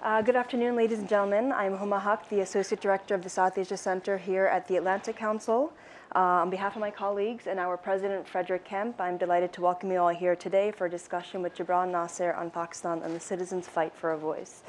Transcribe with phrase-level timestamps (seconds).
[0.00, 1.50] Uh, good afternoon, ladies and gentlemen.
[1.50, 5.16] I'm Huma Haq, the Associate Director of the South Asia Center here at the Atlantic
[5.16, 5.72] Council.
[6.14, 9.90] Uh, on behalf of my colleagues and our President, Frederick Kempe, I'm delighted to welcome
[9.90, 13.66] you all here today for a discussion with Jibran Nasir on Pakistan and the citizens'
[13.66, 14.62] fight for a voice.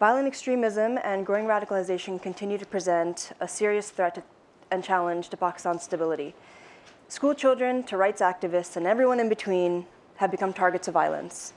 [0.00, 4.24] Violent extremism and growing radicalization continue to present a serious threat
[4.70, 6.34] and challenge to Pakistan's stability.
[7.08, 9.84] School children to rights activists and everyone in between
[10.16, 11.52] have become targets of violence.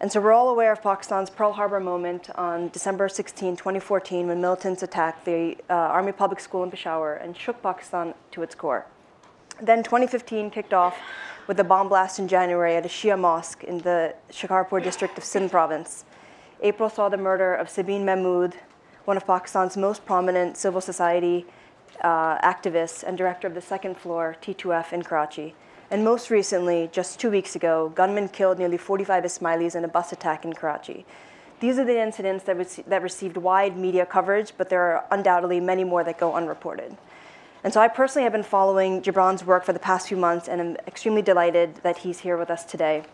[0.00, 4.40] And so we're all aware of Pakistan's Pearl Harbor moment on December 16, 2014, when
[4.40, 8.86] militants attacked the uh, Army Public School in Peshawar and shook Pakistan to its core.
[9.62, 10.98] Then 2015 kicked off
[11.46, 15.24] with a bomb blast in January at a Shia mosque in the Shikarpur district of
[15.24, 16.04] Sindh province.
[16.60, 18.56] April saw the murder of Sabeen Mahmood,
[19.04, 21.46] one of Pakistan's most prominent civil society
[22.02, 25.54] uh, activists and director of the second floor T2F in Karachi.
[25.94, 30.10] And most recently, just two weeks ago, gunmen killed nearly 45 Ismailis in a bus
[30.10, 31.06] attack in Karachi.
[31.60, 35.60] These are the incidents that, rec- that received wide media coverage, but there are undoubtedly
[35.60, 36.96] many more that go unreported.
[37.62, 40.60] And so I personally have been following Jibran's work for the past few months and
[40.60, 43.04] am extremely delighted that he's here with us today.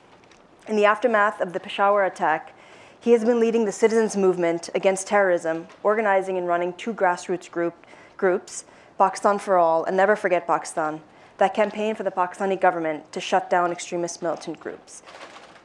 [0.67, 2.55] In the aftermath of the Peshawar attack,
[2.99, 7.75] he has been leading the citizens' movement against terrorism, organizing and running two grassroots group,
[8.17, 8.65] groups,
[8.97, 11.03] Pakistan for All and Never Forget Pakistan,
[11.41, 15.03] that campaigned for the Pakistani government to shut down extremist militant groups.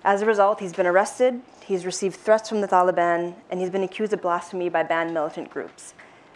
[0.06, 3.84] As a result, he's been arrested, he's received threats from the Taliban, and he's been
[3.84, 5.94] accused of blasphemy by banned militant groups.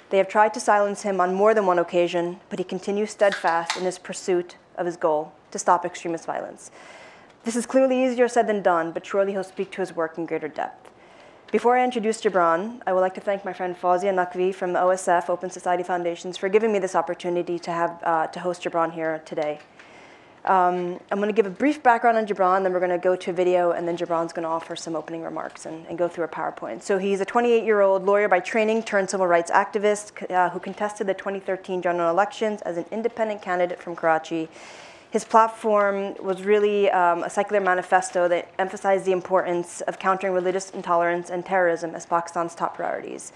[0.10, 3.78] They have tried to silence him on more than one occasion, but he continues steadfast
[3.78, 6.70] in his pursuit of his goal to stop extremist violence.
[7.46, 10.26] This is clearly easier said than done, but surely he'll speak to his work in
[10.26, 10.92] greater depth.
[11.52, 14.78] Before I introduce Jibran, I would like to thank my friend Fawzia Naqvi from the
[14.78, 18.94] OSF, Open Society Foundations, for giving me this opportunity to, have, uh, to host Jibran
[18.94, 19.58] here today.
[20.46, 23.16] Um, I'm going to give a brief background on Jibran, then we're going to go
[23.16, 26.08] to a video, and then Jibran's going to offer some opening remarks and, and, go
[26.08, 26.84] through a PowerPoint.
[26.84, 30.60] So he's a 28 year old lawyer by training turned civil rights activist uh, who
[30.60, 34.50] contested the 2013 general elections as an independent candidate from Karachi
[35.12, 40.70] his platform was really um, a secular manifesto that emphasized the importance of countering religious
[40.70, 43.34] intolerance and terrorism as Pakistan's top priorities.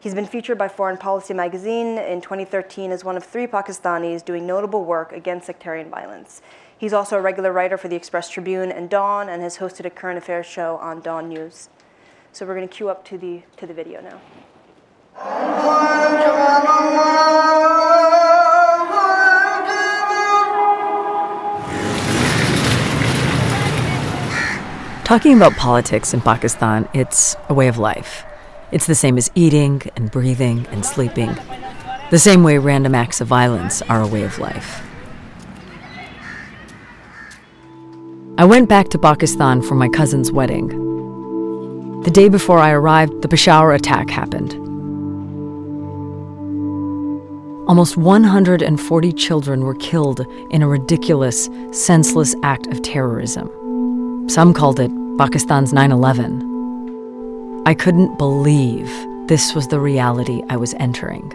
[0.00, 4.48] He's been featured by Foreign Policy magazine in 2013 as one of three Pakistanis doing
[4.48, 6.42] notable work against sectarian violence.
[6.76, 9.90] He's also a regular writer for the Express Tribune and Dawn and has hosted a
[9.90, 11.68] current affairs show on Dawn News.
[12.32, 14.20] So we're going to cue up to the, to the video now.
[25.04, 28.24] Talking about politics in Pakistan, it's a way of life.
[28.70, 31.36] It's the same as eating and breathing and sleeping.
[32.10, 34.80] The same way random acts of violence are a way of life.
[38.38, 40.68] I went back to Pakistan for my cousin's wedding.
[42.02, 44.54] The day before I arrived, the Peshawar attack happened.
[47.68, 53.50] Almost 140 children were killed in a ridiculous, senseless act of terrorism.
[54.32, 57.62] Some called it Pakistan's 9 11.
[57.66, 58.88] I couldn't believe
[59.28, 61.30] this was the reality I was entering.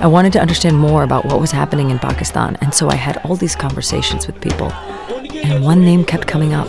[0.00, 3.16] I wanted to understand more about what was happening in Pakistan, and so I had
[3.24, 4.70] all these conversations with people.
[5.42, 6.68] And one name kept coming up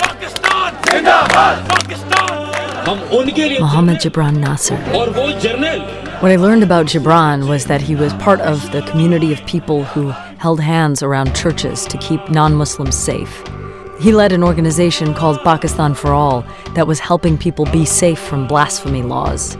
[0.00, 1.64] Pakistan!
[3.60, 4.82] Mohammed Jibran Nasir.
[6.20, 9.84] What I learned about Jibran was that he was part of the community of people
[9.84, 10.08] who
[10.38, 13.42] held hands around churches to keep non Muslims safe.
[14.00, 18.46] He led an organization called Pakistan for All that was helping people be safe from
[18.46, 19.56] blasphemy laws.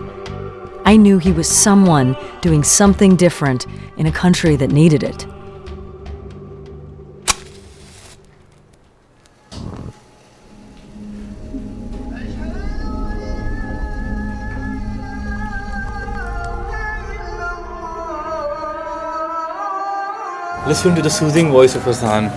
[0.86, 3.66] I knew he was someone doing something different
[3.96, 5.26] in a country that needed it.
[20.66, 22.30] Listen to the soothing voice of Hassan.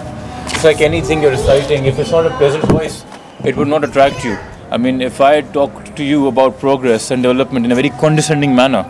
[0.47, 1.85] It's like anything you're reciting.
[1.85, 3.05] If it's not a pleasant voice,
[3.45, 4.37] it would not attract you.
[4.69, 8.53] I mean, if I talked to you about progress and development in a very condescending
[8.53, 8.83] manner,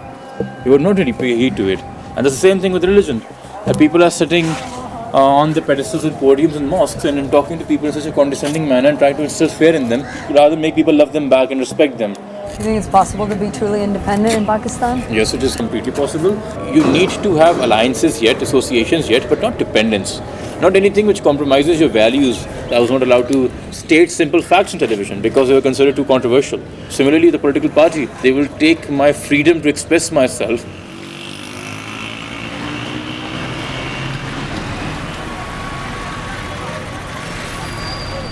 [0.66, 1.80] you would not really pay heed to it.
[2.16, 3.20] And it's the same thing with religion.
[3.68, 7.60] That people are sitting uh, on the pedestals and podiums in mosques and, and talking
[7.60, 10.02] to people in such a condescending manner and trying to instill fear in them,
[10.36, 12.16] rather make people love them back and respect them.
[12.58, 15.02] You think it's possible to be truly independent in Pakistan?
[15.14, 16.32] Yes, it is completely possible.
[16.74, 20.20] You need to have alliances yet, associations yet, but not dependence.
[20.60, 22.48] Not anything which compromises your values.
[22.72, 26.06] I was not allowed to state simple facts in television because they were considered too
[26.06, 26.60] controversial.
[26.90, 30.66] Similarly, the political party, they will take my freedom to express myself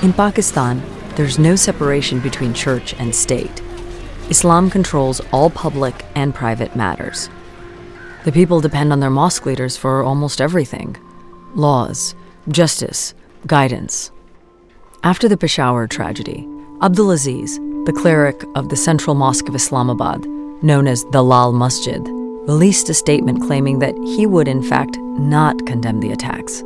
[0.06, 0.84] In Pakistan,
[1.16, 3.65] there's no separation between church and state.
[4.30, 7.30] Islam controls all public and private matters.
[8.24, 10.98] The people depend on their mosque leaders for almost everything
[11.54, 12.16] laws,
[12.50, 13.14] justice,
[13.48, 14.12] guidance.
[15.04, 16.46] After the Peshawar tragedy,
[16.82, 17.56] Abdulaziz,
[17.86, 20.26] the cleric of the Central Mosque of Islamabad,
[20.64, 22.02] known as the Lal Masjid,
[22.48, 26.64] released a statement claiming that he would, in fact, not condemn the attacks.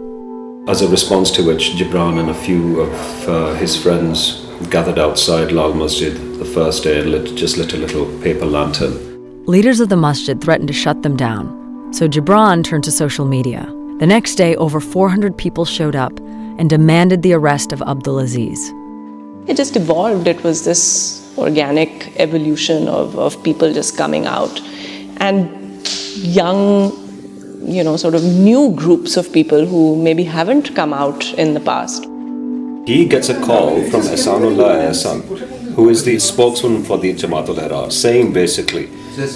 [0.68, 5.52] As a response to which, Jibran and a few of uh, his friends gathered outside
[5.52, 9.46] Lal Masjid the first day and lit, just lit a little paper lantern.
[9.46, 13.66] Leaders of the masjid threatened to shut them down, so Jibran turned to social media.
[14.00, 18.60] The next day, over 400 people showed up and demanded the arrest of Abdulaziz.
[19.50, 20.28] It just evolved.
[20.28, 24.62] It was this organic evolution of, of people just coming out.
[25.18, 25.50] And
[26.16, 26.92] young,
[27.64, 31.60] you know, sort of new groups of people who maybe haven't come out in the
[31.60, 32.06] past.
[32.86, 37.92] He gets a call from Ehsanullah Ehsan, who is the spokesman for the Jamaat al
[37.92, 38.86] saying basically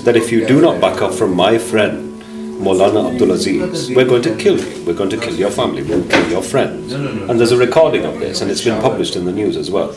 [0.06, 2.22] that if you do not back up from my friend,
[2.62, 4.86] Maulana Abdulaziz, we're going to kill you.
[4.86, 5.84] We're going to kill your family.
[5.84, 6.94] We'll kill your friends.
[6.94, 9.96] And there's a recording of this, and it's been published in the news as well.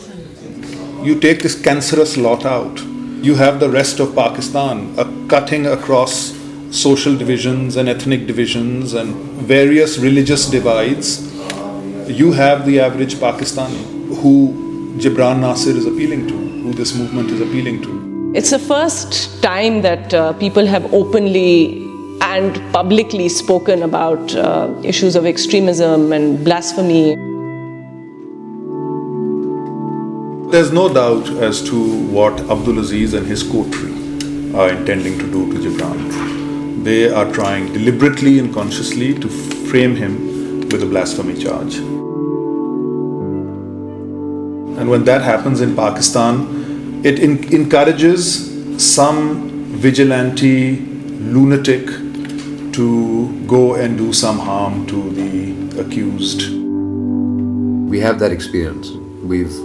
[1.03, 2.79] You take this cancerous lot out.
[3.23, 6.35] You have the rest of Pakistan uh, cutting across
[6.71, 11.36] social divisions and ethnic divisions and various religious divides,
[12.09, 13.81] you have the average Pakistani
[14.21, 18.31] who Jibran Nasir is appealing to, who this movement is appealing to.
[18.35, 21.83] It's the first time that uh, people have openly
[22.21, 27.15] and publicly spoken about uh, issues of extremism and blasphemy.
[30.51, 35.59] There's no doubt as to what Abdulaziz and his coterie are intending to do to
[35.59, 36.37] Jibran
[36.87, 39.27] they are trying deliberately and consciously to
[39.69, 40.13] frame him
[40.71, 41.75] with a blasphemy charge.
[44.79, 50.79] And when that happens in Pakistan, it in- encourages some vigilante
[51.37, 51.87] lunatic
[52.73, 56.49] to go and do some harm to the accused.
[57.89, 58.91] We have that experience.
[59.23, 59.55] We've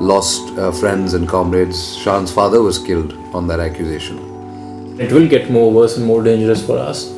[0.00, 1.96] lost uh, friends and comrades.
[1.98, 4.18] Shan's father was killed on that accusation.
[4.98, 7.17] It will get more worse and more dangerous for us.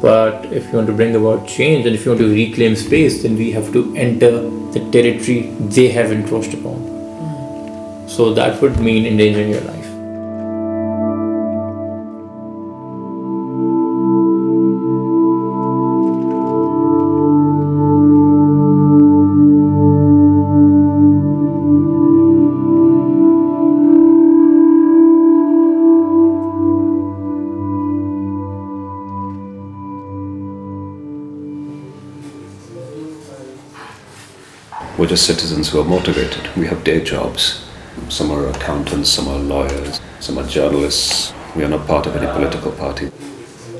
[0.00, 3.22] But if you want to bring about change and if you want to reclaim space,
[3.22, 4.30] then we have to enter
[4.72, 6.74] the territory they have encroached upon.
[6.74, 8.10] Mm.
[8.10, 9.85] So that would mean endangering your life.
[35.15, 36.49] We're just citizens who are motivated.
[36.57, 37.65] We have day jobs.
[38.09, 41.33] Some are accountants, some are lawyers, some are journalists.
[41.55, 43.09] We are not part of any political party.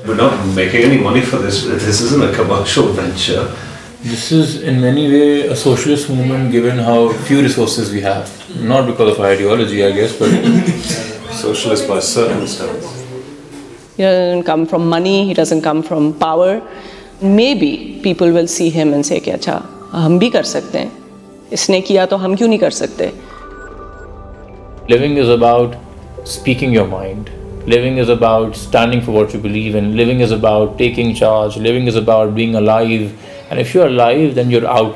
[0.06, 1.64] We're not making any money for this.
[1.64, 3.54] This isn't a commercial venture.
[4.02, 8.26] This is in many way a socialist movement given how few resources we have.
[8.60, 10.30] Not because of ideology, I guess, but
[11.32, 13.04] socialist by circumstance.
[13.96, 16.62] He doesn't come from money, he doesn't come from power.
[17.20, 19.62] Maybe people will see him and say, "Acha,
[19.92, 21.02] हम भी कर सकते हैं
[21.53, 23.11] इसने किया तो हम क्यों नहीं कर सकते?
[24.91, 25.75] Living is about
[26.27, 27.29] speaking your mind
[27.69, 31.87] living is about standing for what you believe in living is about taking charge living
[31.87, 33.11] is about being alive
[33.51, 34.95] and if you are live then you're out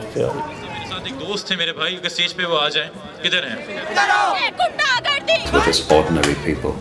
[1.31, 2.89] दोस्त थे मेरे भाई अगर stage पे वो आ जाए
[3.23, 3.55] किधर है?
[5.67, 6.73] Just ordinary people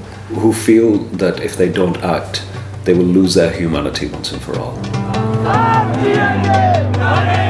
[0.42, 2.42] who feel that if they don't act,
[2.84, 4.76] they will lose their humanity once and for all.
[5.46, 7.49] Ah, yeah, yeah, yeah.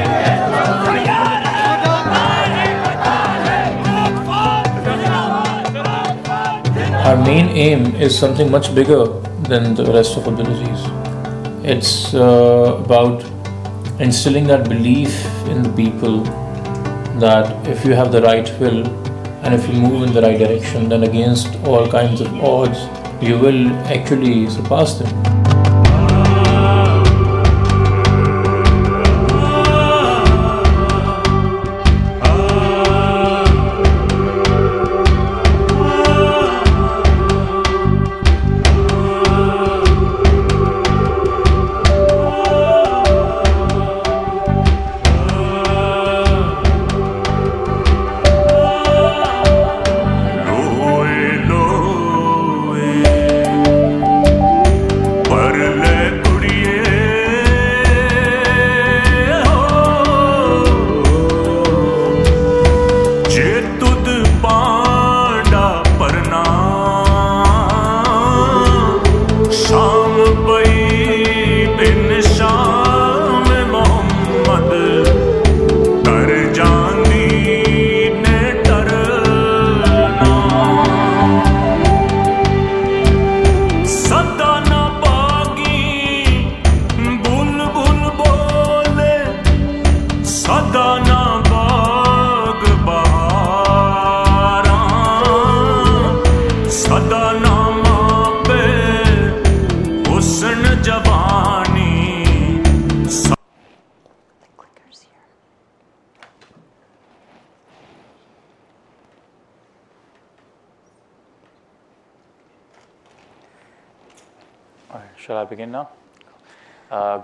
[7.01, 9.05] Our main aim is something much bigger
[9.49, 10.81] than the rest of abilities.
[11.63, 13.23] It's uh, about
[13.99, 16.23] instilling that belief in the people
[17.19, 18.85] that if you have the right will
[19.43, 22.79] and if you move in the right direction, then against all kinds of odds,
[23.19, 25.30] you will actually surpass them.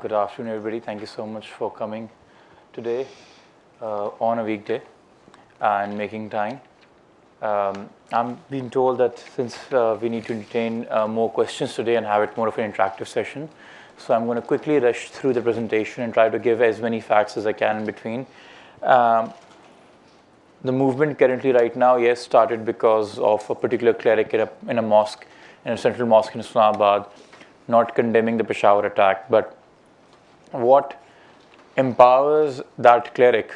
[0.01, 0.79] Good afternoon, everybody.
[0.79, 2.07] Thank you so much for coming
[2.71, 3.07] today
[3.81, 4.79] uh, on a weekday
[5.59, 6.61] and making time.
[7.41, 11.95] Um, I'm being told that since uh, we need to entertain uh, more questions today
[11.95, 13.49] and have it more of an interactive session,
[13.97, 17.01] so I'm going to quickly rush through the presentation and try to give as many
[17.01, 18.27] facts as I can in between.
[18.83, 19.33] Um,
[20.63, 24.77] the movement currently right now, yes, started because of a particular cleric in a, in
[24.77, 25.25] a mosque,
[25.65, 27.07] in a central mosque in Islamabad,
[27.67, 29.27] not condemning the Peshawar attack.
[29.29, 29.56] But
[30.51, 31.01] what
[31.75, 33.55] empowers that cleric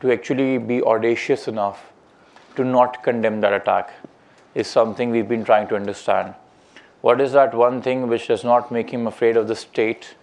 [0.00, 1.92] to actually be audacious enough
[2.56, 3.92] to not condemn that attack
[4.54, 6.34] is something we've been trying to understand.
[7.02, 10.14] What is that one thing which does not make him afraid of the state,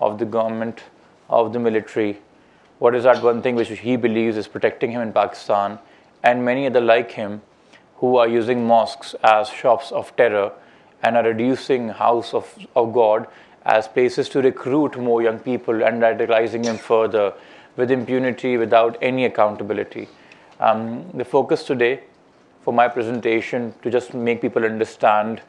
[0.00, 0.82] of the government,
[1.28, 2.20] of the military?
[2.78, 5.78] What is that one thing which he believes is protecting him in Pakistan
[6.22, 7.42] and many other like him
[7.96, 10.52] who are using mosques as shops of terror
[11.02, 13.26] and are reducing house of, of God
[13.64, 17.32] as places to recruit more young people and radicalizing them further
[17.76, 20.08] with impunity without any accountability.
[20.60, 22.00] Um, the focus today
[22.62, 25.42] for my presentation to just make people understand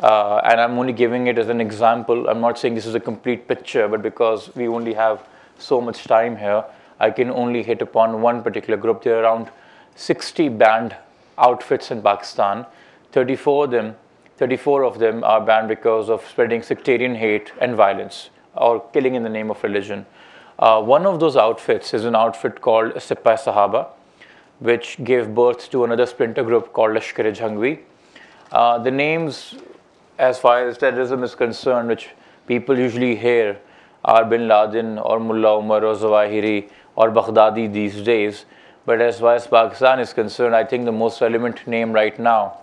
[0.00, 2.28] uh, and I'm only giving it as an example.
[2.28, 5.26] I'm not saying this is a complete picture, but because we only have
[5.58, 6.64] so much time here,
[6.98, 9.02] I can only hit upon one particular group.
[9.02, 9.50] There are around
[9.94, 10.96] 60 banned
[11.38, 12.66] outfits in Pakistan.
[13.12, 13.96] 34 of them,
[14.36, 19.22] 34 of them are banned because of spreading sectarian hate and violence or killing in
[19.22, 20.06] the name of religion.
[20.58, 23.88] Uh, one of those outfits is an outfit called Sipah Sahaba,
[24.60, 27.80] which gave birth to another splinter group called Lashkar-e-Jhangvi.
[28.52, 29.54] Uh, the names
[30.18, 32.10] as far as terrorism is concerned, which
[32.46, 33.58] people usually hear
[34.04, 38.44] are bin Laden or Mullah Umar or Zawahiri or Baghdadi these days.
[38.84, 42.58] But as far as Pakistan is concerned, I think the most relevant name right now,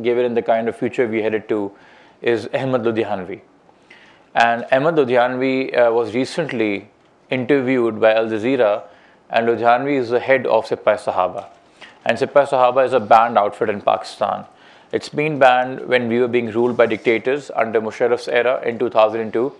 [0.00, 1.72] given in the kind of future we headed to,
[2.20, 3.40] is Ahmad Ludhianvi.
[4.34, 6.88] And Ahmad Ludhianvi uh, was recently
[7.30, 8.84] interviewed by Al Jazeera,
[9.28, 11.46] and Ludhianvi is the head of Sipah Sahaba.
[12.04, 14.44] And Sipah Sahaba is a banned outfit in Pakistan.
[14.92, 19.52] It's been banned when we were being ruled by dictators under Musharraf's era in 2002,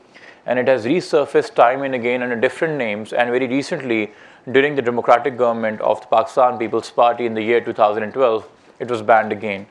[0.47, 3.13] and it has resurfaced time and again under different names.
[3.13, 4.13] And very recently,
[4.51, 8.49] during the democratic government of the Pakistan People's Party in the year 2012,
[8.81, 9.67] it was banned again.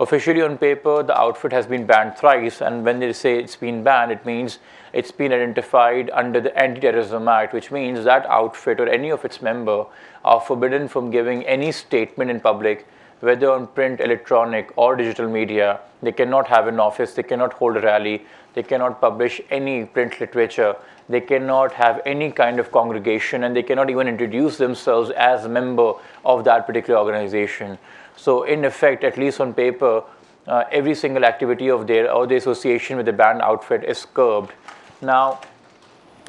[0.00, 3.82] Officially on paper, the outfit has been banned thrice, and when they say it's been
[3.82, 4.58] banned, it means
[4.94, 9.42] it's been identified under the Anti-Terrorism Act, which means that outfit or any of its
[9.42, 9.84] member
[10.24, 12.86] are forbidden from giving any statement in public
[13.20, 15.80] whether on print, electronic, or digital media.
[16.02, 20.18] They cannot have an office, they cannot hold a rally, they cannot publish any print
[20.18, 20.76] literature,
[21.10, 25.48] they cannot have any kind of congregation, and they cannot even introduce themselves as a
[25.50, 25.92] member
[26.24, 27.76] of that particular organization.
[28.20, 30.02] So, in effect, at least on paper,
[30.46, 34.52] uh, every single activity of their or the association with the band outfit is curbed.
[35.00, 35.40] Now,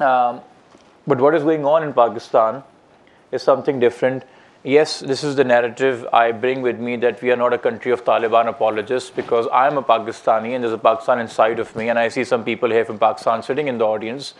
[0.00, 0.40] um,
[1.06, 2.62] but what is going on in Pakistan
[3.30, 4.24] is something different
[4.64, 7.92] yes, this is the narrative I bring with me that we are not a country
[7.92, 11.88] of Taliban apologists because I am a Pakistani and there's a Pakistan inside of me,
[11.88, 14.34] and I see some people here from Pakistan sitting in the audience.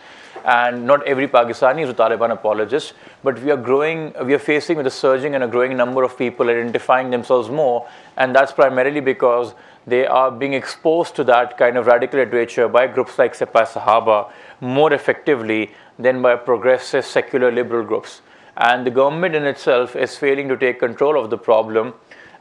[0.45, 4.75] And not every Pakistani is a Taliban apologist, but we are growing, we are facing
[4.75, 8.99] with a surging and a growing number of people identifying themselves more, and that's primarily
[8.99, 9.53] because
[9.87, 14.31] they are being exposed to that kind of radical literature by groups like Sipah Sahaba
[14.61, 18.21] more effectively than by progressive secular liberal groups.
[18.55, 21.93] And the government in itself is failing to take control of the problem.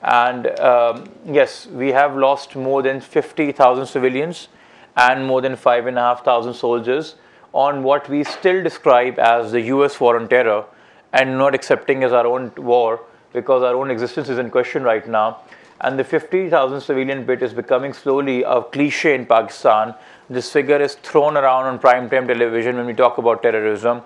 [0.02, 4.48] And um, yes, we have lost more than 50,000 civilians
[4.96, 7.14] and more than 5,500 soldiers
[7.52, 10.64] on what we still describe as the US war on terror
[11.12, 13.00] and not accepting as our own war
[13.32, 15.38] because our own existence is in question right now.
[15.80, 19.94] And the 50,000 civilian bit is becoming slowly a cliche in Pakistan.
[20.30, 24.02] This figure is thrown around on prime time television when we talk about terrorism.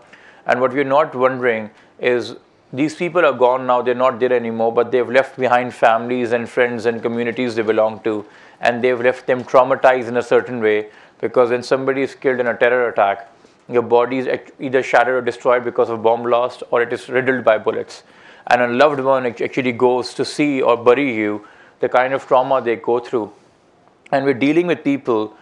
[0.46, 2.36] And what we're not wondering is
[2.72, 6.48] these people are gone now, they're not there anymore, but they've left behind families and
[6.48, 8.24] friends and communities they belong to,
[8.60, 10.88] and they've left them traumatized in a certain way
[11.20, 13.30] because when somebody is killed in a terror attack,
[13.68, 14.28] your body is
[14.60, 18.02] either shattered or destroyed because of bomb blast or it is riddled by bullets.
[18.46, 21.46] And a loved one actually goes to see or bury you,
[21.80, 23.32] the kind of trauma they go through.
[24.12, 25.36] And we're dealing with people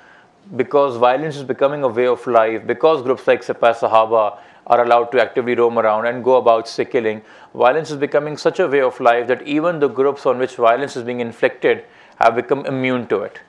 [0.56, 5.12] because violence is becoming a way of life, because groups like Sipah Sahaba are allowed
[5.12, 7.22] to actively roam around and go about sick killing.
[7.54, 10.96] Violence is becoming such a way of life that even the groups on which violence
[10.96, 11.84] is being inflicted
[12.16, 13.40] have become immune to it.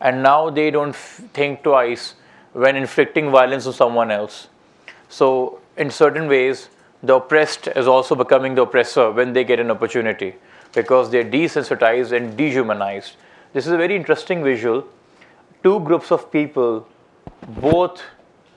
[0.00, 2.14] And now they don't f- think twice
[2.64, 4.48] when inflicting violence on someone else.
[5.10, 6.70] So, in certain ways,
[7.02, 10.34] the oppressed is also becoming the oppressor when they get an opportunity
[10.72, 13.16] because they're desensitized and dehumanized.
[13.52, 14.86] This is a very interesting visual.
[15.62, 16.88] Two groups of people
[17.60, 18.02] both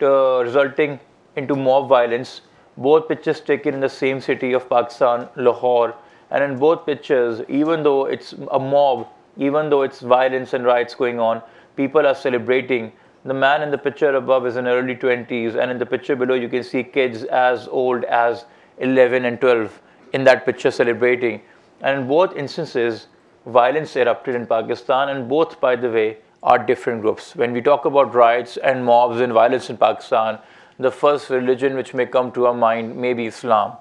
[0.01, 0.99] uh, resulting
[1.35, 2.41] into mob violence.
[2.77, 5.93] Both pictures taken in the same city of Pakistan, Lahore,
[6.31, 10.95] and in both pictures, even though it's a mob, even though it's violence and riots
[10.95, 11.41] going on,
[11.75, 12.93] people are celebrating.
[13.25, 16.35] The man in the picture above is in early 20s, and in the picture below,
[16.35, 18.45] you can see kids as old as
[18.77, 19.81] 11 and 12
[20.13, 21.41] in that picture celebrating.
[21.81, 23.07] And in both instances,
[23.45, 27.35] violence erupted in Pakistan, and both, by the way, are different groups.
[27.35, 30.39] When we talk about riots and mobs and violence in Pakistan,
[30.77, 33.73] the first religion which may come to our mind may be Islam.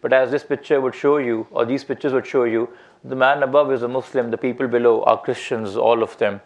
[0.00, 2.70] But as this picture would show you, or these pictures would show you,
[3.04, 6.40] the man above is a Muslim, the people below are Christians, all of them.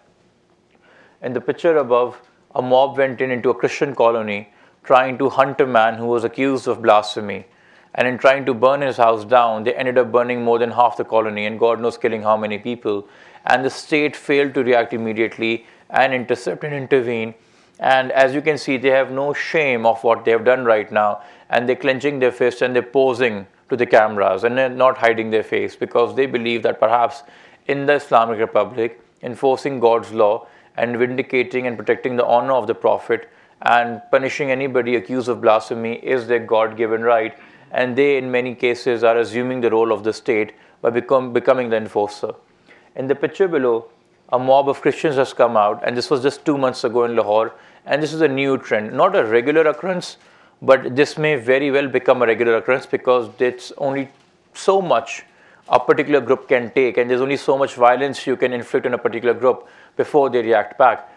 [1.23, 2.21] In the picture above,
[2.55, 4.53] a mob went in into a Christian colony
[4.83, 7.47] trying to hunt a man who was accused of blasphemy.
[7.95, 10.97] And in trying to burn his house down, they ended up burning more than half
[10.97, 13.09] the colony, and God knows killing how many people.
[13.45, 17.35] And the state failed to react immediately and intercept and intervene.
[17.79, 20.91] And as you can see, they have no shame of what they have done right
[20.91, 24.99] now, and they're clenching their fists and they're posing to the cameras and they're not
[24.99, 27.23] hiding their face because they believe that perhaps
[27.67, 30.47] in the Islamic Republic, enforcing God's law
[30.81, 33.29] and vindicating and protecting the honor of the Prophet
[33.63, 37.39] and punishing anybody accused of blasphemy is their God given right.
[37.71, 41.69] And they, in many cases, are assuming the role of the state by become, becoming
[41.69, 42.33] the enforcer.
[42.97, 43.89] In the picture below,
[44.33, 47.15] a mob of Christians has come out, and this was just two months ago in
[47.15, 47.53] Lahore,
[47.85, 50.17] and this is a new trend, not a regular occurrence,
[50.63, 54.09] but this may very well become a regular occurrence because it's only
[54.55, 55.25] so much
[55.69, 58.95] a particular group can take, and there's only so much violence you can inflict on
[58.95, 61.09] a particular group before they react back.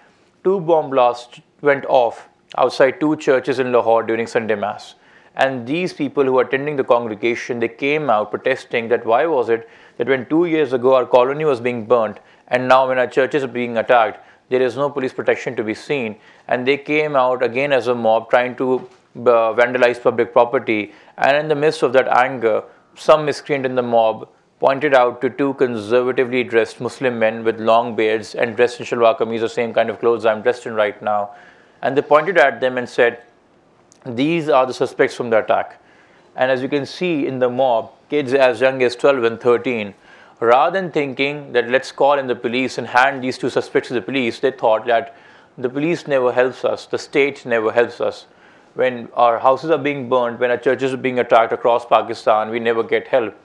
[0.43, 4.95] Two bomb blasts went off outside two churches in Lahore during Sunday Mass.
[5.36, 9.49] And these people who were attending the congregation, they came out protesting that why was
[9.49, 13.07] it that when two years ago our colony was being burnt and now when our
[13.07, 16.17] churches are being attacked, there is no police protection to be seen.
[16.47, 18.79] And they came out again as a mob trying to
[19.15, 20.93] uh, vandalize public property.
[21.17, 22.63] And in the midst of that anger,
[22.95, 24.29] some miscreant in the mob
[24.63, 29.17] pointed out to two conservatively dressed Muslim men with long beards and dressed in shalwar
[29.19, 31.32] kameez, the same kind of clothes I'm dressed in right now.
[31.82, 33.23] And they pointed at them and said,
[34.06, 35.82] these are the suspects from the attack.
[36.38, 39.93] And as you can see in the mob, kids as young as 12 and 13,
[40.39, 43.93] rather than thinking that let's call in the police and hand these two suspects to
[43.95, 45.13] the police, they thought that
[45.58, 48.28] the police never helps us, the state never helps us.
[48.76, 52.62] When our houses are being burned, when our churches are being attacked across Pakistan, we
[52.62, 53.36] never get help.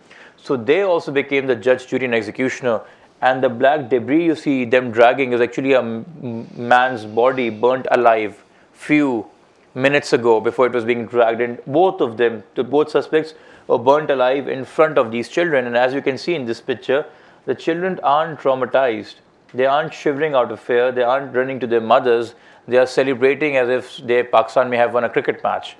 [0.42, 2.80] So they also became the judge, jury, and executioner.
[3.20, 8.44] And the black debris you see them dragging is actually a man's body burnt alive,
[8.72, 9.26] few
[9.74, 11.58] minutes ago before it was being dragged in.
[11.66, 13.34] Both of them, the both suspects,
[13.66, 15.66] were burnt alive in front of these children.
[15.66, 17.04] And as you can see in this picture,
[17.44, 19.16] the children aren't traumatized.
[19.52, 20.92] They aren't shivering out of fear.
[20.92, 22.34] They aren't running to their mothers.
[22.66, 25.76] They are celebrating as if they, Pakistan may have won a cricket match.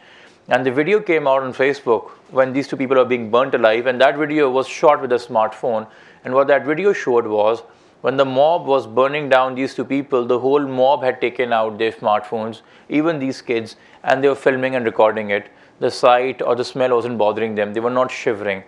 [0.48, 3.86] And the video came out on Facebook when these two people are being burnt alive.
[3.86, 5.86] And that video was shot with a smartphone.
[6.24, 7.62] And what that video showed was
[8.00, 11.78] when the mob was burning down these two people, the whole mob had taken out
[11.78, 15.48] their smartphones, even these kids, and they were filming and recording it.
[15.80, 18.62] The sight or the smell wasn't bothering them, they were not shivering.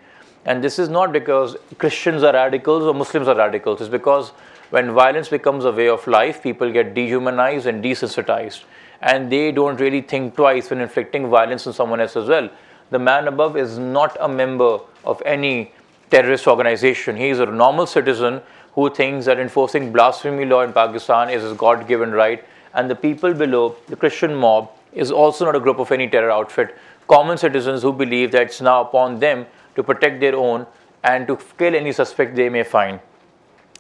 [0.45, 4.31] And this is not because Christians are radicals or Muslims are radicals, it's because
[4.71, 8.63] when violence becomes a way of life, people get dehumanized and desensitized.
[9.01, 12.51] And they don't really think twice when inflicting violence on someone else as well.
[12.91, 15.73] The man above is not a member of any
[16.11, 17.17] terrorist organization.
[17.17, 18.43] He is a normal citizen
[18.75, 22.95] who thinks that enforcing blasphemy law in Pakistan is his God given right, and the
[22.95, 26.77] people below, the Christian mob, is also not a group of any terror outfit.
[27.09, 30.67] Common citizens who believe that it's now upon them to protect their own
[31.03, 33.01] and to kill any suspect they may find.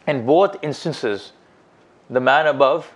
[0.06, 1.32] In both instances,
[2.08, 2.92] the man above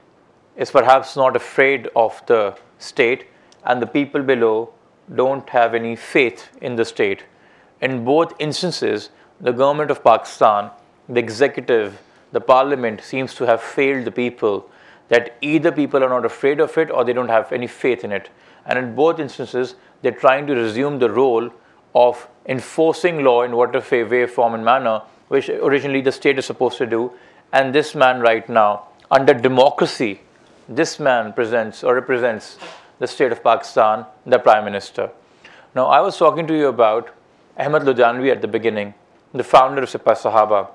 [0.56, 3.26] is perhaps not afraid of the state,
[3.64, 4.72] and the people below
[5.14, 7.24] don't have any faith in the state.
[7.80, 10.70] In both instances, the government of Pakistan
[11.08, 12.00] the executive,
[12.32, 14.70] the parliament seems to have failed the people,
[15.08, 18.12] that either people are not afraid of it or they don't have any faith in
[18.12, 18.30] it.
[18.64, 21.50] And in both instances, they're trying to resume the role
[21.94, 26.78] of enforcing law in whatever way, form, and manner, which originally the state is supposed
[26.78, 27.12] to do.
[27.52, 30.22] And this man, right now, under democracy,
[30.68, 32.58] this man presents or represents
[32.98, 35.10] the state of Pakistan, the Prime Minister.
[35.74, 37.10] Now, I was talking to you about
[37.58, 38.94] Ahmad Ludhianvi at the beginning,
[39.32, 40.68] the founder of Sipah Sahaba.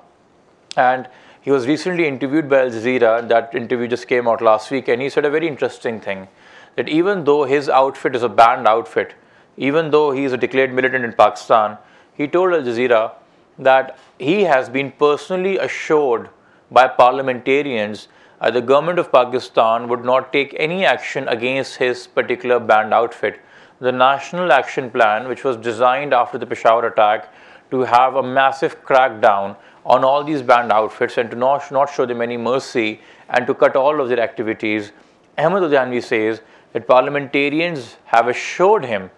[0.76, 1.08] And
[1.42, 3.28] he was recently interviewed by Al Jazeera.
[3.28, 6.28] That interview just came out last week, and he said a very interesting thing
[6.76, 9.16] that even though his outfit is a banned outfit,
[9.58, 11.78] even though he is a declared militant in Pakistan,
[12.14, 13.14] he told Al Jazeera
[13.58, 16.30] that he has been personally assured
[16.72, 18.08] by parliamentarians
[18.42, 23.40] uh, the government of Pakistan would not take any action against his particular banned outfit.
[23.80, 27.34] The National Action Plan, which was designed after the Peshawar attack
[27.72, 32.06] to have a massive crackdown on all these banned outfits and to not, not show
[32.06, 34.92] them any mercy and to cut all of their activities,
[35.38, 36.42] Ahmed Ludhianvi says
[36.74, 39.10] that parliamentarians have assured him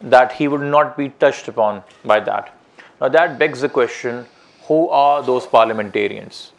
[0.00, 2.54] that he would not be touched upon by that.
[3.00, 4.26] Now, that begs the question
[4.62, 6.52] who are those parliamentarians?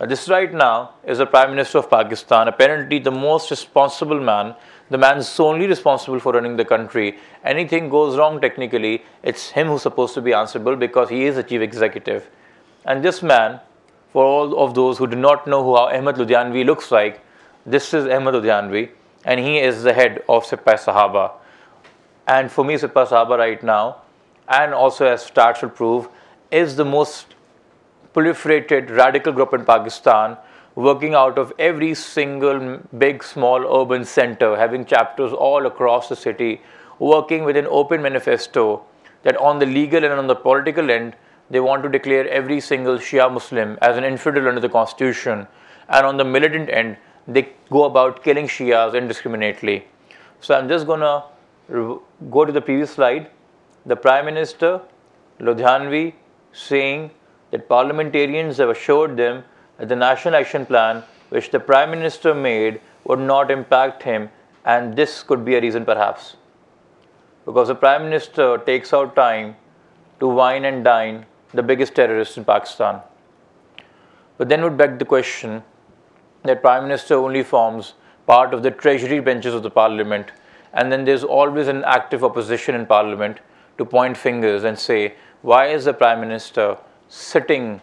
[0.00, 4.54] Now, this right now is the Prime Minister of Pakistan, apparently the most responsible man,
[4.88, 7.18] the man is solely responsible for running the country.
[7.44, 11.42] Anything goes wrong technically, it's him who's supposed to be answerable because he is the
[11.42, 12.30] chief executive.
[12.86, 13.60] And this man,
[14.10, 17.20] for all of those who do not know who Ahmed Ludhianvi looks like,
[17.66, 18.88] this is Ahmed Ludhianvi,
[19.26, 21.32] and he is the head of Sipah Sahaba.
[22.26, 23.98] And for me, Sipah Sahaba right now,
[24.48, 26.08] and also as stats will prove,
[26.50, 27.34] is the most
[28.14, 30.36] proliferated radical group in Pakistan,
[30.74, 36.60] working out of every single big, small urban center, having chapters all across the city,
[36.98, 38.82] working with an open manifesto
[39.22, 41.14] that on the legal and on the political end,
[41.50, 45.46] they want to declare every single Shia Muslim as an infidel under the constitution,
[45.88, 46.96] and on the militant end,
[47.26, 49.86] they go about killing Shias indiscriminately.
[50.40, 51.24] So I'm just gonna
[51.68, 53.30] go to the previous slide.
[53.86, 54.80] The Prime Minister,
[55.40, 56.14] Ludhianvi,
[56.52, 57.10] saying
[57.50, 59.44] that parliamentarians have assured them
[59.78, 64.30] that the National Action Plan, which the Prime Minister made, would not impact him,
[64.64, 66.36] and this could be a reason perhaps.
[67.44, 69.56] Because the Prime Minister takes out time
[70.20, 73.00] to wine and dine the biggest terrorist in Pakistan.
[74.36, 75.62] But then would beg the question
[76.44, 77.94] that Prime Minister only forms
[78.26, 80.30] part of the treasury benches of the Parliament,
[80.72, 83.40] and then there's always an active opposition in Parliament
[83.78, 86.76] to point fingers and say, why is the Prime Minister
[87.10, 87.80] sitting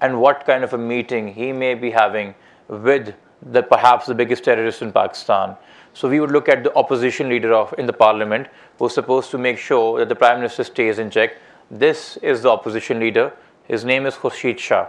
[0.00, 2.34] and what kind of a meeting he may be having
[2.68, 5.54] with the perhaps the biggest terrorist in Pakistan.
[5.92, 9.38] So we would look at the opposition leader of in the parliament who's supposed to
[9.38, 11.36] make sure that the prime minister stays in check.
[11.70, 13.32] This is the opposition leader.
[13.68, 14.88] His name is Khurshid Shah.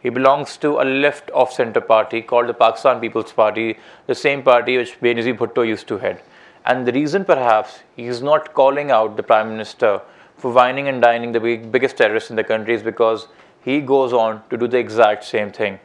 [0.00, 4.42] He belongs to a left of center party called the Pakistan People's Party, the same
[4.42, 6.22] party which Benazir Bhutto used to head.
[6.64, 10.00] And the reason perhaps he is not calling out the prime minister
[10.36, 13.28] for wining and dining the big, biggest terrorist in the country is because
[13.64, 15.78] he goes on to do the exact same thing.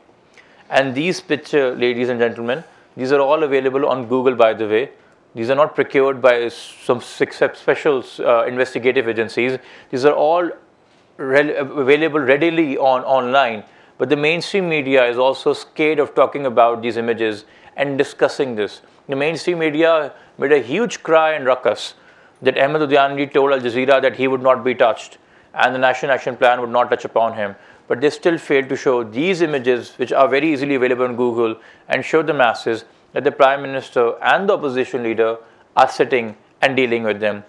[0.69, 2.63] And these pictures, ladies and gentlemen,
[2.95, 4.91] these are all available on Google, by the way.
[5.33, 9.57] These are not procured by some special uh, investigative agencies.
[9.89, 10.49] These are all
[11.17, 13.63] re- available readily on online.
[13.97, 17.45] But the mainstream media is also scared of talking about these images
[17.77, 18.81] and discussing this.
[19.07, 21.93] The mainstream media made a huge cry and ruckus
[22.41, 25.17] that Ahmed Ludhianvi told Al Jazeera that he would not be touched
[25.53, 27.55] and the National Action Plan would not touch upon him.
[27.87, 31.57] But they still failed to show these images, which are very easily available on Google,
[31.89, 35.37] and show the masses that the Prime Minister and the opposition leader
[35.75, 37.43] are sitting and dealing with them.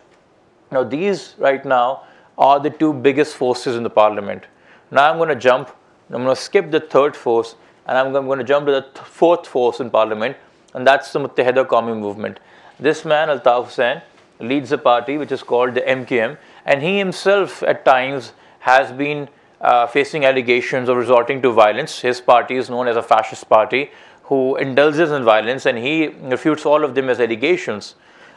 [0.72, 2.05] Now, these right now
[2.37, 4.46] are the two biggest forces in the parliament.
[4.90, 5.70] Now, I'm going to jump,
[6.11, 7.55] I'm going to skip the third force,
[7.87, 10.37] and I'm going to jump to the th- fourth force in parliament,
[10.74, 12.40] and that's the Muttahida Qawmi movement.
[12.81, 14.02] This man, Altaf Hussain,
[14.42, 19.28] leads a party which is called the MQM, and he himself at times has been
[19.61, 22.00] uh, facing allegations of resorting to violence.
[22.00, 23.90] His party is known as a fascist party
[24.24, 27.94] who indulges in violence, and he refutes all of them as allegations.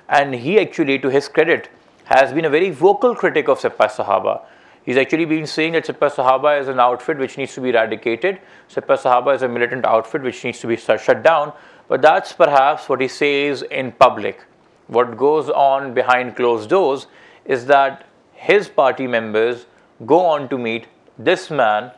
[0.08, 1.70] And he actually, to his credit,
[2.06, 4.42] has been a very vocal critic of Sipah Sahaba.
[4.84, 8.40] He's actually been saying that Sipah Sahaba is an outfit which needs to be eradicated.
[8.72, 11.54] Sipah Sahaba is a militant outfit which needs to be shut down.
[11.88, 14.44] But that's perhaps what he says in public.
[14.88, 17.08] What goes on behind closed doors
[17.46, 19.66] is that his party members
[20.06, 21.92] go on to meet this man,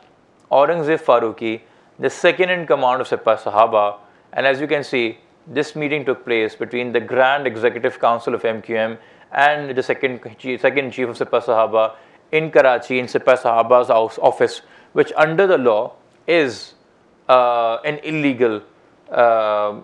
[0.50, 1.60] Aurangzeb Farooqi,
[1.98, 3.98] the second in command of Sipah Sahaba.
[4.32, 8.42] And as you can see, this meeting took place between the Grand Executive Council of
[8.42, 8.98] MQM
[9.32, 10.20] and the second,
[10.60, 11.96] second chief of Sipah Sahaba
[12.32, 15.94] in Karachi in Sipah Sahaba's office, which under the law
[16.26, 16.74] is
[17.28, 18.62] uh, an illegal
[19.10, 19.80] uh,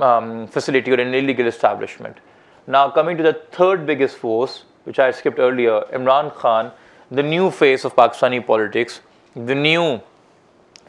[0.00, 2.18] um, facility or an illegal establishment.
[2.66, 6.70] Now, coming to the third biggest force, which I skipped earlier, Imran Khan,
[7.10, 9.00] the new face of Pakistani politics,
[9.34, 10.00] the new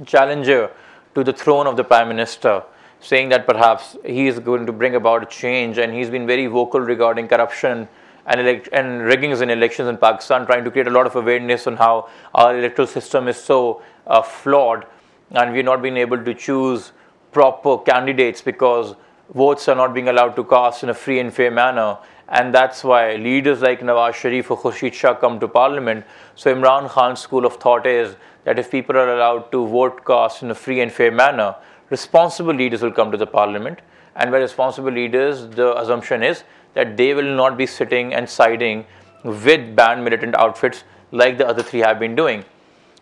[0.05, 0.69] challenger
[1.15, 2.63] to the throne of the Prime Minister,
[2.99, 6.45] saying that perhaps he is going to bring about a change, and he's been very
[6.45, 7.87] vocal regarding corruption
[8.27, 11.65] and, elect- and riggings in elections in Pakistan, trying to create a lot of awareness
[11.65, 14.85] on how our electoral system is so uh, flawed,
[15.31, 16.91] and we're not being able to choose
[17.31, 18.95] proper candidates because
[19.33, 21.97] votes are not being allowed to cast in a free and fair manner.
[22.29, 26.05] And that's why leaders like Nawaz Sharif or Khurshid Shah come to parliament.
[26.35, 30.43] So Imran Khan's school of thought is that if people are allowed to vote cast
[30.43, 31.55] in a free and fair manner,
[31.89, 33.79] responsible leaders will come to the parliament.
[34.15, 38.85] And by responsible leaders, the assumption is that they will not be sitting and siding
[39.23, 42.43] with banned militant outfits like the other three have been doing.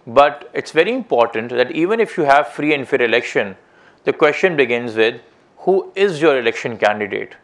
[0.05, 3.55] But it's very important that even if you have free and fair election,
[4.03, 5.21] the question begins with
[5.61, 7.35] who is your election candidate?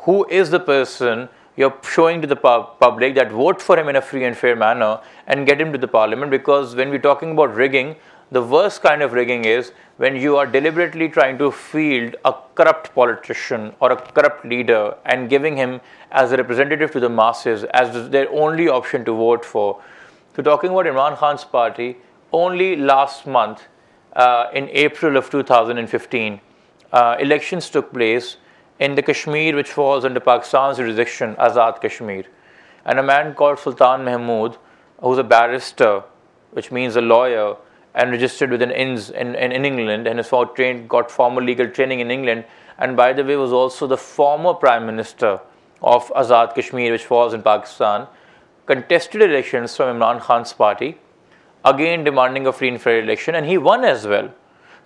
[0.00, 4.02] Who is the person you're showing to the public that vote for him in a
[4.02, 6.30] free and fair manner and get him to the parliament?
[6.30, 7.96] Because when we're talking about rigging,
[8.30, 12.94] the worst kind of rigging is when you are deliberately trying to field a corrupt
[12.94, 18.10] politician or a corrupt leader and giving him as a representative to the masses as
[18.10, 19.80] their only option to vote for.
[20.34, 21.96] So, talking about Imran Khan's party,
[22.32, 23.62] only last month,
[24.14, 26.40] uh, in April of 2015,
[26.96, 28.36] uh, elections took place
[28.78, 32.24] in the Kashmir, which falls under Pakistan's jurisdiction, Azad Kashmir.
[32.84, 34.56] And a man called Sultan Mahmood,
[35.00, 36.04] who's a barrister,
[36.52, 37.56] which means a lawyer,
[37.94, 41.68] and registered with an INS in, in, in England and has trained, got formal legal
[41.68, 42.44] training in England.
[42.78, 45.40] And by the way, was also the former Prime Minister
[45.82, 48.06] of Azad Kashmir, which falls in Pakistan,
[48.66, 50.98] contested elections from Imran Khan's party,
[51.64, 54.30] again demanding a free and fair election, and he won as well.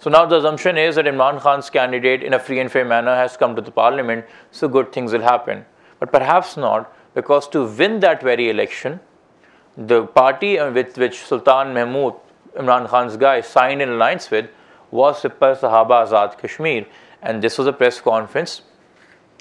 [0.01, 3.15] So now the assumption is that Imran Khan's candidate in a free and fair manner
[3.15, 5.67] has come to the parliament, so good things will happen.
[5.99, 9.01] But perhaps not, because to win that very election,
[9.77, 12.15] the party with which Sultan Mahmood
[12.57, 14.49] Imran Khan's guy signed an alliance with
[14.91, 16.87] was Sipah Sahaba Azad Kashmir.
[17.23, 18.63] And this was a press conference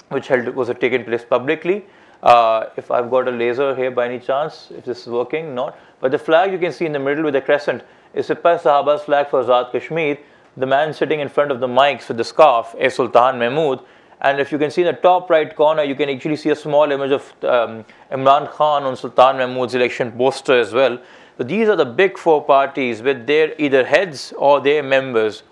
[0.08, 1.86] which held, was taken place publicly.
[2.22, 5.78] Uh, if I've got a laser here by any chance, if this is working, not.
[6.00, 9.02] But the flag you can see in the middle with the crescent is Sipah Sahaba's
[9.02, 10.18] flag for Azad Kashmir.
[10.56, 13.80] The man sitting in front of the mics with the scarf is Sultan Mahmood.
[14.20, 16.56] And if you can see in the top right corner, you can actually see a
[16.56, 20.98] small image of um, Imran Khan on Sultan Mahmood's election poster as well.
[21.38, 25.42] So these are the big four parties with their either heads or their members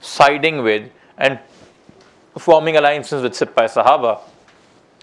[0.00, 1.38] siding with and
[2.36, 4.20] forming alliances with Sipah Sahaba.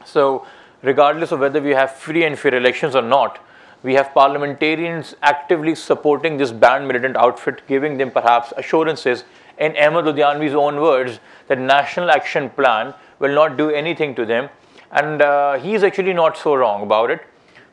[0.05, 0.45] So,
[0.83, 3.39] regardless of whether we have free and fair elections or not,
[3.83, 9.23] we have parliamentarians actively supporting this banned militant outfit, giving them perhaps assurances,
[9.57, 14.49] in Ahmed Ludhianvi's own words, that National Action Plan will not do anything to them.
[14.91, 17.21] And uh, is actually not so wrong about it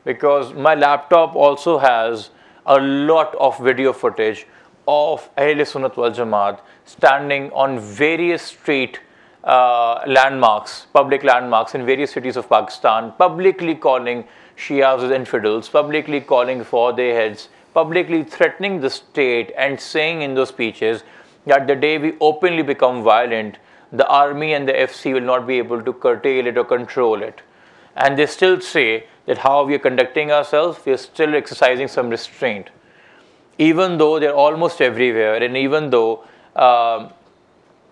[0.05, 2.29] because my laptop also has
[2.65, 4.47] a lot of video footage
[4.87, 8.99] of Ahl Sunnat wal Jamaat standing on various street
[9.43, 14.23] uh, landmarks, public landmarks in various cities of Pakistan, publicly calling
[14.59, 20.35] Shias as infidels, publicly calling for their heads, publicly threatening the state and saying in
[20.35, 21.03] those speeches
[21.45, 23.57] that the day we openly become violent,
[23.91, 27.41] the army and the FC will not be able to curtail it or control it.
[27.95, 32.09] And they still say that how we are conducting ourselves, we are still exercising some
[32.09, 32.69] restraint.
[33.57, 36.23] Even though they're almost everywhere, and even though
[36.55, 37.09] uh,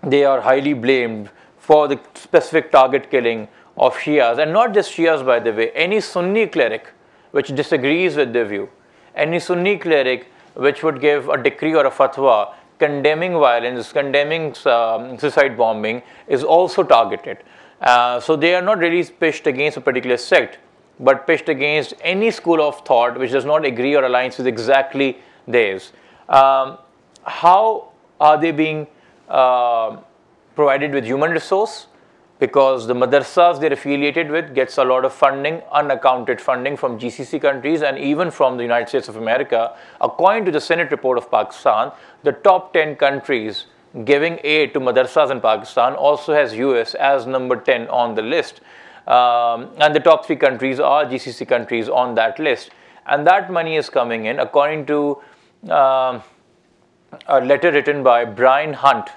[0.03, 5.25] they are highly blamed for the specific target killing of Shias, and not just Shias,
[5.25, 6.87] by the way, any Sunni cleric
[7.31, 8.69] which disagrees with their view,
[9.15, 15.17] any Sunni cleric which would give a decree or a fatwa condemning violence, condemning um,
[15.17, 17.37] suicide bombing, is also targeted.
[17.81, 20.57] Uh, so they are not really pitched against a particular sect
[20.99, 25.17] but pitched against any school of thought which does not agree or aligns with exactly
[25.47, 25.93] theirs.
[26.27, 26.77] Um,
[27.23, 28.87] how are they being
[29.29, 29.97] uh,
[30.55, 31.87] provided with human resource?
[32.39, 37.41] Because the madrasas they're affiliated with gets a lot of funding, unaccounted funding from GCC
[37.41, 39.75] countries and even from the United States of America.
[40.01, 41.91] According to the Senate report of Pakistan,
[42.23, 43.65] the top 10 countries
[44.05, 48.61] giving aid to madrasas in Pakistan also has US as number 10 on the list.
[49.07, 52.71] Um, and the top three countries are GCC countries on that list.
[53.05, 55.21] And that money is coming in according to
[55.69, 56.19] uh,
[57.27, 59.09] a letter written by Bryan Hunt.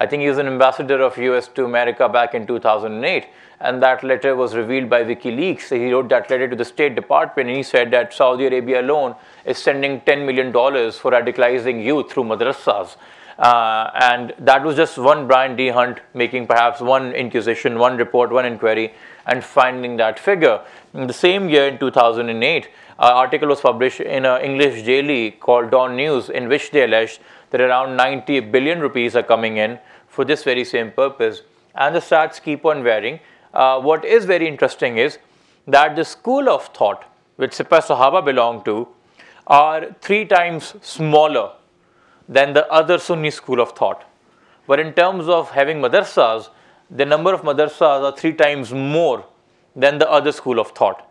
[0.00, 3.26] I think he was an ambassador of US to America back in 2008.
[3.60, 5.76] And that letter was revealed by WikiLeaks.
[5.76, 9.16] He wrote that letter to the State Department and he said that Saudi Arabia alone
[9.44, 12.96] is sending $10 million for radicalizing youth through madrasas.
[13.40, 15.68] Uh, and that was just one Bryan D.
[15.68, 18.94] Hunt making perhaps one inquisition, one report, one inquiry
[19.26, 20.60] and finding that figure.
[20.94, 25.70] In the same year, in 2008, an article was published in an English daily called
[25.70, 30.24] Dawn News, in which they alleged that around 90 billion rupees are coming in for
[30.24, 31.42] this very same purpose.
[31.74, 33.20] And the stats keep on varying.
[33.54, 35.18] Uh, what is very interesting is
[35.66, 37.04] that the school of thought
[37.36, 38.88] which Sipah Sahaba belong to
[39.46, 41.52] are three times smaller
[42.28, 44.04] than the other Sunni school of thought.
[44.66, 46.50] But in terms of having madrasas,
[46.90, 49.24] the number of madrasas are three times more
[49.74, 51.08] than the other school of thought.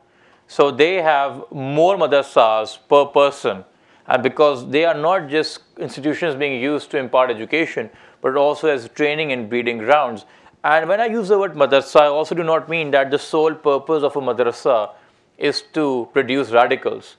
[0.47, 3.63] So they have more madrasas per person,
[4.07, 7.89] and because they are not just institutions being used to impart education,
[8.21, 10.25] but also as training and breeding grounds.
[10.63, 13.53] And when I use the word madrasa, I also do not mean that the sole
[13.53, 14.93] purpose of a madrasa
[15.37, 17.17] is to produce radicals.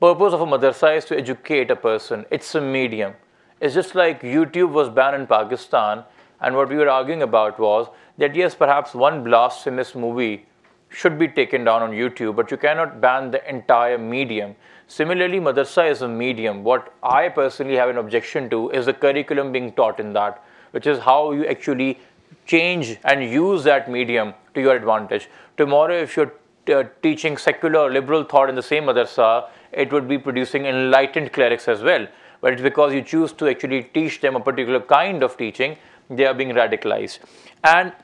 [0.00, 2.24] Purpose of a madrasa is to educate a person.
[2.30, 3.14] It's a medium.
[3.60, 6.02] It's just like YouTube was banned in Pakistan,
[6.40, 7.86] and what we were arguing about was
[8.18, 10.46] that yes, perhaps one blasphemous movie
[10.88, 14.56] should be taken down on YouTube, but you cannot ban the entire medium.
[14.92, 16.64] Similarly, madrasa is a medium.
[16.64, 20.86] What I personally have an objection to is the curriculum being taught in that, which
[20.86, 21.98] is how you actually
[22.44, 25.30] change and use that medium to your advantage.
[25.56, 26.34] Tomorrow, if you're
[26.70, 31.68] uh, teaching secular liberal thought in the same madrasa, it would be producing enlightened clerics
[31.68, 32.06] as well.
[32.42, 35.78] But it's because you choose to actually teach them a particular kind of teaching,
[36.10, 37.20] they are being radicalized.
[37.64, 37.94] And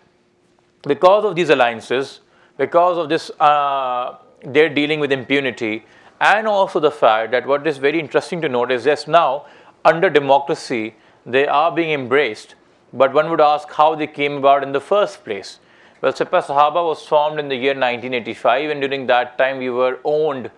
[0.84, 2.20] because of these alliances,
[2.56, 5.84] because of this, uh, they're dealing with impunity,
[6.20, 9.46] and also the fact that what is very interesting to note is that now,
[9.84, 12.54] under democracy, they are being embraced.
[12.92, 15.60] But one would ask how they came about in the first place.
[16.00, 19.98] Well, Sipah Sahaba was formed in the year 1985, and during that time, we were
[20.04, 20.50] owned.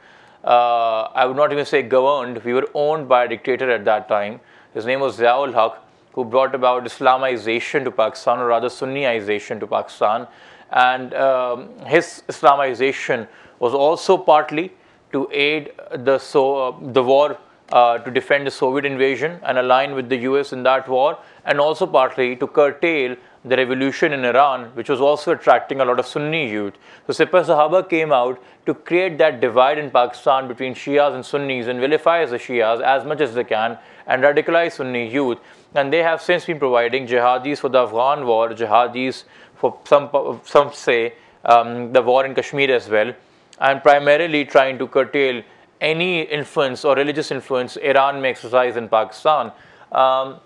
[0.45, 2.43] Uh, I would not even say governed.
[2.45, 4.41] We were owned by a dictator at that time.
[4.75, 9.67] His name was Ziaul Haq, who brought about Islamization to Pakistan, or rather Sunniization to
[9.67, 10.27] Pakistan.
[10.71, 13.27] And um, his Islamization
[13.59, 14.73] was also partly
[15.13, 17.39] to aid the, so, uh, the war
[17.73, 21.61] uh, to defend the Soviet invasion and align with the US in that war, and
[21.61, 26.07] also partly to curtail the revolution in Iran, which was also attracting a lot of
[26.07, 26.75] Sunni youth.
[27.07, 31.67] So Sipah Sahaba came out to create that divide in Pakistan between Shias and Sunnis
[31.67, 35.39] and vilify the Shias as much as they can and radicalize Sunni youth.
[35.75, 40.73] And they have since been providing jihadis for the Afghan war, jihadis for some, some
[40.75, 43.15] say um, the war in Kashmir as well,
[43.61, 45.43] and primarily trying to curtail
[45.81, 49.53] any influence or religious influence Iran may exercise in Pakistan.
[49.93, 50.41] Um,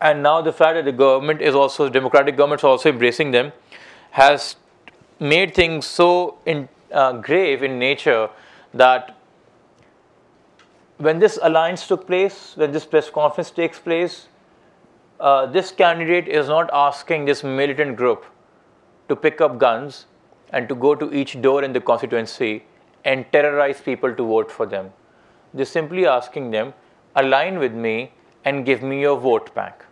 [0.00, 3.52] and now the fact that the government is also democratic governments are also embracing them
[4.10, 4.56] has
[5.18, 8.28] made things so in, uh, grave in nature
[8.74, 9.16] that
[10.98, 14.28] when this alliance took place, when this press conference takes place,
[15.20, 18.24] uh, this candidate is not asking this militant group
[19.08, 20.06] to pick up guns
[20.50, 22.64] and to go to each door in the constituency
[23.04, 24.92] and terrorize people to vote for them.
[25.54, 26.74] They're simply asking them,
[27.14, 28.12] align with me
[28.44, 29.84] and give me your vote back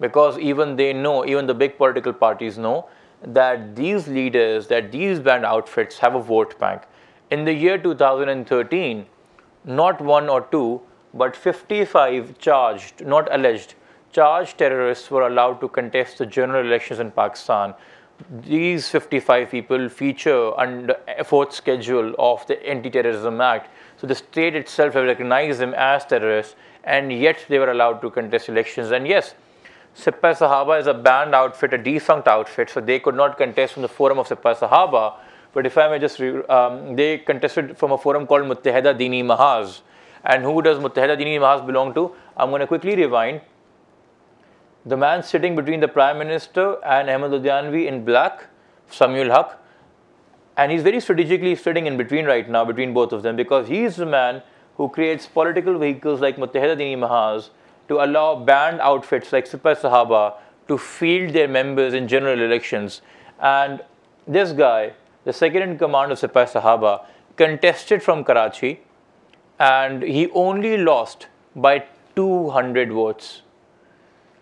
[0.00, 2.88] because even they know, even the big political parties know
[3.22, 6.82] that these leaders, that these banned outfits have a vote bank.
[7.30, 9.06] In the year 2013,
[9.64, 10.82] not one or two,
[11.14, 13.74] but 55 charged, not alleged,
[14.12, 17.74] charged terrorists were allowed to contest the general elections in Pakistan.
[18.30, 23.68] These 55 people feature under fourth schedule of the Anti-Terrorism Act.
[23.96, 28.10] So the state itself have recognized them as terrorists, and yet they were allowed to
[28.10, 28.92] contest elections.
[28.92, 29.34] And yes,
[29.96, 33.82] Sipah Sahaba is a banned outfit, a defunct outfit, so they could not contest from
[33.82, 35.14] the forum of Sipah Sahaba.
[35.52, 39.80] But if I may just, um, they contested from a forum called Muttahida Dini Mahaz.
[40.24, 42.14] And who does Muttahida Dini Mahaz belong to?
[42.36, 43.40] I'm going to quickly rewind.
[44.86, 48.48] The man sitting between the Prime Minister and Ahmed Ludhianvi in black,
[48.90, 49.58] Samiul Haq,
[50.58, 53.96] and he's very strategically sitting in between right now, between both of them, because he's
[53.96, 54.42] the man
[54.76, 57.48] who creates political vehicles like Muttahida Dini Mahaz
[57.88, 60.34] to allow banned outfits like Sipah Sahaba
[60.68, 63.00] to field their members in general elections.
[63.40, 63.82] And
[64.26, 64.92] this guy,
[65.24, 67.06] the second in command of Sipah Sahaba,
[67.36, 68.80] contested from Karachi
[69.58, 71.84] and he only lost by
[72.16, 73.42] 200 votes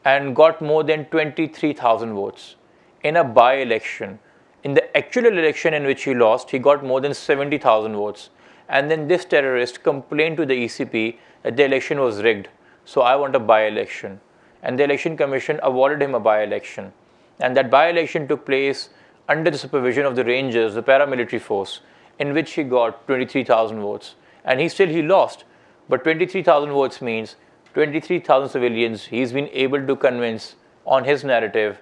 [0.05, 2.57] and got more than 23,000 votes
[3.03, 4.19] in a by election.
[4.65, 8.31] In the actual election in which he lost, he got more than 70,000 votes.
[8.69, 12.49] And then this terrorist complained to the ECP that the election was rigged
[12.85, 14.21] so I want a by election.
[14.63, 16.93] And the election commission awarded him a by election.
[17.41, 18.91] And that by election took place
[19.29, 21.81] under the supervision of the Rangers, the paramilitary force,
[22.19, 24.15] in which he got 23,000 votes.
[24.45, 25.45] And he still he lost,
[25.89, 27.37] but 23,000 votes means
[27.75, 31.79] 23,000 civilians he's been able to convince on his narrative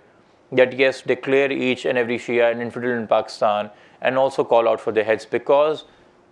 [0.52, 3.70] that yes, declare each and every Shia an infidel in Pakistan
[4.00, 5.84] and also call out for their heads because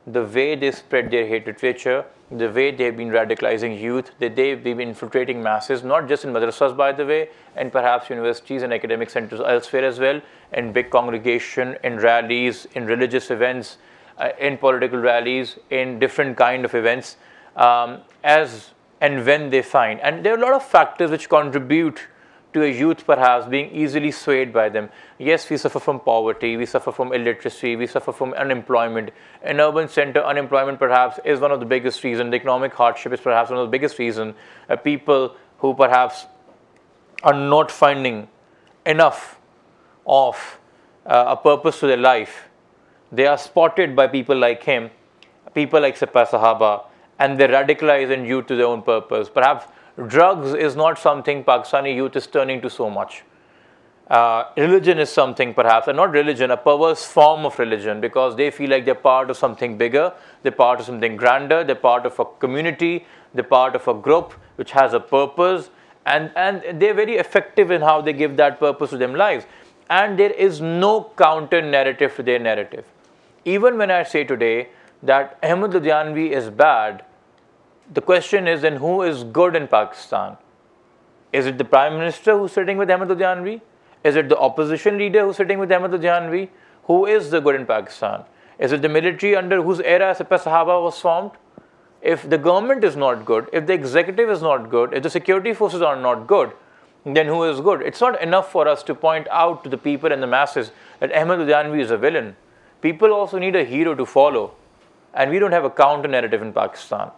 [0.06, 4.62] the way they spread their hate literature, the way they've been radicalizing youth, that they've
[4.62, 9.10] been infiltrating masses, not just in madrasas, by the way, and perhaps universities and academic
[9.10, 10.20] centers elsewhere as well,
[10.52, 13.78] in big congregation, in rallies, in religious events,
[14.18, 17.16] uh, in political rallies, in different kind of events,
[17.56, 18.70] um, as
[19.00, 20.00] and when they find.
[20.00, 22.06] And there are a lot of factors which contribute
[22.54, 24.88] to a youth perhaps being easily swayed by them.
[25.18, 29.10] Yes, we suffer from poverty, we suffer from illiteracy, we suffer from unemployment.
[29.44, 32.30] In urban center, unemployment perhaps is one of the biggest reasons.
[32.30, 34.34] The economic hardship is perhaps one of the biggest reasons.
[34.68, 36.26] Uh, people who perhaps
[37.22, 38.28] are not finding
[38.86, 39.38] enough
[40.06, 40.58] of
[41.04, 42.48] uh, a purpose to their life,
[43.12, 44.90] they are spotted by people like him,
[45.54, 46.84] people like Sipah Sahaba,
[47.18, 49.28] and they radicalize and youth to their own purpose.
[49.28, 49.66] Perhaps
[50.06, 53.24] drugs is not something Pakistani youth is turning to so much.
[54.08, 58.50] Uh, religion is something perhaps, and not religion, a perverse form of religion because they
[58.50, 60.10] feel like they're part of something bigger,
[60.42, 63.04] they're part of something grander, they're part of a community,
[63.34, 65.68] they're part of a group which has a purpose,
[66.06, 69.44] and, and they're very effective in how they give that purpose to their lives.
[69.90, 72.86] And there is no counter narrative to their narrative.
[73.44, 74.68] Even when I say today
[75.02, 77.04] that Ahmed Ludhianvi is bad,
[77.92, 80.36] the question is then who is good in Pakistan?
[81.32, 83.60] Is it the Prime Minister who's sitting with Ahmed Ludhianvi?
[84.04, 86.48] Is it the opposition leader who's sitting with Ahmed Janvi?
[86.84, 88.24] Who is the good in Pakistan?
[88.58, 91.32] Is it the military under whose era Sipah Sahaba was formed?
[92.00, 95.52] If the government is not good, if the executive is not good, if the security
[95.52, 96.52] forces are not good,
[97.04, 97.82] then who is good?
[97.82, 100.70] It's not enough for us to point out to the people and the masses
[101.00, 102.36] that Ahmed Janvi is a villain.
[102.80, 104.54] People also need a hero to follow.
[105.18, 107.10] And we don't have a counter narrative in Pakistan.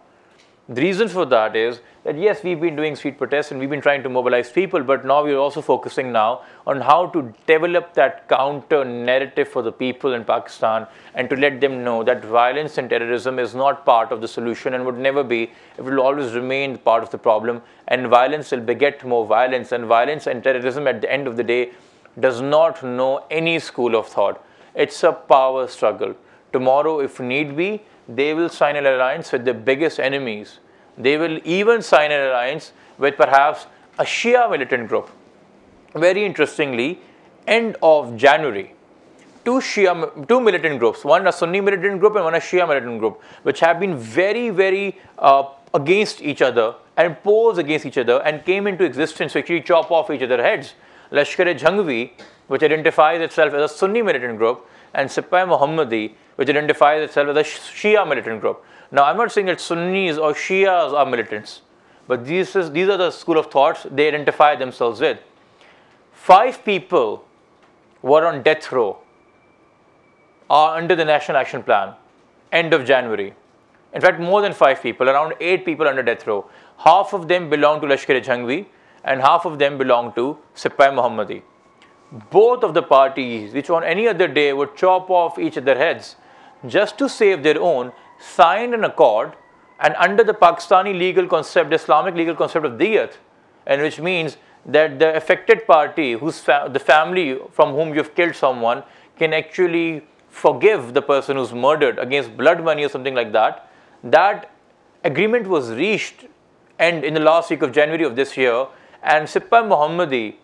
[0.67, 3.81] The reason for that is that yes, we've been doing street protests and we've been
[3.81, 8.27] trying to mobilize people, but now we're also focusing now on how to develop that
[8.27, 12.89] counter narrative for the people in Pakistan and to let them know that violence and
[12.89, 15.51] terrorism is not part of the solution and would never be.
[15.77, 19.71] It will always remain part of the problem, and violence will beget more violence.
[19.71, 21.71] And violence and terrorism, at the end of the day,
[22.19, 24.43] does not know any school of thought.
[24.73, 26.15] It's a power struggle.
[26.53, 30.59] Tomorrow, if need be, they will sign an alliance with the biggest enemies.
[30.97, 35.09] They will even sign an alliance with perhaps a Shia militant group.
[35.93, 36.99] Very interestingly,
[37.47, 38.73] end of January,
[39.43, 42.99] two Shia, two militant groups, one a Sunni militant group and one a Shia militant
[42.99, 45.43] group, which have been very, very uh,
[45.73, 49.91] against each other and posed against each other and came into existence to actually chop
[49.91, 50.73] off each other's heads.
[51.11, 52.11] Lashkar-e-Jhangvi,
[52.47, 57.37] which identifies itself as a Sunni militant group, and Sipah Muhammadi, which identifies itself as
[57.37, 58.65] a Shia militant group.
[58.89, 61.61] Now, I'm not saying that Sunnis or Shias are militants,
[62.07, 65.19] but these, is, these are the school of thoughts they identify themselves with.
[66.13, 67.23] Five people
[68.01, 68.97] were on death row
[70.49, 71.93] are under the National Action Plan,
[72.51, 73.35] end of January.
[73.93, 76.49] In fact, more than five people, around eight people under death row.
[76.77, 78.65] Half of them belong to Lashkar-e-Jhangvi
[79.03, 81.43] and half of them belong to Sipah Muhammadi.
[82.31, 86.15] Both of the parties, which on any other day would chop off each other's heads,
[86.67, 89.33] just to save their own, signed an accord
[89.79, 93.13] and under the Pakistani legal concept, Islamic legal concept of diyat,
[93.65, 98.35] and which means that the affected party, whose fa- the family from whom you've killed
[98.35, 98.83] someone,
[99.17, 103.67] can actually forgive the person who's murdered against blood money or something like that.
[104.03, 104.51] That
[105.03, 106.27] agreement was reached
[106.77, 108.67] and in the last week of January of this year,
[109.03, 110.35] and Sipah Muhammadi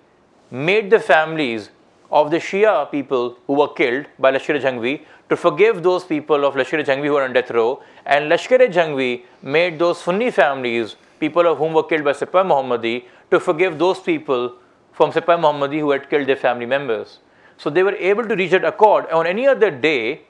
[0.51, 1.69] made the families
[2.11, 7.05] of the Shia people who were killed by Lashkar-e-Jhangvi to forgive those people of Lashkar-e-Jhangvi
[7.05, 7.83] who were on death row.
[8.05, 13.39] And Lashkar-e-Jhangvi made those Sunni families, people of whom were killed by Sipah Muhammadi, to
[13.39, 14.55] forgive those people
[14.93, 17.19] from Sipah Muhammadi who had killed their family members.
[17.57, 19.07] So they were able to reach that accord.
[19.09, 20.21] On any other day,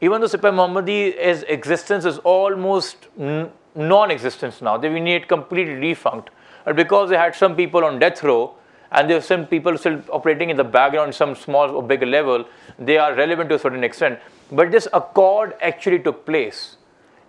[0.00, 6.30] even though Sipah Muhammadi's existence is almost n- non-existence now, they need completely defunct.
[6.64, 8.54] But because they had some people on death row,
[8.90, 12.44] and there are some people still operating in the background, some small or bigger level,
[12.78, 14.18] they are relevant to a certain extent.
[14.50, 16.76] But this accord actually took place.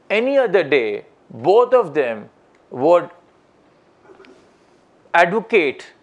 [0.09, 2.29] Any other day, both of them
[2.71, 3.09] would
[5.13, 5.93] advocate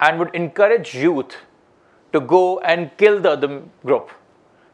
[0.00, 1.36] and would encourage youth
[2.12, 4.10] to go and kill the other group.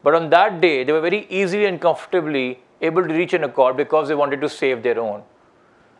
[0.03, 3.75] But on that day, they were very easily and comfortably able to reach an accord
[3.75, 5.23] because they wanted to save their own.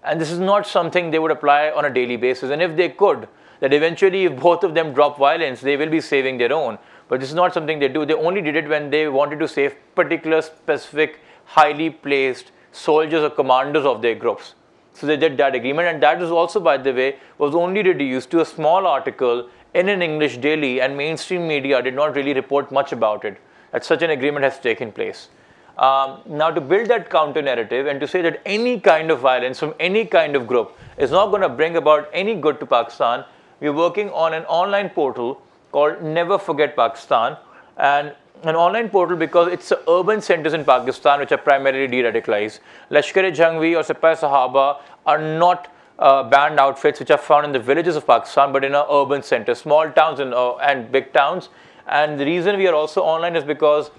[0.04, 2.52] And this is not something they would apply on a daily basis.
[2.52, 3.28] And if they could,
[3.60, 6.78] that eventually, if both of them drop violence, they will be saving their own.
[7.08, 8.06] But this is not something they do.
[8.06, 13.30] They only did it when they wanted to save particular, specific, highly placed soldiers or
[13.30, 14.54] commanders of their groups.
[14.94, 18.32] So they did that agreement, and that was also, by the way, was only reduced
[18.32, 22.72] to a small article in an English daily, and mainstream media did not really report
[22.72, 23.38] much about it.
[23.72, 25.30] That such an agreement has taken place.
[25.78, 29.60] Um, now, to build that counter narrative and to say that any kind of violence
[29.60, 33.24] from any kind of group is not going to bring about any good to Pakistan,
[33.60, 35.42] we're working on an online portal
[35.72, 37.38] called Never Forget Pakistan,
[37.78, 42.60] and an online portal because it's the urban centers in Pakistan which are primarily de-radicalized.
[42.90, 47.96] Lashkar-e-Jhangvi or Sipah Sahaba are not uh, banned outfits which are found in the villages
[47.96, 51.50] of Pakistan, but in our urban centers, small towns and, uh, and big towns.
[51.88, 53.92] And the reason we are also online is because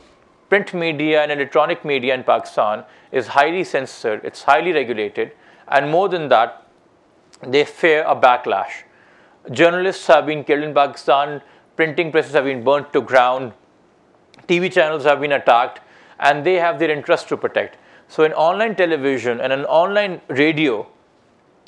[0.48, 5.32] print media and electronic media in Pakistan is highly censored, it's highly regulated,
[5.68, 6.66] and more than that,
[7.42, 8.84] they fear a backlash.
[9.50, 11.42] Journalists have been killed in Pakistan,
[11.76, 13.52] printing presses have been burnt to ground,
[14.48, 15.80] TV channels have been attacked,
[16.18, 17.76] and they have their interests to protect.
[18.08, 20.86] So, an online television and an online radio,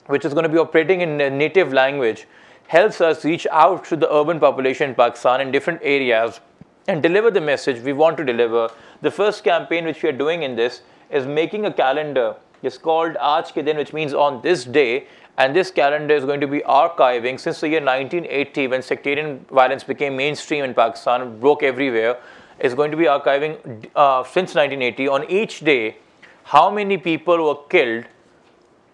[0.06, 2.26] which is going to be operating in a native language,
[2.68, 6.40] helps us reach out to the urban population in Pakistan in different areas
[6.88, 8.70] and deliver the message we want to deliver.
[9.02, 12.36] The first campaign which we are doing in this is making a calendar.
[12.62, 15.06] It's called Aaj Ke Din, which means on this day,
[15.38, 19.82] and this calendar is going to be archiving since the year 1980 when sectarian violence
[19.82, 22.18] became mainstream in Pakistan, broke everywhere.
[22.58, 23.56] Is going to be archiving
[23.96, 25.96] uh, since 1980 on each day
[26.44, 28.04] how many people were killed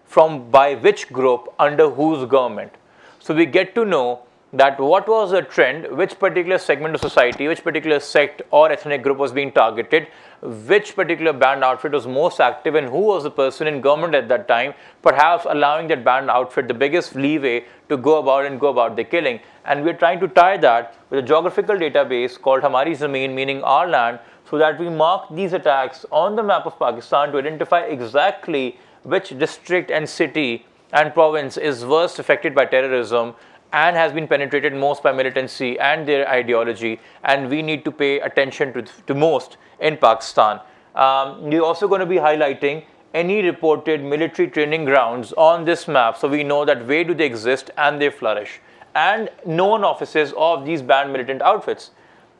[0.05, 2.73] from by which group under whose government.
[3.19, 4.21] So we get to know
[4.51, 9.03] that what was the trend, which particular segment of society, which particular sect or ethnic
[9.03, 10.07] group was being targeted,
[10.41, 14.27] which particular banned outfit was most active, and who was the person in government at
[14.27, 14.73] that time,
[15.03, 19.03] perhaps allowing that banned outfit the biggest leeway to go about and go about the
[19.03, 19.39] killing.
[19.65, 23.87] And we're trying to tie that with a geographical database called Hamari Zameen, meaning our
[23.87, 24.19] land,
[24.49, 29.37] so that we mark these attacks on the map of Pakistan to identify exactly which
[29.37, 33.35] district and city and province is worst affected by terrorism
[33.71, 38.19] and has been penetrated most by militancy and their ideology, and we need to pay
[38.19, 40.59] attention to, to most in Pakistan.
[40.95, 46.17] Um, we're also going to be highlighting any reported military training grounds on this map
[46.17, 48.59] so we know that where do they exist and they flourish,
[48.95, 51.91] and known offices of these banned militant outfits.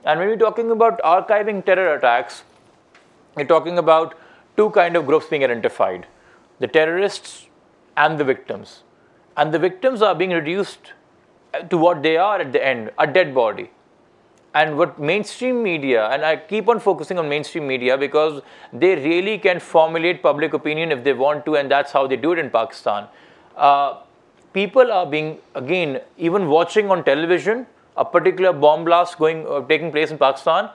[0.03, 2.43] And when we're talking about archiving terror attacks,
[3.35, 4.17] we're talking about
[4.57, 6.07] two kind of groups being identified
[6.59, 7.47] the terrorists
[7.95, 8.83] and the victims.
[9.37, 10.93] And the victims are being reduced
[11.69, 13.71] to what they are at the end a dead body.
[14.53, 18.41] And what mainstream media, and I keep on focusing on mainstream media because
[18.73, 22.31] they really can formulate public opinion if they want to, and that's how they do
[22.31, 23.07] it in Pakistan.
[23.55, 23.99] Uh,
[24.53, 29.91] people are being, again, even watching on television a particular bomb blast going uh, taking
[29.91, 30.69] place in Pakistan.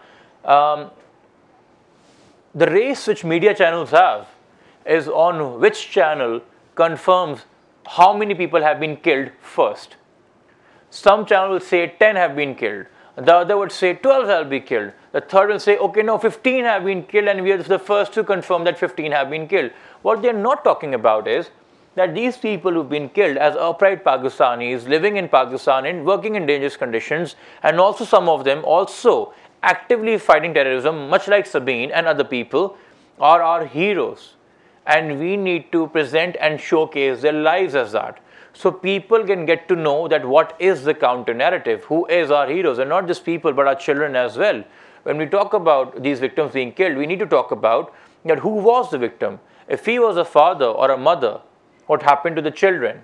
[0.45, 0.91] Um,
[2.55, 4.29] the race which media channels have
[4.87, 6.41] is on which channel
[6.75, 7.47] confirms
[7.87, 9.97] how many people have been killed first.
[10.95, 12.86] Some channel will say 10 have been killed.
[13.16, 14.92] The other would say 12 have been killed.
[15.11, 18.12] The third will say, okay, no, 15 have been killed, and we are the first
[18.12, 19.72] to confirm that 15 have been killed.
[20.03, 21.51] What they're not talking about is
[21.97, 26.47] that these people who've been killed as upright Pakistanis living in Pakistan and working in
[26.47, 27.34] dangerous conditions,
[27.64, 29.34] and also some of them also
[29.64, 32.76] actively fighting terrorism, much like Sabeen and other people,
[33.18, 34.34] are our heroes.
[34.86, 38.20] And we need to present and showcase their lives as that
[38.55, 42.48] so people can get to know that what is the counter narrative, who is our
[42.48, 44.64] heroes, and not just people but our children as well.
[45.02, 47.94] When we talk about these victims being killed, we need to talk about
[48.24, 49.40] that who was the victim.
[49.68, 51.40] If he was a father or a mother,
[51.86, 53.02] what happened to the children?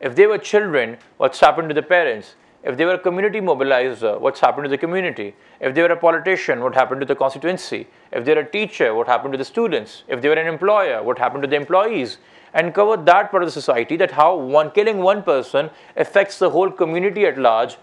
[0.00, 2.34] If they were children, what's happened to the parents?
[2.64, 5.36] If they were a community mobilizer, what's happened to the community?
[5.60, 7.86] If they were a politician, what happened to the constituency?
[8.10, 10.02] If they're a teacher, what happened to the students?
[10.08, 12.18] If they were an employer, what happened to the employees?
[12.54, 16.50] And cover that part of the society that how one killing one person affects the
[16.50, 17.76] whole community at large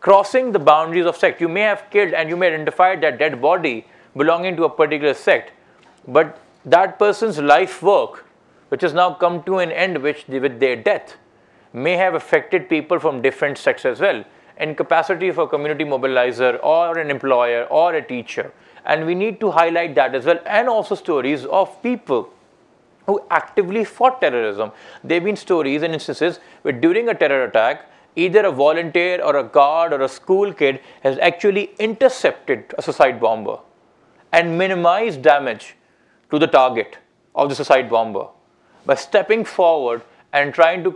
[0.00, 1.40] crossing the boundaries of sect.
[1.40, 5.14] You may have killed and you may identify that dead body belonging to a particular
[5.14, 5.52] sect
[6.06, 8.26] but that person's life work
[8.68, 11.16] which has now come to an end which with their death
[11.72, 14.24] may have affected people from different sects as well
[14.58, 18.52] in capacity of a community mobilizer or an employer or a teacher.
[18.84, 22.30] And we need to highlight that as well and also stories of people
[23.12, 24.72] who actively fought terrorism.
[25.04, 29.36] There have been stories and instances where during a terror attack, either a volunteer or
[29.36, 33.58] a guard or a school kid has actually intercepted a suicide bomber
[34.32, 35.76] and minimized damage
[36.30, 36.98] to the target
[37.34, 38.26] of the suicide bomber
[38.86, 40.02] by stepping forward
[40.32, 40.90] and trying to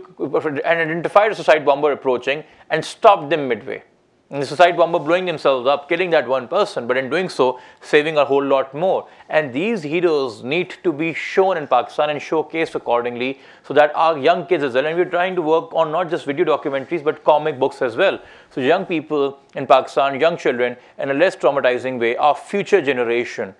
[0.65, 3.81] and identify a suicide bomber approaching and stop them midway
[4.29, 7.59] and the suicide bomber blowing themselves up, killing that one person, but in doing so,
[7.79, 9.07] saving a whole lot more.
[9.29, 14.17] And these heroes need to be shown in Pakistan and showcased accordingly so that our
[14.17, 17.23] young kids as well, and we're trying to work on not just video documentaries but
[17.23, 18.19] comic books as well.
[18.49, 23.55] So, young people in Pakistan, young children, in a less traumatizing way, our future generation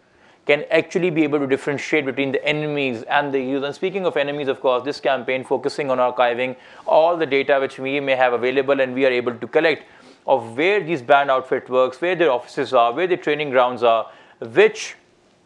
[0.48, 3.64] can actually be able to differentiate between the enemies and the heroes.
[3.64, 6.56] And speaking of enemies, of course, this campaign focusing on archiving
[6.86, 9.84] all the data which we may have available and we are able to collect
[10.28, 14.12] of where these banned outfit works, where their offices are, where their training grounds are,
[14.40, 14.96] which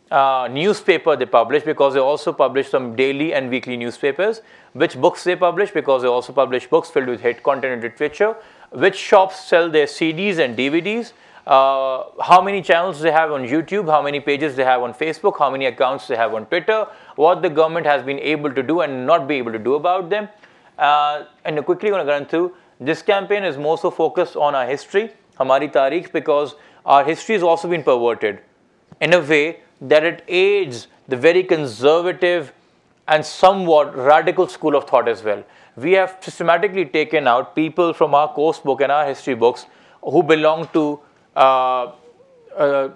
[0.09, 4.41] uh, newspaper they publish because they also publish some daily and weekly newspapers,
[4.73, 8.35] which books they publish because they also publish books filled with hate content and literature,
[8.71, 11.13] which shops sell their CDs and DVDs,
[11.47, 15.37] uh, how many channels they have on YouTube, how many pages they have on Facebook,
[15.39, 18.81] how many accounts they have on Twitter, what the government has been able to do
[18.81, 20.27] and not be able to do about them.
[20.77, 24.65] Uh, and quickly going to run through This campaign is more so focused on our
[24.65, 28.39] history, Hamari Tarikh, because our history has also been perverted
[28.99, 32.51] in a way that it aids the very conservative
[33.07, 35.43] and somewhat radical school of thought as well.
[35.75, 39.67] We have systematically taken out people from our course book and our history books
[40.01, 40.99] who belong to
[41.35, 41.91] uh,
[42.57, 42.89] uh,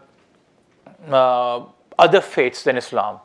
[1.10, 1.66] uh,
[2.00, 3.20] other faiths than Islam.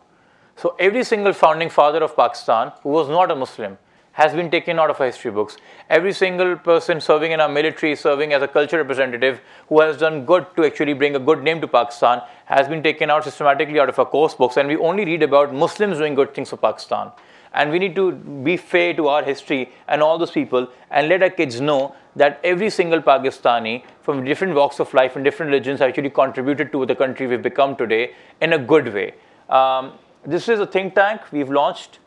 [0.57, 3.79] So every single founding father of Pakistan who was not a Muslim
[4.13, 5.57] has been taken out of our history books.
[5.89, 10.25] Every single person serving in our military, serving as a culture representative, who has done
[10.25, 13.89] good to actually bring a good name to Pakistan, has been taken out systematically out
[13.89, 14.57] of our course books.
[14.57, 17.13] And we only read about Muslims doing good things for Pakistan.
[17.53, 21.23] And we need to be fair to our history and all those people and let
[21.23, 25.81] our kids know that every single Pakistani from different walks of life and different religions
[25.81, 29.15] actually contributed to the country we've become today in a good way.
[29.49, 29.93] Um,
[30.25, 31.99] this is a think tank we've launched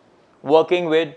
[0.44, 1.16] working with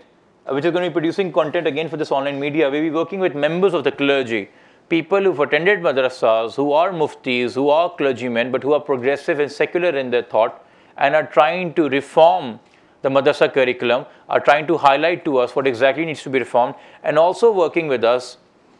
[0.49, 2.69] which is going to be producing content again for this online media.
[2.69, 4.49] We'll be working with members of the clergy,
[4.89, 9.51] people who've attended madrasas, who are muftis, who are clergymen, but who are progressive and
[9.51, 10.65] secular in their thought
[10.97, 12.59] and are trying to reform
[13.03, 16.73] the madrasa curriculum, are trying to highlight to us what exactly needs to be reformed,
[17.03, 18.37] and also working with us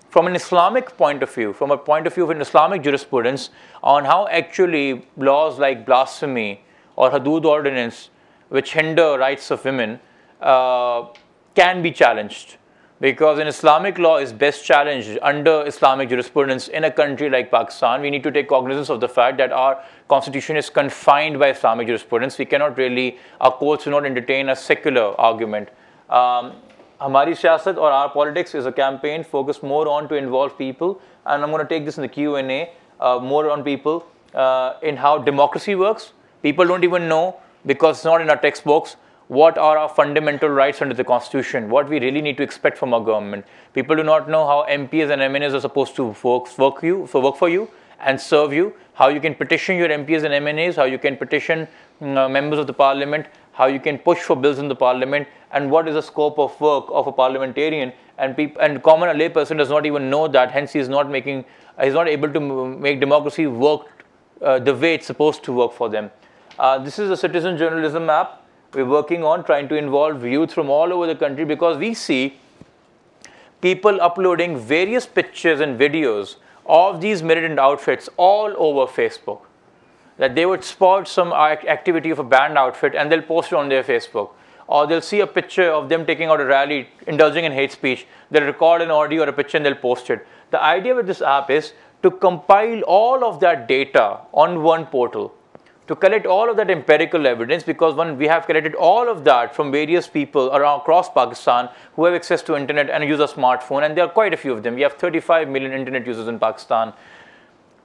[0.10, 3.50] from an Islamic point of view, from a point of view of an Islamic jurisprudence,
[3.84, 6.62] on how actually laws like blasphemy
[6.96, 8.10] or Hudud ordinance,
[8.50, 10.00] which hinder rights of women,
[10.42, 11.06] uh,
[11.58, 12.58] can be challenged
[13.00, 18.02] because an Islamic law is best challenged under Islamic jurisprudence in a country like Pakistan.
[18.02, 21.88] We need to take cognizance of the fact that our constitution is confined by Islamic
[21.88, 22.38] jurisprudence.
[22.38, 25.70] We cannot really, our courts do not entertain a secular argument.
[26.10, 26.54] Um,
[27.00, 31.44] Hamari Siyasat or our politics is a campaign focused more on to involve people, and
[31.44, 35.18] I'm going to take this in the Q&A uh, more on people uh, in how
[35.20, 36.14] democracy works.
[36.42, 38.96] People don't even know because it's not in our textbooks
[39.28, 42.94] what are our fundamental rights under the constitution, what we really need to expect from
[42.94, 43.46] our government.
[43.74, 47.20] People do not know how MPs and MNAs are supposed to work, work, you, so
[47.20, 47.70] work for you
[48.00, 51.68] and serve you, how you can petition your MPs and MNAs, how you can petition
[52.02, 55.28] mm, uh, members of the parliament, how you can push for bills in the parliament,
[55.52, 57.92] and what is the scope of work of a parliamentarian.
[58.18, 61.44] And, peop- and common layperson does not even know that, hence he is not making,
[61.78, 64.06] uh, he's not able to make democracy work
[64.42, 66.12] uh, the way it's supposed to work for them.
[66.58, 68.44] Uh, this is a citizen journalism app
[68.78, 72.38] we're working on trying to involve youth from all over the country because we see
[73.60, 76.36] people uploading various pictures and videos
[76.68, 79.42] of these militant outfits all over Facebook.
[80.18, 83.68] That they would spot some activity of a banned outfit and they'll post it on
[83.70, 84.30] their Facebook.
[84.68, 88.06] Or they'll see a picture of them taking out a rally, indulging in hate speech.
[88.30, 90.28] They'll record an audio or a picture and they'll post it.
[90.52, 91.74] The idea with this app is
[92.04, 95.34] to compile all of that data on one portal
[95.88, 99.56] to collect all of that empirical evidence because when we have collected all of that
[99.56, 103.86] from various people around across Pakistan who have access to internet and use a smartphone
[103.86, 104.76] and there are quite a few of them.
[104.76, 106.94] We have 35 million internet users in Pakistan.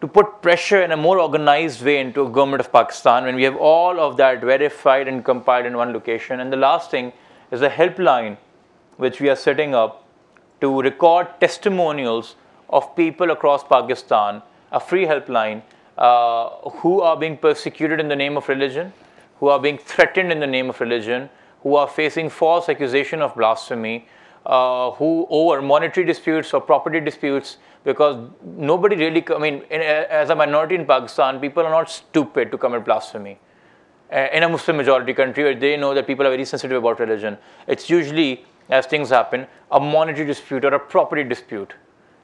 [0.00, 3.44] To put pressure in a more organized way into a government of Pakistan when we
[3.44, 7.12] have all of that verified and compiled in one location and the last thing
[7.53, 8.36] is a helpline
[8.96, 10.05] which we are setting up
[10.61, 12.34] to record testimonials
[12.68, 14.42] of people across Pakistan
[14.72, 15.62] a free helpline
[16.03, 18.92] uh, who are being persecuted in the name of religion,
[19.38, 21.30] who are being threatened in the name of religion,
[21.62, 24.09] who are facing false accusation of blasphemy,
[24.44, 30.30] uh, who over monetary disputes or property disputes, because nobody really, I mean, in, as
[30.30, 33.38] a minority in Pakistan, people are not stupid to commit blasphemy.
[34.12, 36.98] Uh, in a Muslim majority country where they know that people are very sensitive about
[36.98, 37.38] religion,
[37.68, 41.74] it's usually, as things happen, a monetary dispute or a property dispute,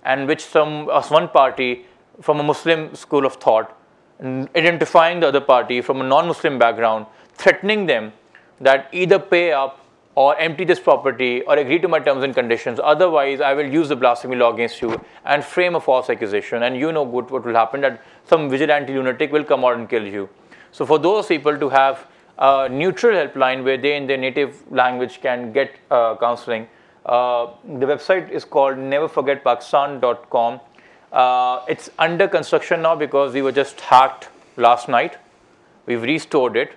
[0.05, 1.87] and which some, as one party
[2.21, 3.77] from a Muslim school of thought,
[4.21, 8.13] identifying the other party from a non Muslim background, threatening them
[8.61, 12.81] that either pay up or empty this property or agree to my terms and conditions.
[12.83, 16.65] Otherwise, I will use the blasphemy law against you and frame a false accusation.
[16.65, 19.89] And you know what, what will happen that some vigilante lunatic will come out and
[19.89, 20.29] kill you.
[20.73, 25.21] So, for those people to have a neutral helpline where they, in their native language,
[25.21, 26.67] can get uh, counseling,
[27.07, 30.61] uh, the website is called neverforgetpakistan.com.
[31.13, 35.17] Uh, it's under construction now because we were just hacked last night.
[35.87, 36.73] We've restored it,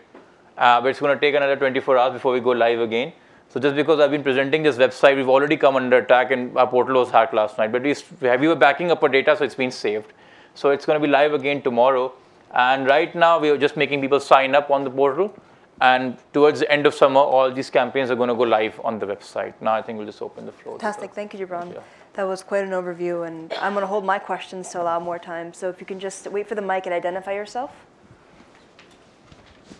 [0.57, 3.13] uh, but it's going to take another 24 hours before we go live again.
[3.49, 6.67] So just because I've been presenting this website, we've already come under attack and our
[6.67, 7.73] portal was hacked last night.
[7.73, 10.13] But we, we were backing up our data, so it's been saved.
[10.55, 12.13] So it's going to be live again tomorrow.
[12.53, 15.35] And right now, we are just making people sign up on the portal.
[15.81, 18.99] And towards the end of summer, all these campaigns are going to go live on
[18.99, 19.53] the website.
[19.59, 20.79] Now I think we'll just open the floor.
[20.79, 21.11] Fantastic.
[21.13, 21.73] Thank you, Jibran.
[21.73, 21.81] Yeah.
[22.13, 25.17] That was quite an overview, and I'm going to hold my questions to allow more
[25.17, 25.53] time.
[25.53, 27.71] So if you can just wait for the mic and identify yourself.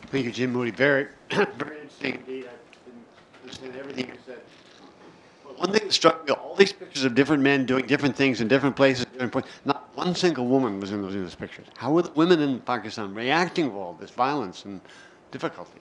[0.08, 0.72] Thank you, Jim Moody.
[0.72, 2.46] Very, very interesting indeed.
[2.46, 3.04] I've been
[3.46, 4.40] listening to everything you said.
[5.58, 8.48] one thing that struck me, all these pictures of different men doing different things in
[8.48, 11.68] different places, different points, not one single woman was in those, in those pictures.
[11.76, 14.80] How were the women in Pakistan reacting to all this violence and
[15.32, 15.80] difficulty?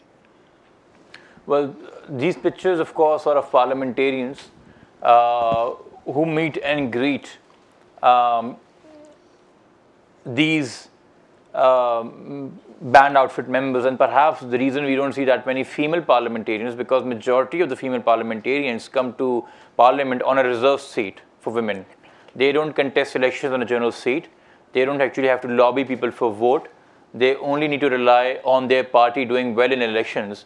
[1.46, 1.74] Well,
[2.08, 4.48] these pictures, of course, are of parliamentarians
[5.02, 7.38] who meet and greet
[8.02, 8.56] um,
[10.24, 10.88] these
[11.54, 13.84] um, banned outfit members.
[13.84, 17.76] And perhaps the reason we don't see that many female parliamentarians because majority of the
[17.76, 19.46] female parliamentarians come to
[19.76, 21.84] parliament on a reserved seat for women.
[22.34, 24.28] They don't contest elections on a general seat.
[24.72, 26.68] They don't actually have to lobby people for vote.
[27.12, 30.44] They only need to rely on their party doing well in elections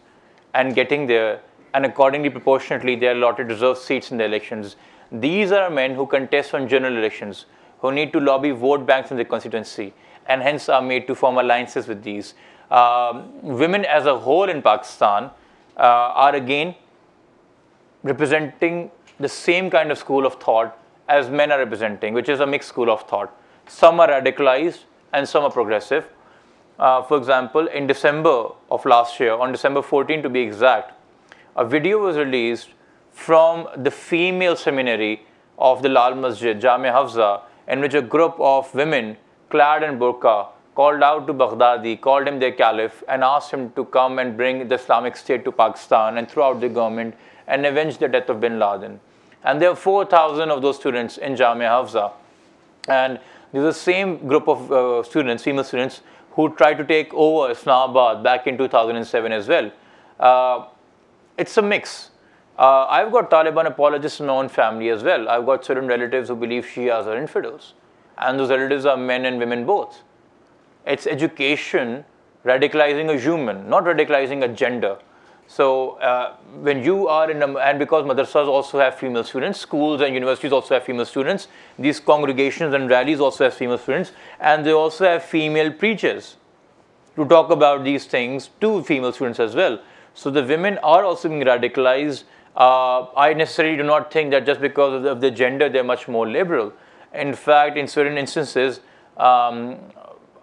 [0.55, 1.41] and getting there
[1.75, 4.77] and accordingly proportionately they are allotted reserved seats in the elections
[5.13, 7.47] these are men who contest on general elections
[7.81, 9.93] who need to lobby vote banks in the constituency
[10.27, 12.35] and hence are made to form alliances with these.
[12.71, 15.31] Um, women as a whole in Pakistan
[15.77, 16.75] uh, are again
[18.03, 22.47] representing the same kind of school of thought as men are representing, which is a
[22.47, 23.33] mixed school of thought.
[23.67, 26.09] Some are radicalized and some are progressive.
[26.79, 30.93] Uh, for example, in December of last year, on December 14 to be exact,
[31.57, 32.69] a video was released
[33.13, 35.25] from the female seminary
[35.59, 39.17] of the Lal Masjid, Jamia Hafsa, in which a group of women
[39.51, 43.85] clad in burqa, called out to Baghdadi, called him their caliph, and asked him to
[43.85, 47.15] come and bring the Islamic State to Pakistan and throw out the government
[47.47, 48.99] and avenge the death of bin Laden.
[49.45, 52.13] And there are 4,000 of those students in Jamia Hafsa.
[52.89, 53.21] And
[53.53, 56.01] there's the same group of uh, students, female students,
[56.33, 59.71] who tried to take over Islamabad back in 2007 as well.
[60.19, 60.67] Uh,
[61.37, 62.11] it's a mix.
[62.59, 65.29] Uh, I've got Taliban apologists in my own family as well.
[65.29, 67.75] I've got certain relatives who believe Shias are infidels
[68.19, 70.03] and those relatives are men and women both.
[70.87, 72.05] It's education
[72.45, 74.99] radicalizing a human, not radicalizing a gender.
[75.47, 80.01] So uh, when you are in a, and because madrasas also have female students, schools
[80.01, 84.65] and universities also have female students, these congregations and rallies also have female students, and
[84.65, 86.37] they also have female preachers
[87.17, 89.81] to talk about these things to female students as well.
[90.15, 92.25] So the women are also being radicalized.
[92.57, 95.85] Uh, I necessarily do not think that just because of the, of the gender they're
[95.85, 96.73] much more liberal.
[97.13, 98.81] In fact, in certain instances,
[99.17, 99.79] um,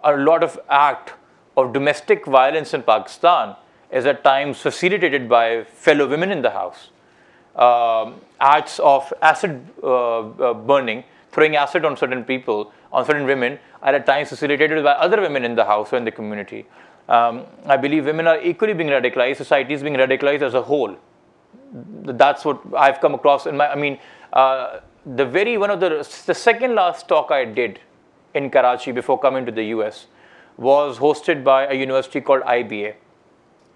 [0.04, 1.14] a lot of act
[1.56, 3.56] of domestic violence in Pakistan
[3.90, 6.90] is at times facilitated by fellow women in the house.
[7.56, 13.58] Um, acts of acid uh, uh, burning, throwing acid on certain people, on certain women,
[13.82, 16.66] are at times facilitated by other women in the house or in the community.
[17.08, 20.96] Um, I believe women are equally being radicalized, society is being radicalized as a whole.
[21.72, 23.98] That's what I've come across in my, I mean,
[24.32, 25.88] uh, the very one of the
[26.26, 27.80] the second last talk I did
[28.34, 30.06] in Karachi before coming to the US
[30.56, 32.94] was hosted by a university called IBA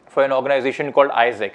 [0.09, 1.55] for an organization called AIESEC,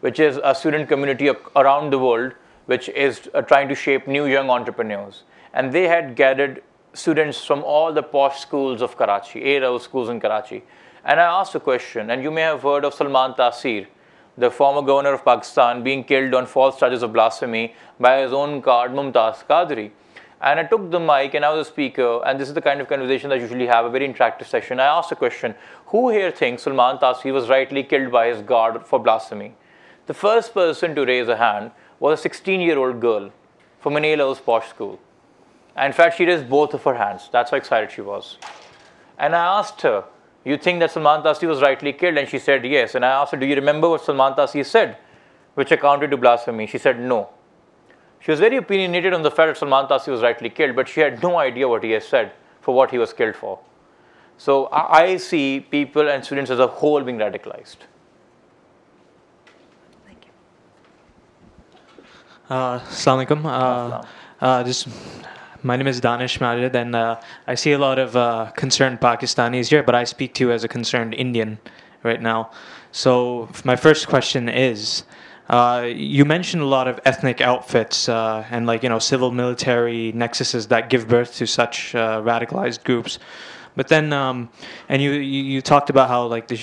[0.00, 2.34] which is a student community around the world
[2.66, 5.22] which is uh, trying to shape new young entrepreneurs.
[5.54, 6.62] And they had gathered
[6.92, 10.64] students from all the posh schools of Karachi, A level schools in Karachi.
[11.06, 13.86] And I asked a question, and you may have heard of Salman Taseer
[14.38, 18.60] the former governor of Pakistan, being killed on false charges of blasphemy by his own
[18.60, 19.90] guard, Mumtaz Qadri.
[20.42, 22.80] And I took the mic and I was a speaker, and this is the kind
[22.80, 24.78] of conversation that I usually have, a very interactive session.
[24.78, 25.54] I asked a question
[25.86, 29.54] Who here thinks Salman Taseer was rightly killed by his guard for blasphemy?
[30.06, 33.32] The first person to raise a hand was a 16 year old girl
[33.80, 35.00] from an A levels posh school.
[35.74, 37.28] And in fact, she raised both of her hands.
[37.32, 38.36] That's how excited she was.
[39.18, 40.04] And I asked her,
[40.50, 42.16] you think that Salman Taseer was rightly killed?
[42.16, 42.94] And she said, Yes.
[42.94, 44.96] And I asked her, Do you remember what Salman Taseer said,
[45.54, 46.68] which accounted to blasphemy?
[46.68, 47.30] She said, No.
[48.20, 51.00] She was very opinionated on the fact that Salman Taseer was rightly killed, but she
[51.00, 53.58] had no idea what he has said for what he was killed for.
[54.38, 57.78] So I see people and students as a whole being radicalized.
[60.06, 60.32] Thank you.
[62.48, 63.44] Uh, Assalamu alaikum.
[63.44, 64.04] Uh,
[64.40, 64.88] uh, just
[65.66, 69.68] my name is Danish Majid, and uh, I see a lot of uh, concerned Pakistanis
[69.68, 71.58] here, but I speak to you as a concerned Indian
[72.04, 72.52] right now.
[72.92, 75.02] So, my first question is
[75.48, 80.12] uh, you mentioned a lot of ethnic outfits uh, and, like, you know, civil military
[80.12, 83.18] nexuses that give birth to such uh, radicalized groups.
[83.74, 84.48] But then, um,
[84.88, 86.60] and you, you, you, talked about how, like, the,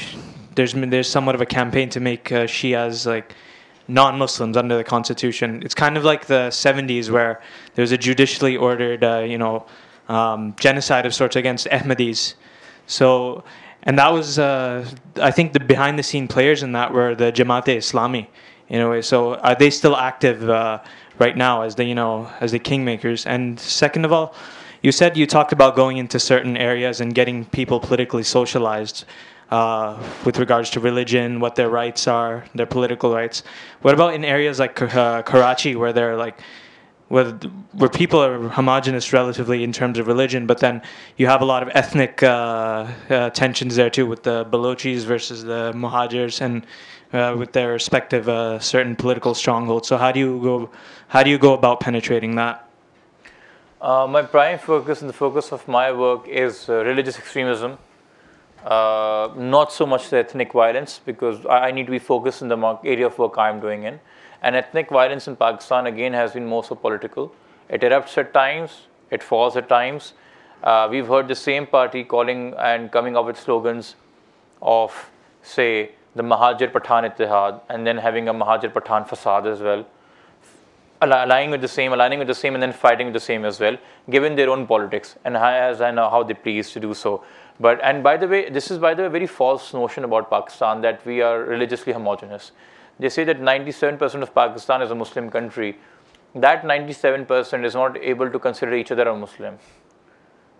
[0.56, 3.36] there's, there's somewhat of a campaign to make uh, Shias, like,
[3.88, 5.62] non-Muslims under the constitution.
[5.64, 7.42] It's kind of like the 70s where
[7.76, 9.66] there was a judicially ordered, uh, you know,
[10.10, 12.36] um, genocide of sorts against Ahmadis.
[12.88, 13.44] So,
[13.84, 18.28] and that was, uh, I think, the behind-the-scene players in that were the Jamaat-e Islami,
[18.70, 19.02] in a way.
[19.02, 20.80] So, are they still active uh,
[21.20, 23.26] right now as the, you know, as the kingmakers?
[23.26, 24.36] And second of all,
[24.82, 29.06] you said you talked about going into certain areas and getting people politically socialized.
[29.52, 33.44] Uh, with regards to religion, what their rights are, their political rights.
[33.82, 36.40] What about in areas like uh, Karachi, where they're like,
[37.10, 37.26] where,
[37.74, 40.82] where people are homogenous relatively in terms of religion, but then
[41.18, 45.44] you have a lot of ethnic uh, uh, tensions there too, with the Balochis versus
[45.44, 46.66] the Muhajirs, and
[47.12, 49.88] uh, with their respective uh, certain political strongholds.
[49.88, 50.70] So how do you go?
[51.10, 52.68] How do you go about penetrating that?
[53.82, 57.78] My prime focus and the focus of my work is religious extremism,
[58.66, 62.48] uh, not so much the ethnic violence, because I, I, need to be focused in
[62.48, 64.00] the area of work I'm doing in.
[64.42, 67.34] And ethnic violence in Pakistan, again, has been more so political.
[67.70, 70.14] It erupts at times, it falls at times.
[70.64, 73.96] Uh, we've heard the same party calling and coming up with slogans
[74.62, 75.12] of,
[75.42, 79.86] say, the Mahajir Pathan Ittihad, and then having a Mahajir Pathan Fasad as well
[81.04, 83.60] aligning with the same, aligning with the same, and then fighting with the same as
[83.60, 83.78] well,
[84.10, 87.24] given their own politics and as I know how they please to do so.
[87.60, 90.30] But and by the way, this is by the way a very false notion about
[90.30, 92.52] Pakistan that we are religiously homogenous.
[93.00, 95.78] They say that 97% of Pakistan is a Muslim country.
[96.36, 99.60] That 97% is not able to consider each other a Muslim.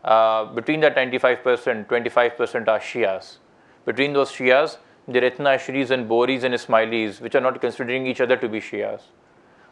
[0.04, 3.38] Uh, between that 95%, 25% are Shias.
[3.86, 4.78] Between those Shias,
[5.08, 8.60] there are Ashris and Bohris and Ismailis, which are not considering each other to be
[8.60, 9.02] Shias.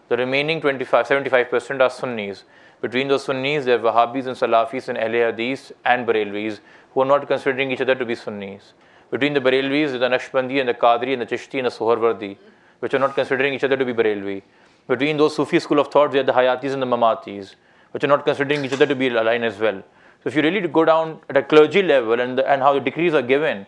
[0.09, 2.43] The remaining 25, 75% are Sunnis.
[2.81, 6.59] Between those Sunnis, there are Wahhabis and Salafis and Ahle Hadith and Barelvis
[6.93, 8.73] who are not considering each other to be Sunnis.
[9.09, 12.37] Between the Barelvis, the Naqshbandi and the Qadri and the Chishti and the Suhrawardi,
[12.79, 14.41] which are not considering each other to be Barelvi.
[14.87, 17.55] Between those Sufi school of thought, there are the Hayatis and the Mamatis,
[17.91, 19.83] which are not considering each other to be aligned as well.
[20.23, 22.79] So if you really go down at a clergy level and, the, and how the
[22.79, 23.65] decrees are given,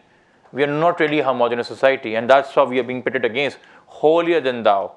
[0.52, 3.58] we are not really a homogeneous society, and that's how we are being pitted against
[3.88, 4.94] holier than thou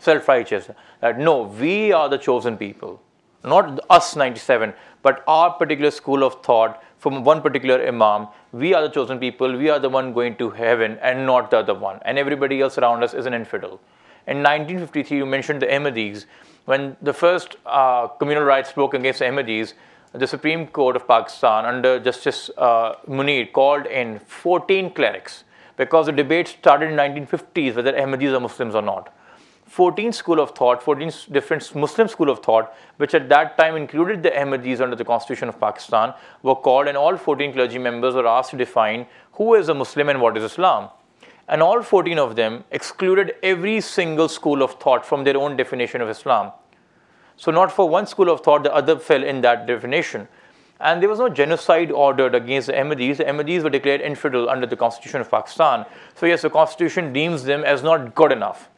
[0.00, 0.70] self righteous.
[1.00, 3.00] That no, we are the chosen people,
[3.44, 4.74] not us 97,
[5.06, 8.26] but our particular school of thought from one particular Imam.
[8.52, 11.58] We are the chosen people, we are the one going to heaven and not the
[11.58, 12.00] other one.
[12.04, 13.80] And everybody else around us is an infidel.
[14.26, 16.24] In 1953, you mentioned the Ahmadis.
[16.64, 19.74] When the first uh, communal rights spoke against the Ahmadis,
[20.12, 25.44] the Supreme Court of Pakistan, under Justice uh, Munir, called in 14 clerics
[25.76, 29.14] because the debate started in 1950s whether Ahmadis are Muslims or not.
[29.66, 34.22] 14 school of thought, 14 different Muslim school of thought, which at that time included
[34.22, 38.26] the Ahmadis under the Constitution of Pakistan, were called, and all 14 clergy members were
[38.26, 40.88] asked to define who is a Muslim and what is Islam.
[41.48, 46.00] And all 14 of them excluded every single school of thought from their own definition
[46.00, 46.52] of Islam.
[47.36, 50.28] So, not for one school of thought, the other fell in that definition.
[50.80, 53.18] And there was no genocide ordered against the Ahmadis.
[53.18, 55.84] The Ahmadis were declared infidel under the Constitution of Pakistan.
[56.14, 58.68] So, yes, the Constitution deems them as not good enough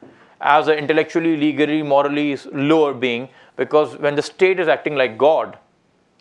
[0.41, 5.59] as an intellectually, legally, morally lower being because when the state is acting like God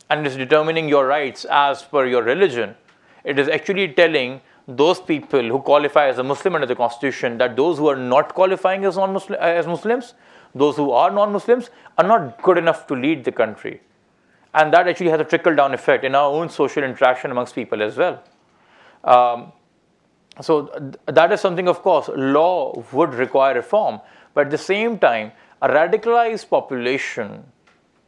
[0.10, 2.76] and is determining your rights as per your religion,
[3.24, 7.56] it is actually telling those people who qualify as a Muslim under the constitution that
[7.56, 10.14] those who are not qualifying as, non-Muslim, as Muslims,
[10.54, 13.82] those who are non Muslims, are not good enough to lead the country.
[14.54, 17.82] And that actually has a trickle down effect in our own social interaction amongst people
[17.82, 18.24] as well.
[19.04, 19.52] Um,
[20.42, 24.02] so th- that is something, of course, law would require reform,
[24.34, 25.32] but at the same time,
[25.62, 27.44] a radicalized population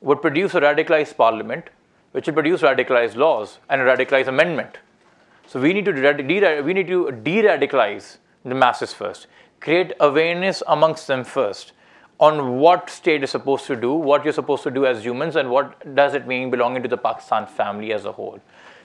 [0.01, 1.69] would produce a radicalized parliament,
[2.11, 4.77] which would produce radicalized laws and a radicalized amendment.
[5.47, 9.27] So we need to de- we need to de-radicalize the masses first,
[9.59, 11.73] create awareness amongst them first
[12.19, 15.49] on what state is supposed to do, what you're supposed to do as humans, and
[15.49, 18.39] what does it mean belonging to the Pakistan family as a whole.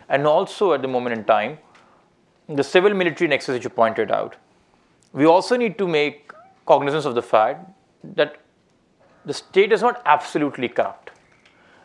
[0.09, 1.59] And also at the moment in time,
[2.49, 4.37] the civil military nexus that you pointed out,
[5.13, 6.33] we also need to make
[6.67, 7.71] cognizance of the fact
[8.03, 8.37] that
[9.25, 11.11] the state is not absolutely corrupt.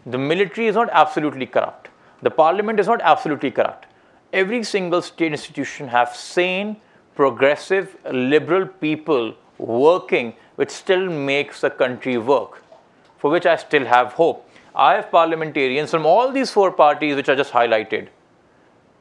[0.06, 1.90] The military is not absolutely corrupt.
[2.22, 3.86] The parliament is not absolutely corrupt.
[4.34, 6.78] Every single state institution have sane,
[7.16, 12.64] progressive, liberal people working which still makes the country work,
[13.18, 14.50] for which I still have hope.
[14.76, 18.10] I have parliamentarians from all these four parties which I just highlighted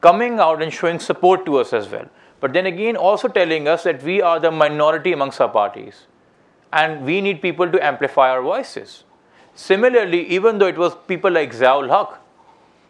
[0.01, 2.05] coming out and showing support to us as well.
[2.39, 6.05] But then again, also telling us that we are the minority amongst our parties
[6.71, 9.03] and we need people to amplify our voices.
[9.55, 12.21] Similarly, even though it was people like Ziaul Haq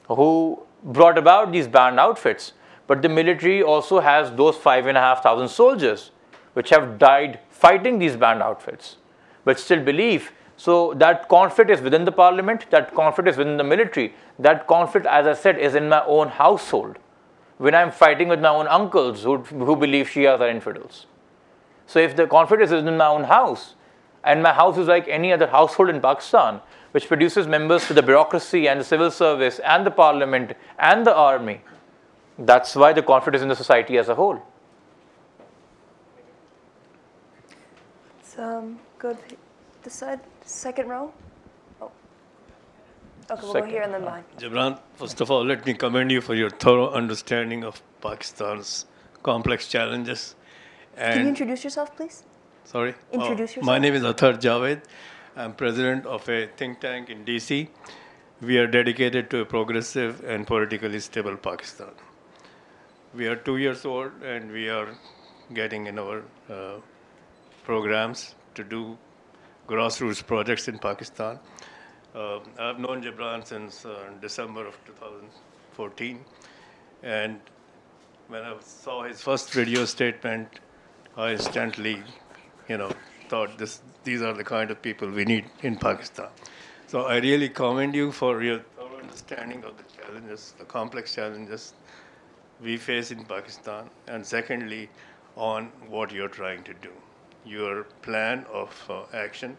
[0.08, 2.54] who brought about these banned outfits,
[2.88, 6.12] but the military also has those five and a half thousand soldiers
[6.54, 8.98] which have died fighting these banned outfits,
[9.46, 13.64] but still believe so that conflict is within the parliament, that conflict is within the
[13.64, 16.98] military, that conflict, as I said, is in my own household.
[17.60, 21.06] When I'm fighting with my own uncles who, who believe Shias are infidels.
[21.88, 23.76] So if the conflict is within my own house,
[24.26, 26.60] and my house is like any other household in Pakistan,
[26.92, 31.16] which produces members to the bureaucracy and the civil service and the parliament and the
[31.16, 31.62] army,
[32.38, 34.42] That's why the conflict is in the society as a whole.
[38.24, 39.36] So, um, go to
[39.84, 41.14] this side, second row.
[41.82, 41.92] Oh.
[43.32, 43.70] Okay, we'll go Second.
[43.70, 44.26] here and then behind.
[44.38, 48.86] Jibran, first of all, let me commend you for your thorough understanding of Pakistan's
[49.24, 50.36] complex challenges.
[50.98, 52.24] And Can you introduce yourself, please?
[52.66, 53.82] sorry, introduce Oh, My yourself?
[53.82, 54.82] name is Athar Javed.
[55.36, 57.68] I'm president of a think tank in DC.
[58.42, 61.92] We are dedicated to a progressive and politically stable Pakistan.
[63.16, 64.90] We are two years old and we are
[65.54, 66.76] getting in our uh,
[67.64, 68.98] programs to do
[69.70, 71.40] grassroots projects in Pakistan.
[72.16, 76.20] Uh, I've known Jibran since uh, December of 2014,
[77.04, 77.40] and
[78.28, 80.60] when I saw his first video statement,
[81.16, 82.02] I instantly,
[82.68, 82.92] you know,
[83.28, 86.30] thought this these are the kind of people we need in Pakistan.
[86.88, 91.74] So I really commend you for your thorough understanding of the challenges, the complex challenges
[92.62, 94.90] we face in Pakistan, and secondly,
[95.36, 96.92] on what you're trying to do.
[97.46, 99.58] Your plan of uh, action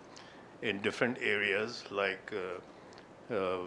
[0.63, 3.59] in different areas like uh, uh,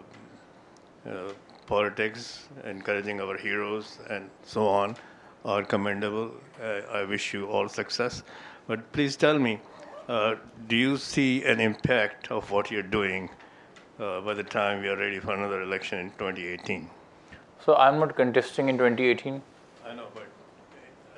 [1.08, 1.32] uh,
[1.66, 4.96] politics, encouraging our heroes, and so on,
[5.44, 6.30] are commendable.
[6.62, 8.22] I I wish you all success.
[8.66, 9.60] But please tell me,
[10.08, 10.36] uh,
[10.68, 13.30] do you see an impact of what you're doing
[13.98, 16.88] uh, by the time we are ready for another election in 2018?
[17.64, 19.42] So I'm not contesting in 2018.
[19.86, 20.26] I know, but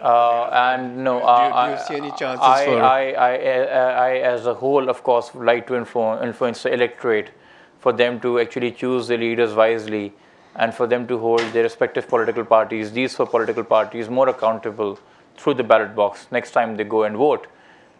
[0.00, 3.12] Uh, and no, Do uh, you- do you I- see any chances I, for- I,
[3.12, 7.30] I, I, I, as a whole, of course, would like to influ- influence the electorate
[7.80, 10.12] for them to actually choose the leaders wisely
[10.54, 14.98] and for them to hold their respective political parties, these four political parties, more accountable
[15.36, 17.46] through the ballot box next time they go and vote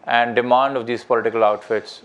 [0.05, 2.01] and demand of these political outfits.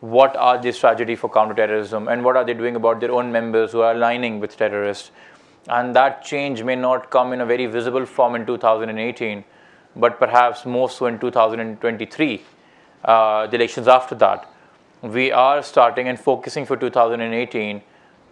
[0.00, 3.72] What are the strategy for counterterrorism and what are they doing about their own members
[3.72, 5.10] who are aligning with terrorists
[5.68, 9.44] and that change may not come in a very visible form in 2018
[9.96, 12.42] but perhaps more so in 2023
[13.04, 14.48] uh, the elections after that.
[15.02, 17.82] We are starting and focusing for 2018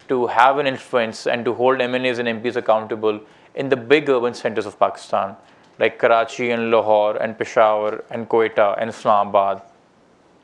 [0.07, 3.19] to have an influence and to hold MNAs and MPs accountable
[3.55, 5.35] in the big urban centers of Pakistan
[5.79, 9.61] like Karachi and Lahore and Peshawar and Quetta and Islamabad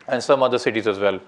[0.07, 1.19] and some other cities as well,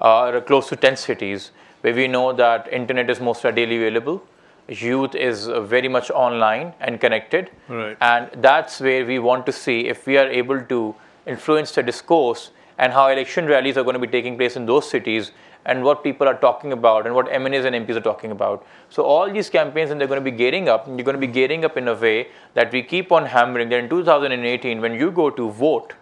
[0.00, 1.50] uh, close to 10 cities,
[1.80, 4.22] where we know that internet is most readily available,
[4.68, 7.96] youth is uh, very much online and connected, Right.
[8.00, 10.94] and that's where we want to see if we are able to
[11.26, 14.88] influence the discourse and how election rallies are going to be taking place in those
[14.88, 15.32] cities
[15.66, 18.66] and what people are talking about and what MNAs and MPs are talking about.
[18.90, 21.26] So all these campaigns and they're going to be gearing up, and you're going to
[21.26, 24.94] be gearing up in a way that we keep on hammering that in 2018 when
[24.94, 25.94] you go to vote,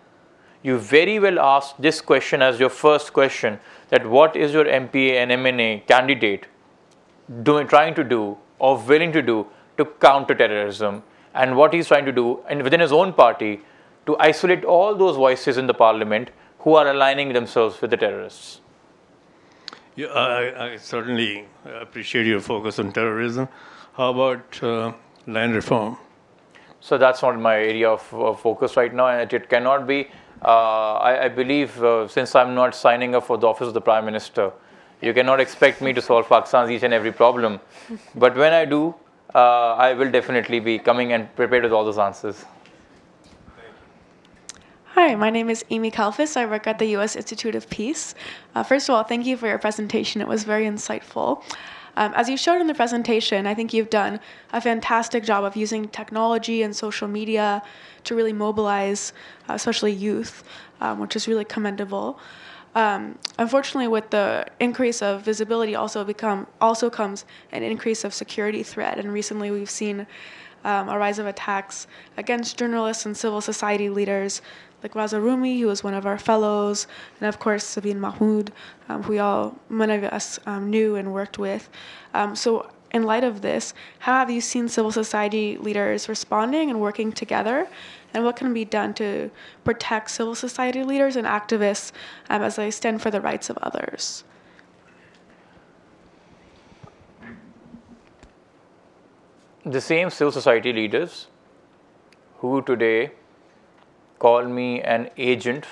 [0.62, 3.58] you very well ask this question as your first question
[3.90, 6.46] that what is your MPA and MNA candidate
[7.42, 9.36] doing, trying to do or willing to do
[9.76, 11.02] to counter terrorism
[11.34, 13.52] and what he's trying to do and within his own party
[14.06, 18.60] to isolate all those voices in the parliament who are aligning themselves with the terrorists.
[19.96, 23.48] Yeah, I, I certainly appreciate your focus on terrorism.
[23.94, 24.92] How about uh,
[25.26, 25.98] land reform?
[26.80, 30.08] So that's not my area of, of focus right now, and it cannot be.
[30.44, 33.80] Uh, I, I believe uh, since I'm not signing up for the office of the
[33.80, 34.52] prime minister,
[35.02, 37.60] you cannot expect me to solve Pakistan's each and every problem.
[38.14, 38.94] But when I do,
[39.34, 42.44] uh, I will definitely be coming and prepared with all those answers.
[44.94, 46.36] Hi, my name is Amy Kalfis.
[46.36, 47.16] I work at the U.S.
[47.16, 48.14] Institute of Peace.
[48.54, 50.20] Uh, first of all, thank you for your presentation.
[50.20, 51.42] It was very insightful.
[51.96, 54.20] Um, as you showed in the presentation, I think you've done
[54.52, 57.62] a fantastic job of using technology and social media
[58.04, 59.12] to really mobilize,
[59.48, 60.44] uh, especially youth,
[60.80, 62.18] um, which is really commendable.
[62.74, 68.62] Um, unfortunately, with the increase of visibility, also become also comes an increase of security
[68.62, 68.98] threat.
[68.98, 70.06] And recently, we've seen
[70.64, 74.40] um, a rise of attacks against journalists and civil society leaders
[74.82, 76.86] like Raza Rumi, who was one of our fellows,
[77.20, 78.52] and of course Sabeen Mahmood,
[78.88, 81.68] um, who we all, many of us um, knew and worked with.
[82.14, 86.80] Um, so, in light of this, how have you seen civil society leaders responding and
[86.80, 87.66] working together?
[88.14, 89.30] And what can be done to
[89.64, 91.92] protect civil society leaders and activists
[92.28, 94.24] um, as they stand for the rights of others?
[99.64, 101.28] The same civil society leaders
[102.38, 103.12] who today
[104.18, 105.66] call me an agent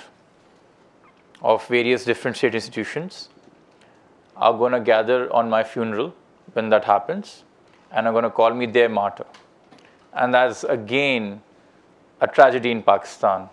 [1.43, 3.29] of various different state institutions
[4.37, 6.15] are going to gather on my funeral
[6.53, 7.45] when that happens
[7.91, 9.27] and are going to call me their martyr.
[10.13, 11.43] And that's again
[12.21, 13.49] a tragedy in Pakistan.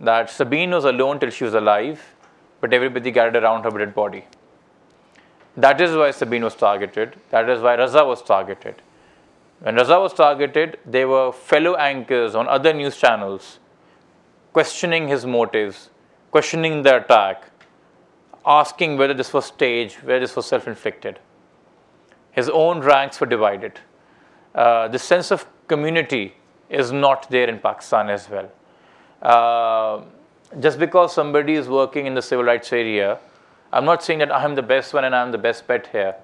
[0.00, 2.14] That Sabeen was alone till she was alive,
[2.60, 4.24] but everybody gathered around her dead body.
[5.56, 7.16] That is why Sabeen was targeted.
[7.30, 8.82] That is why Raza was targeted.
[9.60, 13.58] When Raza was targeted, there were fellow anchors on other news channels
[14.52, 15.90] questioning his motives,
[16.30, 17.50] questioning the attack,
[18.44, 21.18] asking whether this was staged, whether this was self inflicted.
[22.32, 23.80] His own ranks were divided.
[24.54, 26.34] Uh, the sense of community
[26.72, 28.50] is not there in Pakistan as well.
[29.20, 30.04] Uh,
[30.58, 33.18] just because somebody is working in the civil rights area,
[33.72, 36.16] I'm not saying that I'm the best one and I'm the best bet here,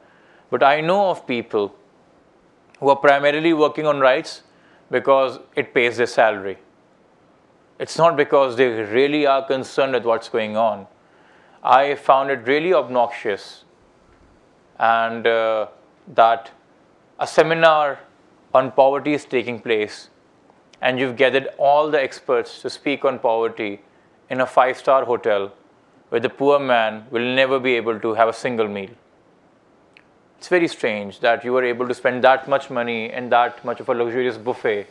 [0.51, 1.75] but I know of people
[2.81, 4.43] who are primarily working on rights
[4.91, 6.59] because it pays their salary.
[7.79, 10.87] It's not because they really are concerned with what's going on.
[11.63, 13.65] I found it really obnoxious
[14.79, 15.67] and uh,
[16.15, 16.51] that
[17.19, 18.01] a seminar
[18.55, 20.09] on poverty is taking place
[20.81, 23.81] and you've gathered all the experts to speak on poverty
[24.31, 25.53] in a five star hotel
[26.09, 28.91] where the poor man will never be able to have a single meal.
[30.39, 33.81] It's very strange that you were able to spend that much money in that much
[33.81, 34.87] of a luxurious buffet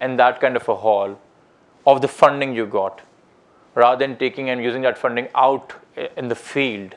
[0.00, 1.18] and that kind of a hall
[1.86, 3.02] of the funding you got
[3.74, 5.72] rather than taking and using that funding out
[6.16, 6.94] in the field.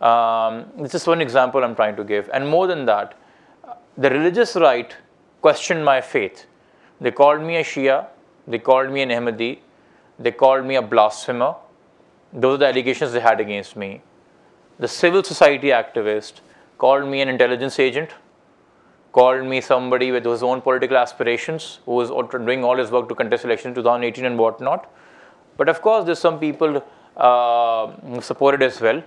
[0.00, 2.30] Um, this is one example I'm trying to give.
[2.32, 3.18] And more than that,
[3.96, 4.94] the religious right
[5.40, 6.46] questioned my faith.
[7.00, 8.06] They called me a Shia,
[8.46, 9.58] they called me an Ahmadi,
[10.18, 11.54] they called me a blasphemer.
[12.32, 14.02] Those are the allegations they had against me.
[14.78, 16.40] The civil society activist
[16.76, 18.10] called me an intelligence agent,
[19.12, 23.14] called me somebody with his own political aspirations, who was doing all his work to
[23.14, 24.92] contest election 2018 and whatnot.
[25.56, 26.84] But of course, there's some people
[27.16, 29.02] uh, supported as well,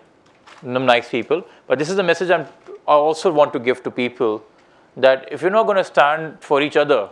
[0.62, 1.44] some nice people.
[1.68, 2.46] But this is the message I'm,
[2.88, 4.44] I also want to give to people
[4.98, 7.10] that if you're not going to stand for each other,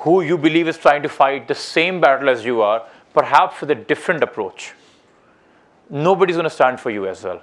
[0.00, 3.70] who you believe is trying to fight the same battle as you are, perhaps with
[3.70, 4.72] a different approach,
[5.90, 7.42] nobody's going to stand for you as well.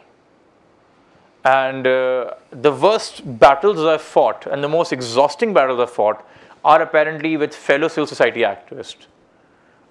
[1.45, 6.27] And uh, the worst battles I've fought and the most exhausting battles I've fought
[6.65, 9.05] are apparently with fellow civil society activists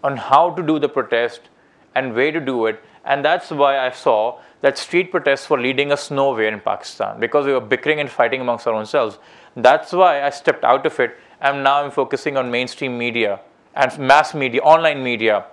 [0.02, 1.48] on how to do the protest
[1.94, 2.82] and where to do it.
[3.04, 7.46] And that's why I saw that street protests were leading us nowhere in Pakistan because
[7.46, 9.18] we were bickering and fighting amongst our own selves.
[9.54, 13.40] That's why I stepped out of it and now I'm focusing on mainstream media
[13.74, 15.44] and mass media, online media,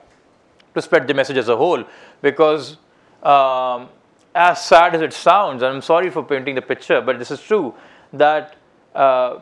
[0.74, 1.84] to spread the message as a whole.
[2.22, 2.78] Because
[3.22, 3.90] um,
[4.34, 7.42] as sad as it sounds, and I'm sorry for painting the picture, but this is
[7.42, 7.74] true,
[8.14, 8.56] that
[8.96, 9.40] uh,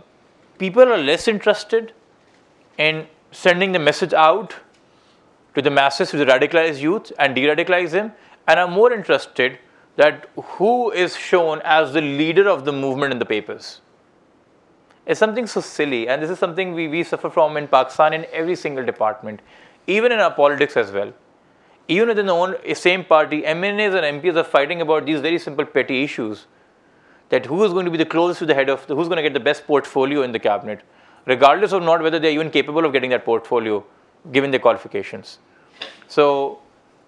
[0.57, 1.93] people are less interested
[2.77, 4.55] in sending the message out
[5.55, 8.13] to the masses, to the radicalized youth, and de radicalize them,
[8.47, 9.59] and are more interested
[9.97, 13.81] that who is shown as the leader of the movement in the papers
[15.11, 18.25] is something so silly, and this is something we, we suffer from in Pakistan in
[18.31, 19.41] every single department,
[19.87, 21.13] even in our politics as well.
[21.87, 25.37] Even within the own eh, same party, MNAs and MPs are fighting about these very
[25.37, 26.45] simple petty issues.
[27.29, 29.21] That who is going to be the closest to the head of, who's going to
[29.21, 30.81] get the best portfolio in the cabinet,
[31.25, 33.83] regardless of not whether they're even capable of getting that portfolio,
[34.31, 35.39] given their qualifications.
[36.07, 36.59] So,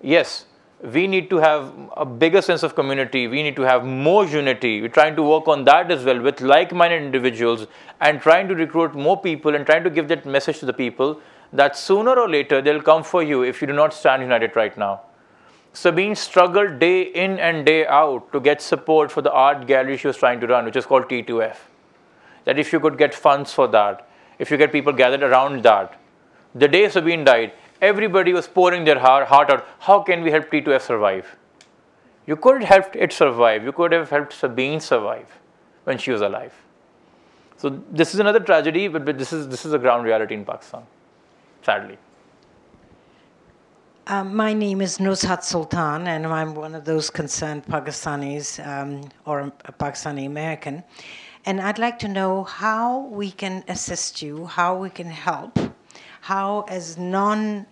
[0.02, 0.46] yes,
[0.84, 3.28] we need to have a bigger sense of community.
[3.28, 4.82] We need to have more unity.
[4.82, 7.68] We're trying to work on that as well with like minded individuals
[8.02, 11.22] and trying to recruit more people and trying to give that message to the people
[11.54, 14.78] that sooner or later they'll come for you if you do not stand united right
[14.78, 15.02] now.
[15.74, 20.08] Sabeen struggled day in and day out to get support for the art gallery she
[20.08, 21.56] was trying to run, which is called T2F.
[22.44, 24.08] That if you could get funds for that,
[24.38, 26.00] if you get people gathered around that.
[26.54, 29.66] The day Sabeen died, everybody was pouring their heart, out.
[29.80, 31.38] How can we help T2F survive?
[32.26, 33.64] You could have helped it survive.
[33.64, 35.28] You could have helped Sabeen survive
[35.84, 36.54] when she was alive.
[37.58, 40.46] So this is another tragedy, but, but this is this is a ground reality in
[40.46, 40.84] Pakistan,
[41.62, 41.98] sadly.
[44.06, 49.54] Um, my name is Nushat Sultan, and I'm one of those concerned Pakistanis um, or
[49.64, 50.84] a Pakistani American.
[51.46, 55.58] And I'd like to know how we can assist you, how we can help,
[56.24, 57.66] how, as non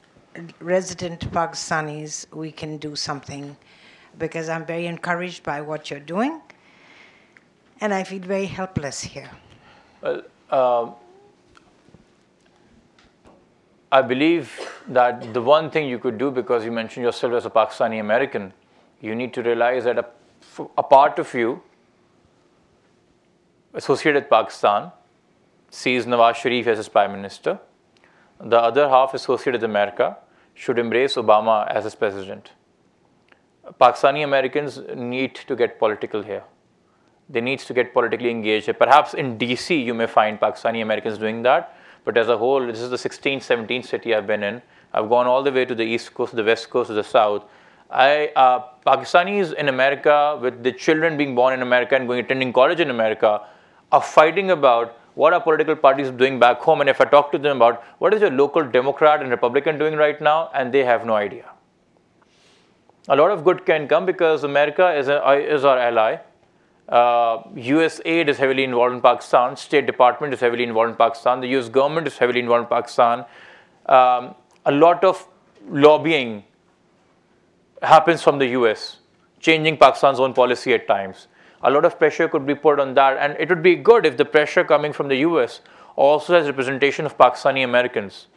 [0.60, 3.56] resident Pakistanis, we can do something
[4.18, 6.42] because I'm very encouraged by what you're doing
[7.80, 9.32] and I feel very helpless here.
[10.02, 10.92] Well, uh,
[13.90, 14.52] I believe
[14.90, 18.52] that the one thing you could do, because you mentioned yourself as a Pakistani American,
[19.00, 20.06] you need to realize that a,
[20.78, 21.64] a part of you
[23.74, 24.92] associated with Pakistan
[25.70, 27.58] sees Nawaz Sharif as his prime minister
[28.44, 30.18] the other half associated with America
[30.54, 32.52] should embrace Obama as his president.
[33.80, 36.44] Pakistani Americans need to get political here.
[37.30, 38.70] They need to get politically engaged.
[38.78, 42.80] Perhaps in DC you may find Pakistani Americans doing that, but as a whole, this
[42.80, 44.62] is the 16th, 17th city I've been in.
[44.94, 47.46] I've gone all the way to the east coast, the west coast, the south.
[47.90, 52.52] I, uh, Pakistanis in America, with the children being born in America and going attending
[52.52, 53.42] college in America,
[53.92, 56.82] are fighting about what are political parties doing back home.
[56.82, 59.96] And if I talk to them about what is your local Democrat and Republican doing
[59.96, 61.50] right now, and they have no idea.
[63.08, 66.18] A lot of good can come because America is, a, is our ally.
[66.88, 69.56] Uh, US aid is heavily involved in Pakistan.
[69.56, 71.40] State Department is heavily involved in Pakistan.
[71.40, 73.26] The US government is heavily involved in Pakistan.
[73.88, 74.36] Um,
[74.66, 75.28] a lot of
[75.70, 76.44] lobbying
[77.82, 78.98] happens from the US,
[79.40, 81.28] changing Pakistan's own policy at times.
[81.64, 84.18] A lot of pressure could be put on that, and it would be good if
[84.18, 85.62] the pressure coming from the US
[85.96, 88.28] also has representation of Pakistani Americans,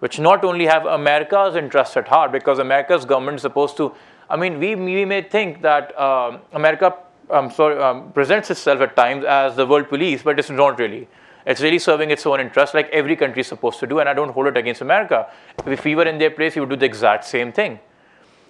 [0.00, 3.94] which not only have America's interests at heart, because America's government is supposed to.
[4.28, 6.94] I mean, we, we may think that uh, America
[7.30, 11.08] um, sorry, um, presents itself at times as the world police, but it's not really.
[11.44, 14.14] It's really serving its own interest, like every country is supposed to do, and I
[14.14, 15.28] don't hold it against America.
[15.64, 17.78] If we were in their place, we would do the exact same thing.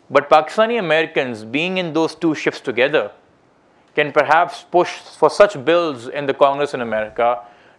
[0.08, 3.10] But Pakistani Americans being in those two ships together
[3.96, 4.90] can perhaps push
[5.20, 7.28] for such bills in the Congress in America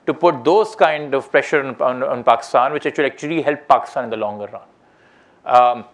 [0.08, 4.06] to put those kind of pressure on, on, on Pakistan, which will actually help Pakistan
[4.06, 4.68] in the longer run.
[5.58, 5.86] Um,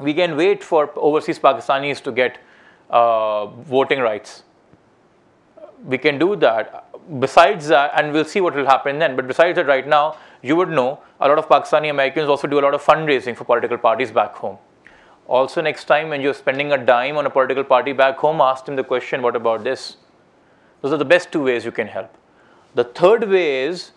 [0.00, 2.38] we can wait for overseas Pakistanis to get
[2.90, 4.44] uh, voting rights.
[5.84, 6.84] We can do that.
[7.20, 10.56] Besides that, and we'll see what will happen then, but besides that, right now, you
[10.56, 13.78] would know a lot of Pakistani Americans also do a lot of fundraising for political
[13.78, 14.58] parties back home.
[15.28, 18.64] Also, next time when you're spending a dime on a political party back home, ask
[18.64, 19.96] them the question, what about this?
[20.80, 22.14] Those are the best two ways you can help.
[22.74, 23.92] The third way is,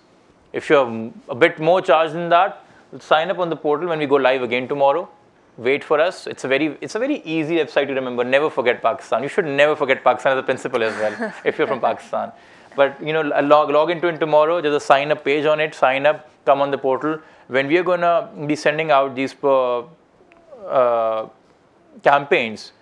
[0.52, 2.66] if you're a bit more charged than that,
[3.00, 5.10] sign up on the portal when we go live again tomorrow
[5.58, 6.28] wait for us.
[6.28, 8.24] It's a very it's a very easy website to remember.
[8.24, 9.24] Never forget Pakistan.
[9.24, 12.32] You should never forget Pakistan as a principle as well if you're from Pakistan.
[12.76, 14.62] But you know, log log into it tomorrow.
[14.62, 15.76] There's a sign up page on it.
[15.76, 16.30] Sign up.
[16.46, 17.20] Come on the portal.
[17.48, 19.84] When we are gonna be sending out these uh,
[20.68, 21.28] uh,
[22.04, 22.74] campaigns,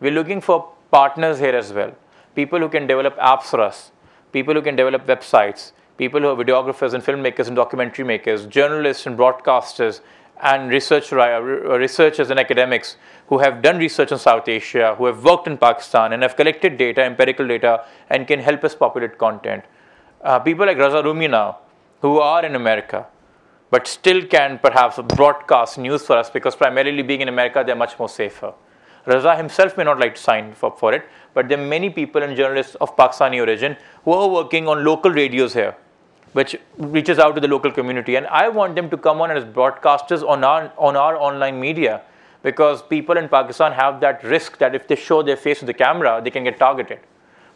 [0.00, 1.92] we're looking for partners here as well.
[2.34, 3.92] People who can develop apps for us.
[4.32, 5.72] People who can develop websites.
[5.96, 10.00] People who are videographers and filmmakers and documentary makers, journalists and broadcasters,
[10.42, 12.96] and research, uh, researchers and academics
[13.28, 16.76] who have done research in South Asia, who have worked in Pakistan and have collected
[16.76, 19.64] data, empirical data, and can help us populate content.
[20.22, 21.58] Uh, people like Raza Rumi now,
[22.02, 23.06] who are in America,
[23.70, 27.98] but still can perhaps broadcast news for us because primarily being in America, they're much
[27.98, 28.52] more safer.
[29.06, 32.22] Raza himself may not like to sign up for it, but there are many people
[32.22, 35.76] and journalists of Pakistani origin who are working on local radios here
[36.36, 38.16] which reaches out to the local community.
[38.16, 42.02] And I want them to come on as broadcasters on our, on our online media
[42.42, 45.72] because people in Pakistan have that risk that if they show their face to the
[45.72, 47.00] camera, they can get targeted.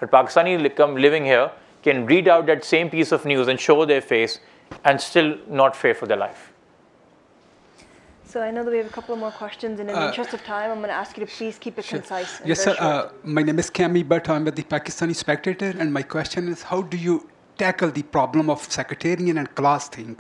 [0.01, 0.57] But Pakistani
[0.95, 1.51] living here
[1.83, 4.41] can read out that same piece of news and show their face
[4.85, 6.53] and still not fear for their life.
[8.25, 10.09] So I know that we have a couple of more questions, and in the uh,
[10.09, 11.99] interest of time, I'm going to ask you to please keep it sure.
[11.99, 12.41] concise.
[12.45, 12.77] yes, sir.
[12.79, 14.29] Uh, my name is Kami Bhatt.
[14.29, 17.29] I'm with the Pakistani Spectator, and my question is, how do you
[17.61, 20.17] tackle the problem of sectarian and class thing.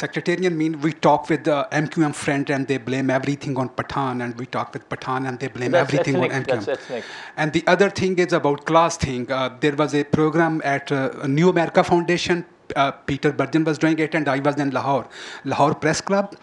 [0.00, 4.38] Sectarian mean we talk with the MQM friend and they blame everything on Pathan, and
[4.40, 7.02] we talk with Pathan and they blame that's everything ethnic, on MQM.
[7.38, 9.32] And the other thing is about class thing.
[9.32, 12.44] Uh, there was a program at uh, New America Foundation.
[12.74, 15.06] Uh, Peter Bergen was doing it, and I was in Lahore,
[15.44, 16.36] Lahore Press Club.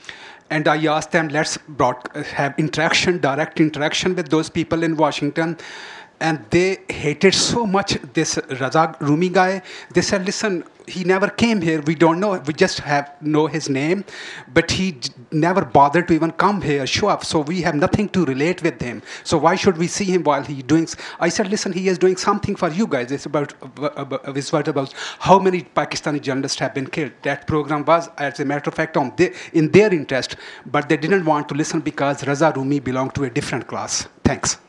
[0.50, 5.58] And I asked them, let's broad, have interaction, direct interaction with those people in Washington
[6.28, 9.62] and they hated so much this Raza Rumi guy.
[9.94, 10.64] They said, "Listen,
[10.96, 11.82] he never came here.
[11.90, 12.32] We don't know.
[12.48, 14.06] We just have know his name,
[14.60, 14.88] but he
[15.32, 17.26] never bothered to even come here, show up.
[17.32, 19.04] So we have nothing to relate with him.
[19.32, 20.90] So why should we see him while he doing?"
[21.28, 23.16] I said, "Listen, he is doing something for you guys.
[23.20, 24.98] It's about, about it's about
[25.30, 27.14] how many Pakistani journalists have been killed.
[27.30, 30.38] That program was, as a matter of fact, on the, in their interest,
[30.78, 34.08] but they didn't want to listen because Raza Rumi belonged to a different class.
[34.32, 34.60] Thanks."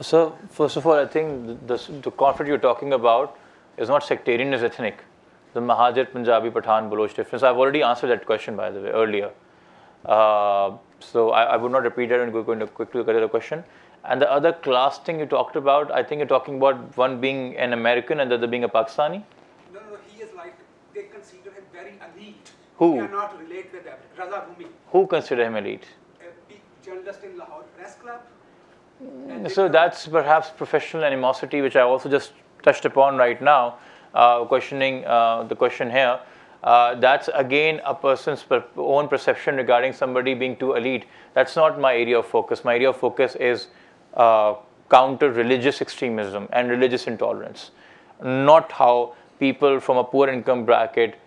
[0.00, 3.38] So, first of all, I think the, the conflict you're talking about
[3.78, 4.98] is not sectarian, it's ethnic.
[5.54, 7.42] The Mahajir, Punjabi, Pathan, Baloch difference.
[7.42, 9.30] I've already answered that question, by the way, earlier.
[10.04, 13.28] Uh, so, I, I, would not repeat that and go into quickly look at the
[13.28, 13.64] question.
[14.04, 17.56] And the other class thing you talked about, I think you're talking about one being
[17.56, 19.22] an American and the other being a Pakistani.
[19.72, 20.54] No, no, he is like,
[20.94, 22.50] they consider him very elite.
[22.76, 23.00] Who?
[23.00, 23.86] They cannot relate with
[24.18, 24.70] Raza Rumi.
[24.92, 25.86] Who consider him elite?
[26.20, 28.20] A big journalist in Lahore Press Club
[29.48, 32.32] so that's perhaps professional animosity, which I also just
[32.62, 33.76] touched upon right now,
[34.14, 36.18] uh, questioning uh, the question here.
[36.62, 41.04] Uh, that's again a person's per- own perception regarding somebody being too elite.
[41.34, 42.64] That's not my area of focus.
[42.64, 43.68] My area of focus is
[44.14, 44.54] uh,
[44.90, 47.70] counter religious extremism and religious intolerance,
[48.22, 51.18] not how people from a poor income bracket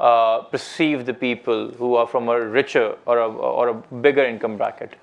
[0.00, 4.56] uh, perceive the people who are from a richer or a, or a bigger income
[4.56, 4.94] bracket.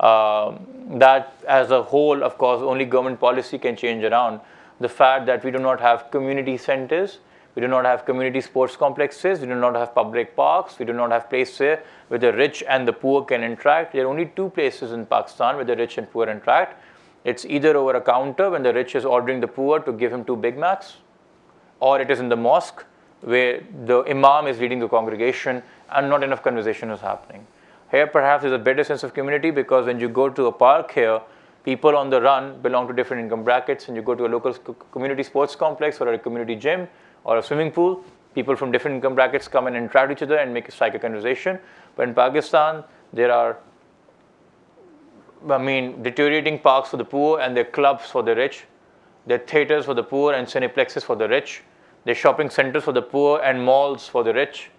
[0.00, 0.66] Um,
[0.98, 4.40] that as a whole, of course, only government policy can change around.
[4.80, 7.18] the fact that we do not have community centers,
[7.54, 10.92] we do not have community sports complexes, we do not have public parks, we do
[10.92, 13.92] not have places where the rich and the poor can interact.
[13.92, 16.82] There are only two places in Pakistan where the rich and poor interact.
[17.22, 20.24] It's either over a counter when the rich is ordering the poor to give him
[20.24, 20.96] two Big Macs,
[21.80, 22.84] or it is in the mosque
[23.20, 27.46] where the imam is leading the congregation and not enough conversation is happening.
[27.94, 30.90] Here, perhaps, is a better sense of community because when you go to a park
[30.90, 31.20] here,
[31.62, 34.52] people on the run belong to different income brackets, and you go to a local
[34.90, 36.88] community sports complex or a community gym
[37.22, 38.04] or a swimming pool,
[38.34, 41.00] people from different income brackets come and interact with each other and make a strike
[41.00, 41.56] conversation.
[41.94, 43.58] But in Pakistan, there are
[45.48, 48.64] I mean, deteriorating parks for the poor and their clubs for the rich.
[49.28, 51.62] Their theaters for the poor and cineplexes for the rich.
[52.06, 54.70] Their shopping centers for the poor and malls for the rich.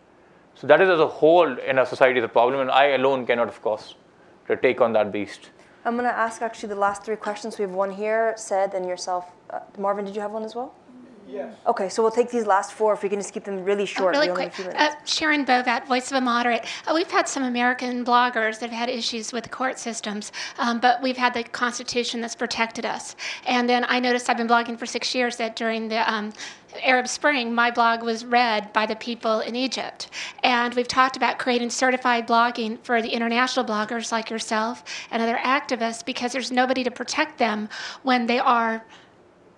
[0.55, 3.49] So that is as a whole in our society the problem, and I alone cannot,
[3.49, 3.95] of course,
[4.47, 5.49] to take on that beast.
[5.83, 7.57] I'm going to ask actually the last three questions.
[7.59, 9.25] We have one here, said, and yourself.
[9.49, 10.73] Uh, Marvin, did you have one as well?
[11.27, 11.55] Yes.
[11.65, 14.15] Okay, so we'll take these last four if we can just keep them really short.
[14.15, 14.53] Uh, really quick.
[14.75, 16.65] Uh, Sharon Bovat, Voice of a Moderate.
[16.87, 20.79] Uh, we've had some American bloggers that have had issues with the court systems, um,
[20.79, 23.15] but we've had the Constitution that's protected us.
[23.45, 26.31] And then I noticed I've been blogging for six years that during the um,
[26.83, 30.09] Arab Spring, my blog was read by the people in Egypt.
[30.43, 35.37] And we've talked about creating certified blogging for the international bloggers like yourself and other
[35.37, 37.69] activists because there's nobody to protect them
[38.03, 38.83] when they are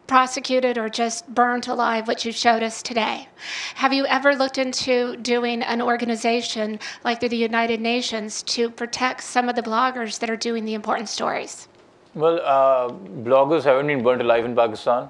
[0.08, 3.28] prosecuted or just burnt alive, which you showed us today.
[3.76, 9.50] Have you ever looked into doing an organization like the United Nations to protect some
[9.50, 11.68] of the bloggers that are doing the important stories?
[12.16, 15.10] Well, uh, bloggers haven't been burnt alive in Pakistan.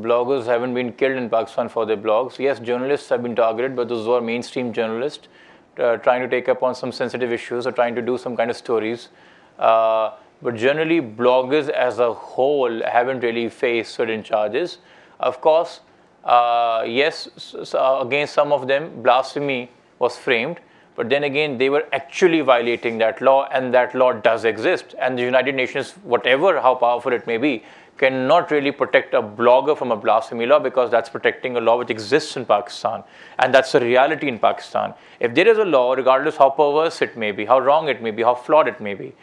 [0.00, 2.38] Bloggers haven't been killed in Pakistan for their blogs.
[2.38, 5.28] Yes, journalists have been targeted, but those who are mainstream journalists
[5.78, 8.50] uh, trying to take up on some sensitive issues or trying to do some kind
[8.50, 9.08] of stories.
[9.58, 10.12] Uh,
[10.42, 14.78] but generally bloggers as a whole haven't really faced certain charges.
[15.20, 15.80] Of course,
[16.24, 20.58] uh, yes, so against some of them, blasphemy was framed,
[20.94, 24.94] but then again, they were actually violating that law, and that law does exist.
[24.98, 27.64] And the United Nations, whatever how powerful it may be,
[27.98, 31.90] cannot really protect a blogger from a blasphemy law because that's protecting a law which
[31.90, 33.02] exists in Pakistan.
[33.38, 34.94] And that's a reality in Pakistan.
[35.20, 38.10] If there is a law, regardless how perverse it may be, how wrong it may
[38.10, 39.14] be, how flawed it may be,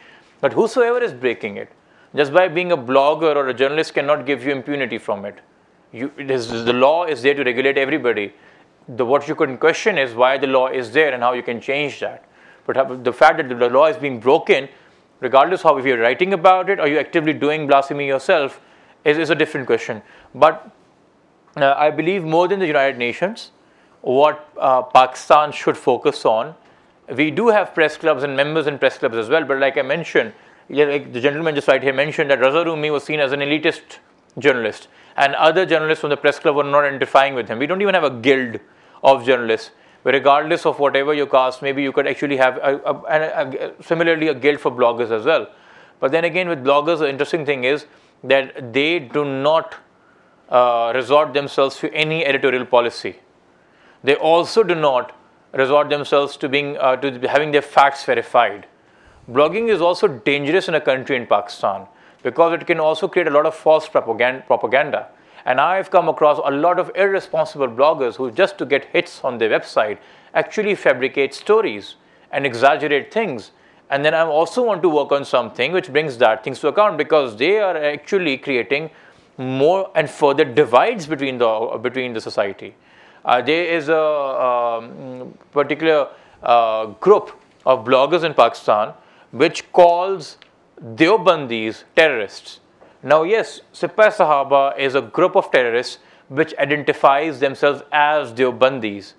[0.41, 1.71] but whosoever is breaking it,
[2.15, 5.39] just by being a blogger or a journalist cannot give you impunity from it.
[5.91, 8.33] You, it is, the law is there to regulate everybody.
[8.87, 11.61] The, what you can question is why the law is there and how you can
[11.61, 12.25] change that.
[12.65, 14.69] But the fact that the law is being broken,
[15.19, 18.59] regardless of if you're writing about it or you're actively doing blasphemy yourself,
[19.03, 20.01] is, is a different question.
[20.35, 20.71] But
[21.57, 23.51] uh, I believe more than the United Nations,
[24.01, 26.55] what uh, Pakistan should focus on
[27.15, 29.81] we do have press clubs and members in press clubs as well, but like I
[29.81, 30.33] mentioned,
[30.69, 33.97] like the gentleman just right here mentioned that Raza Rumi was seen as an elitist
[34.37, 34.87] journalist,
[35.17, 37.59] and other journalists from the press club were not identifying with him.
[37.59, 38.59] We don't even have a guild
[39.03, 39.71] of journalists,
[40.03, 44.33] regardless of whatever your caste, maybe you could actually have a, a, a, similarly a
[44.33, 45.47] guild for bloggers as well.
[45.99, 47.85] But then again, with bloggers, the interesting thing is
[48.23, 49.75] that they do not
[50.49, 53.19] uh, resort themselves to any editorial policy.
[54.03, 55.15] They also do not
[55.53, 58.67] resort themselves to being uh, to having their facts verified.
[59.29, 61.87] Blogging is also dangerous in a country in Pakistan
[62.23, 65.07] because it can also create a lot of false propaganda.
[65.45, 69.37] And I've come across a lot of irresponsible bloggers who, just to get hits on
[69.37, 69.99] their website,
[70.33, 71.95] actually fabricate stories
[72.31, 73.51] and exaggerate things.
[73.89, 76.97] And then I also want to work on something which brings that things to account
[76.97, 78.91] because they are actually creating
[79.37, 82.75] more and further divides between the between the society.
[83.25, 86.09] Uh, there is a um, particular
[86.43, 87.31] uh, group
[87.65, 88.93] of bloggers in Pakistan
[89.31, 90.37] which calls
[90.81, 92.59] Deobandis terrorists.
[93.03, 99.13] Now, yes, Sipah Sahaba is a group of terrorists which identifies themselves as Deobandis,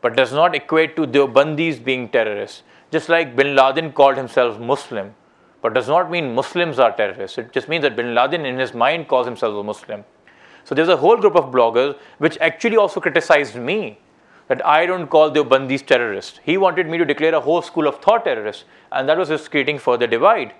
[0.00, 2.62] but does not equate to Deobandis being terrorists.
[2.90, 5.14] Just like bin Laden called himself Muslim,
[5.62, 7.38] but does not mean Muslims are terrorists.
[7.38, 10.04] It just means that bin Laden in his mind calls himself a Muslim.
[10.64, 13.98] So there's a whole group of bloggers which actually also criticized me
[14.48, 16.40] that I don't call Deobandis terrorists.
[16.42, 19.50] He wanted me to declare a whole school of thought terrorists, and that was just
[19.50, 20.52] creating further divide.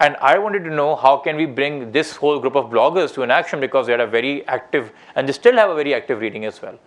[0.00, 3.22] And I wanted to know how can we bring this whole group of bloggers to
[3.22, 6.20] an action because they had a very active, and they still have a very active
[6.20, 6.78] reading as well.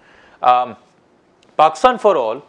[0.41, 0.77] Um,
[1.57, 2.45] Pakistan for All,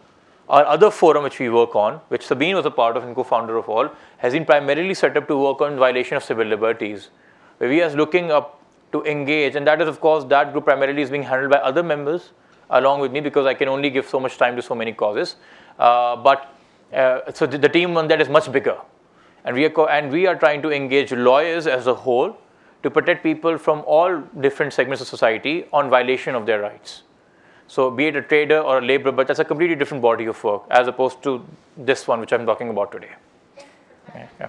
[0.48, 3.56] our other forum which we work on, which Sabeen was a part of and co-founder
[3.56, 7.10] of all, has been primarily set up to work on violation of civil liberties.
[7.58, 8.57] We are looking up
[8.92, 9.56] to engage.
[9.56, 12.30] And that is, of course, that group primarily is being handled by other members
[12.70, 15.36] along with me because I can only give so much time to so many causes.
[15.78, 16.54] Uh, but
[16.92, 18.76] uh, so the, the, team on that is much bigger.
[19.44, 22.36] And we, are co- and we are trying to engage lawyers as a whole
[22.82, 27.02] to protect people from all different segments of society on violation of their rights.
[27.66, 30.42] So, be it a trader or a laborer, but that's a completely different body of
[30.42, 31.44] work as opposed to
[31.76, 33.10] this one, which I'm talking about today.
[34.14, 34.48] Yeah.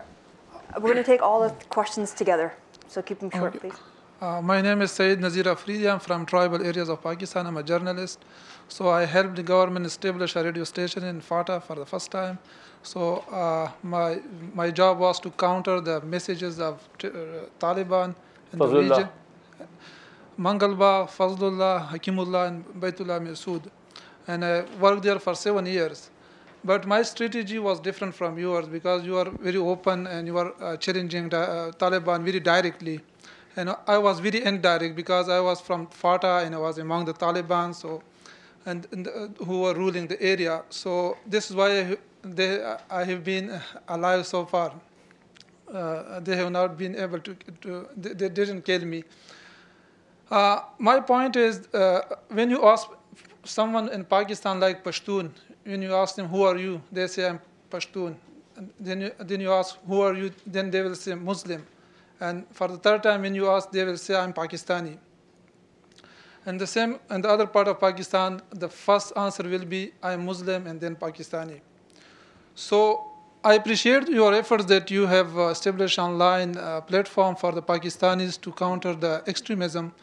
[0.75, 2.53] We're going to take all the questions together,
[2.87, 3.73] so keep them short, please.
[4.21, 5.87] Uh, my name is Saeed Nazir Afridi.
[5.87, 7.47] I'm from tribal areas of Pakistan.
[7.47, 8.19] I'm a journalist.
[8.67, 12.37] So I helped the government establish a radio station in FATA for the first time.
[12.83, 14.19] So uh, my
[14.53, 17.07] my job was to counter the messages of uh,
[17.61, 18.13] Taliban
[18.51, 18.71] in Fazlullah.
[18.71, 19.09] the region.
[20.37, 23.71] Mangal Bagh, Fazlullah, Hakimullah, and Baitullah Mehsud.
[24.27, 26.09] And I worked there for seven years.
[26.65, 30.53] But my strategy was different from yours because you are very open and you are
[30.61, 32.99] uh, challenging the, uh, Taliban very directly.
[33.55, 37.13] And I was very indirect because I was from FATA and I was among the
[37.13, 38.01] Taliban, so
[38.65, 40.63] and, and uh, who were ruling the area.
[40.69, 44.73] So this is why I, they, I have been alive so far.
[45.71, 49.03] Uh, they have not been able to, to they, they didn't kill me.
[50.29, 52.87] Uh, my point is, uh, when you ask
[53.43, 55.31] someone in Pakistan like Pashtun,
[55.63, 56.81] when you ask them, who are you?
[56.91, 57.39] They say, I'm
[57.69, 58.15] Pashtun.
[58.55, 60.31] And then you, then you ask, who are you?
[60.45, 61.65] Then they will say, Muslim.
[62.19, 64.97] And for the third time, when you ask, they will say, I'm Pakistani.
[66.45, 70.25] And the same in the other part of Pakistan, the first answer will be, I'm
[70.25, 71.61] Muslim and then Pakistani.
[72.55, 73.05] So
[73.43, 78.39] I appreciate your efforts that you have uh, established online uh, platform for the Pakistanis
[78.41, 79.93] to counter the extremism.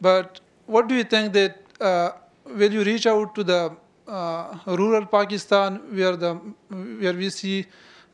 [0.00, 2.12] But what do you think that uh,
[2.46, 3.76] will you reach out to the
[4.06, 6.34] uh, rural Pakistan where the
[6.70, 7.66] where we see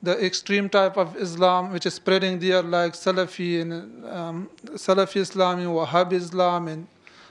[0.05, 3.73] the extreme type of Islam which is spreading there like Salafi and
[4.07, 4.51] um,
[4.87, 6.87] Salafi Islam and Wahhabi Islam and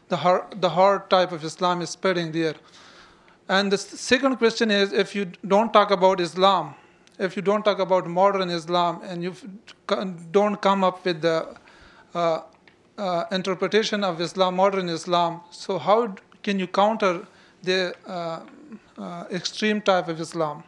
[0.10, 2.56] the hard, the hard type of Islam is spreading there.
[3.48, 6.76] And the second question is if you don't talk about Islam,
[7.20, 9.34] if you don't talk about modern Islam and you
[10.32, 11.56] don't come up with the
[12.16, 12.42] uh,
[12.98, 17.26] uh, interpretation of Islam, modern Islam, so how can you counter
[17.64, 18.42] the uh,
[18.98, 20.64] uh extreme type of Islam?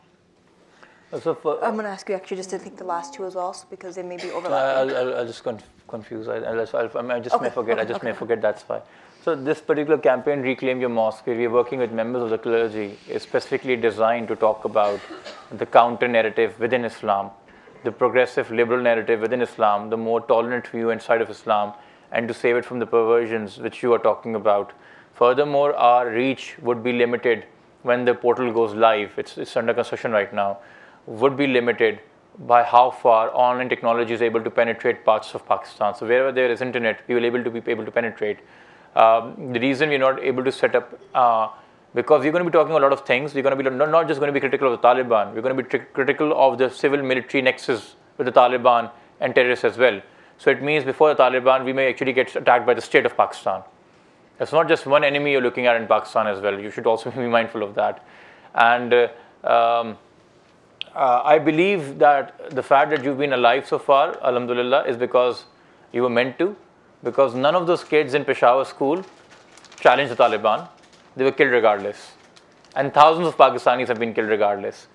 [1.21, 3.35] So for, I'm going to ask you actually just to think the last two as
[3.35, 4.95] well, so because they may be overlapping.
[4.95, 6.27] I'll, I'll, I'll just conf- confuse.
[6.27, 7.77] I, I'll, I'll, I just Okay, may forget.
[7.77, 8.07] okay, I just okay.
[8.11, 8.41] may forget.
[8.41, 8.81] That's why.
[9.23, 12.37] So this particular campaign, Reclaim Your Mosque, where we are working with members of the
[12.37, 14.99] clergy, is specifically designed to talk about
[15.51, 17.31] the counter narrative within Islam,
[17.83, 21.73] the progressive liberal narrative within Islam, the more tolerant view inside of Islam,
[22.11, 24.73] and to save it from the perversions which you are talking about.
[25.13, 27.45] Furthermore, our reach would be limited
[27.81, 29.13] when the portal goes live.
[29.17, 30.59] It's, it's under construction right now.
[31.07, 31.99] Would be limited
[32.39, 35.95] by how far online technology is able to penetrate parts of Pakistan.
[35.95, 38.39] So wherever there is internet, we will able to be able to penetrate.
[38.95, 41.49] Um, the reason we're not able to set up, uh,
[41.93, 43.33] because we're going to be talking a lot of things.
[43.33, 45.33] We're going to be not, not just going to be critical of the Taliban.
[45.33, 49.63] We're going to be tri- critical of the civil-military nexus with the Taliban and terrorists
[49.63, 50.01] as well.
[50.37, 53.15] So it means before the Taliban, we may actually get attacked by the state of
[53.15, 53.63] Pakistan.
[54.39, 56.59] It's not just one enemy you're looking at in Pakistan as well.
[56.59, 58.05] You should also be mindful of that.
[58.53, 59.07] And uh,
[59.47, 59.97] um,
[60.95, 65.45] uh, I believe that the fact that you've been alive so far, alhamdulillah, is because
[65.91, 66.55] you were meant to.
[67.03, 69.03] Because none of those kids in Peshawar school
[69.79, 70.67] challenged the Taliban.
[71.15, 72.13] They were killed regardless.
[72.75, 74.87] And thousands of Pakistanis have been killed regardless.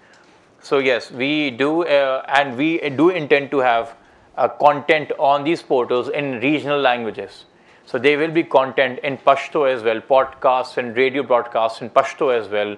[0.62, 3.94] So, yes, we do, uh, and we do intend to have
[4.36, 7.44] uh, content on these portals in regional languages.
[7.86, 12.36] So there will be content in Pashto as well, podcasts and radio broadcasts in Pashto
[12.36, 12.77] as well.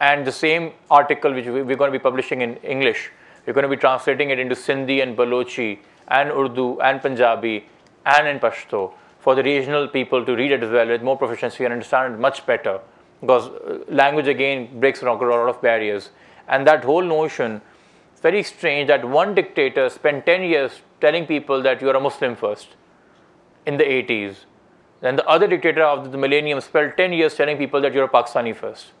[0.00, 3.10] And the same article which we- we're going to be publishing in English,
[3.46, 7.66] we're going to be translating it into Sindhi and Balochi and Urdu and Punjabi
[8.04, 11.64] and in Pashto for the regional people to read it as well with more proficiency
[11.64, 12.80] and understand it much better.
[13.20, 16.10] Because uh, language again breaks a lot of barriers.
[16.46, 17.60] And that whole notion,
[18.12, 22.00] it's very strange that one dictator spent 10 years telling people that you are a
[22.00, 22.68] Muslim first
[23.66, 24.44] in the 80s.
[25.00, 28.08] Then the other dictator of the millennium spent 10 years telling people that you're a
[28.08, 28.92] Pakistani first.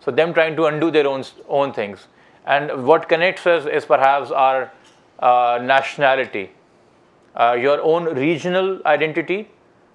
[0.00, 2.06] So them trying to undo their own own things.
[2.46, 4.72] And what connects us is perhaps our
[5.18, 6.50] uh, nationality,
[7.36, 9.48] uh, your own regional identity.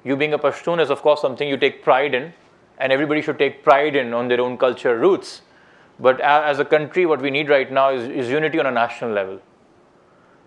[0.03, 2.33] You being a Pashtun is of course something you take pride in,
[2.77, 5.41] and everybody should take pride in on their own culture roots.
[5.99, 9.11] But as a country, what we need right now is, is unity on a national
[9.11, 9.41] level.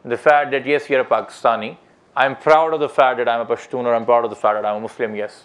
[0.05, 1.77] The fact that yes, you're a Pakistani.
[2.15, 4.63] I'm proud of the fact that I'm a Pashtun, or I'm proud of the fact
[4.63, 5.17] that I'm a Muslim.
[5.17, 5.45] Yes,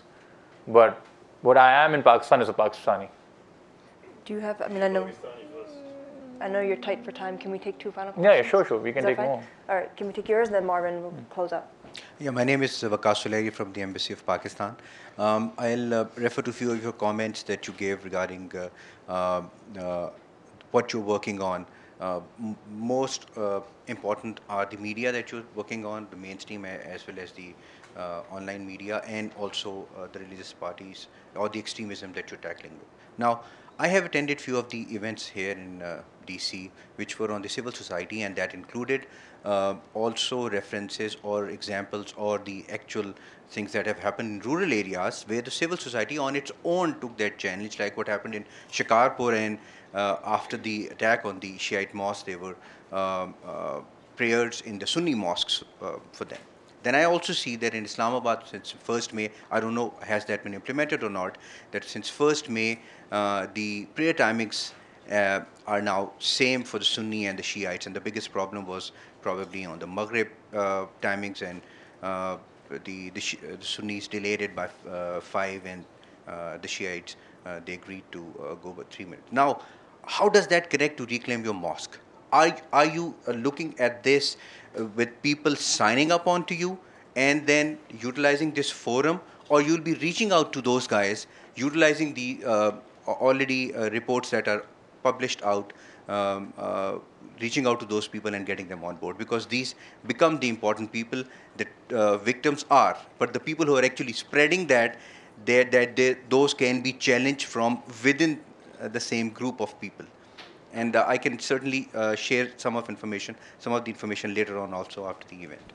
[0.68, 1.04] but
[1.42, 3.10] what I am in Pakistan is a Pakistani.
[4.26, 5.10] Do you have, I mean, I know,
[6.40, 7.38] I know you're tight for time.
[7.38, 8.80] Can we take two final Yeah, yeah, sure, sure.
[8.80, 9.26] We can take fine?
[9.28, 9.44] more.
[9.70, 11.72] All right, can we take yours and then Marvin will close up?
[12.20, 14.76] Yeah, my name is Waqas Suleri from the Embassy of Pakistan.
[15.18, 18.70] Um, I'll uh, refer to a few of your comments that you gave regarding uh,
[19.12, 19.42] uh,
[19.80, 20.10] uh,
[20.72, 21.66] what you're working on
[22.00, 27.06] uh, m- most uh, important are the media that you're working on, the mainstream as
[27.08, 27.54] well as the
[27.98, 32.78] uh, online media, and also uh, the religious parties or the extremism that you're tackling.
[33.18, 33.42] Now,
[33.80, 37.50] I have attended few of the events here in uh, DC, which were on the
[37.50, 39.08] civil society, and that included
[39.44, 43.14] uh, also references or examples or the actual
[43.50, 47.18] things that have happened in rural areas where the civil society on its own took
[47.18, 49.58] that challenge, like what happened in Shikarpur and
[49.94, 52.56] uh, after the attack on the Shiite mosque, there were
[52.92, 53.82] um, uh,
[54.16, 56.40] prayers in the Sunni mosques uh, for them.
[56.84, 60.44] Then I also see that in Islamabad, since 1st May, I don't know has that
[60.44, 61.38] been implemented or not,
[61.72, 62.80] that since 1st May,
[63.12, 64.74] uh, the prayer timings
[65.10, 68.92] uh, are now same for the Sunni and the Shiites, and the biggest problem was
[69.22, 71.62] probably on the Maghrib uh, timings, and
[72.02, 72.38] uh,
[72.70, 75.86] the, the, uh, the Sunnis delayed it by uh, five, and
[76.62, 77.16] the Shiites
[77.66, 79.32] they agreed to go by three minutes.
[79.32, 79.62] Now,
[80.06, 81.98] how does that connect to reclaim your mosque?
[82.34, 84.38] Are, are you uh, looking at this
[84.80, 86.80] uh, with people signing up onto you
[87.16, 92.40] and then utilizing this forum, or you'll be reaching out to those guys, utilizing the
[92.44, 92.72] uh,
[93.08, 94.66] already uh, reports that are
[95.04, 95.74] published out,
[96.08, 96.96] um, uh,
[97.40, 99.20] reaching out to those people and getting them on board?
[99.20, 99.76] Because these
[100.08, 101.24] become the important people
[101.58, 104.98] that uh, victims are, but the people who are actually spreading that,
[105.46, 108.40] that they, those can be challenged from within
[108.82, 110.06] the same group of people
[110.74, 114.60] and uh, I can certainly uh, share some of information, some of the information later
[114.60, 115.74] on also after the event.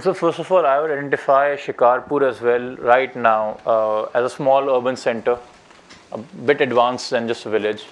[0.00, 4.34] So first of all, I would identify Shikarpur as well right now uh, as a
[4.34, 5.38] small urban center,
[6.10, 7.84] a bit advanced than just a village,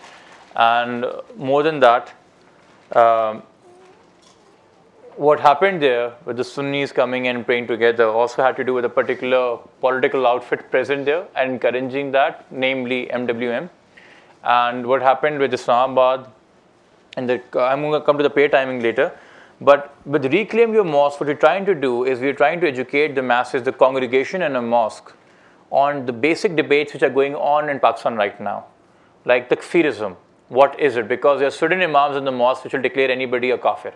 [0.57, 1.05] and
[1.37, 2.13] more than that,
[2.93, 3.43] um,
[5.17, 8.87] what happened there with the Sunnis coming and praying together also had to do with
[8.87, 13.69] a particular political outfit present there and encouraging that, namely MWM.
[14.43, 16.27] And what happened with Islamabad,
[17.17, 19.13] and the, I'm going to come to the pay timing later.
[19.61, 23.15] But with Reclaim Your Mosque, what we're trying to do is we're trying to educate
[23.15, 25.13] the masses, the congregation in a mosque,
[25.71, 28.65] on the basic debates which are going on in Pakistan right now,
[29.27, 30.17] like takfirism.
[30.49, 31.09] What is it?
[31.09, 33.93] Because there are certain imams in the mosque which will declare anybody a kafir.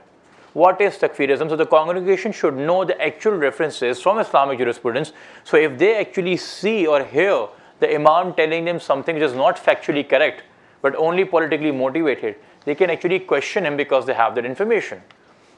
[0.53, 1.49] What is takfirism?
[1.49, 5.13] So the congregation should know the actual references from Islamic jurisprudence.
[5.43, 7.49] So if they actually see or hear
[7.81, 10.43] the imam telling them something which is not factually correct,
[10.83, 15.03] but only politically motivated, they can actually question him because they have that information.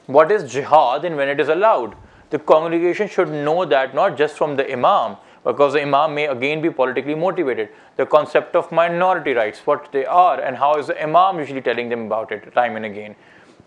[0.07, 1.95] What is jihad and when it is allowed?
[2.29, 6.61] The congregation should know that not just from the imam, because the imam may again
[6.61, 7.69] be politically motivated.
[7.95, 11.87] The concept of minority rights, what they are, and how is the imam usually telling
[11.87, 13.15] them about it time and again.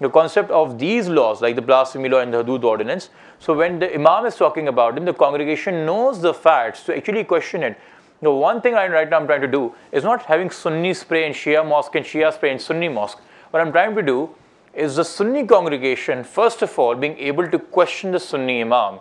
[0.01, 3.11] The concept of these laws, like the blasphemy law and the Hudud ordinance.
[3.39, 7.25] So when the imam is talking about them, the congregation knows the facts to actually
[7.25, 7.79] question it.
[8.23, 11.33] The one thing right now I'm trying to do is not having Sunni spray in
[11.33, 13.19] Shia mosque and Shia spray in Sunni mosque.
[13.51, 14.35] What I'm trying to do
[14.75, 19.01] is the Sunni congregation, first of all, being able to question the Sunni Imam,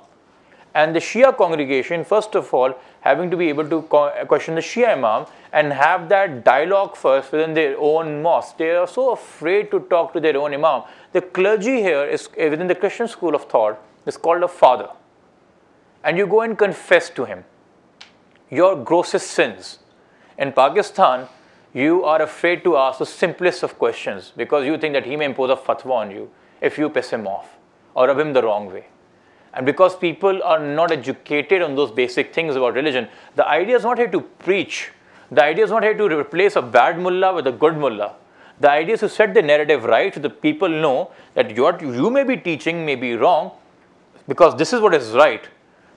[0.73, 3.81] and the Shia congregation, first of all, having to be able to
[4.27, 8.57] question the Shia Imam and have that dialogue first within their own mosque.
[8.57, 10.83] They are so afraid to talk to their own Imam.
[11.11, 14.89] The clergy here is eh, within the Christian school of thought is called a father,
[16.05, 17.43] and you go and confess to him
[18.49, 19.79] your grossest sins.
[20.37, 21.27] In Pakistan,
[21.73, 25.25] you are afraid to ask the simplest of questions because you think that he may
[25.25, 26.29] impose a fatwa on you
[26.61, 27.57] if you piss him off
[27.93, 28.87] or rub him the wrong way.
[29.53, 33.83] And because people are not educated on those basic things about religion, the idea is
[33.83, 34.91] not here to preach.
[35.31, 38.15] The idea is not here to replace a bad mullah with a good mullah.
[38.59, 42.09] The idea is to set the narrative right so the people know that what you
[42.09, 43.51] may be teaching may be wrong
[44.27, 45.47] because this is what is right.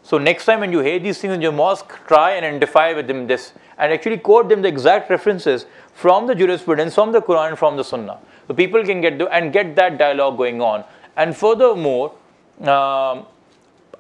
[0.02, 3.06] So next time when you hear these things in your mosque, try and identify with
[3.06, 7.50] them this and actually quote them the exact references from the jurisprudence, from the Quran,
[7.50, 8.18] and from the Sunnah.
[8.48, 10.84] So people can get the, and get that dialogue going on.
[11.16, 12.14] And furthermore,
[12.62, 13.26] um,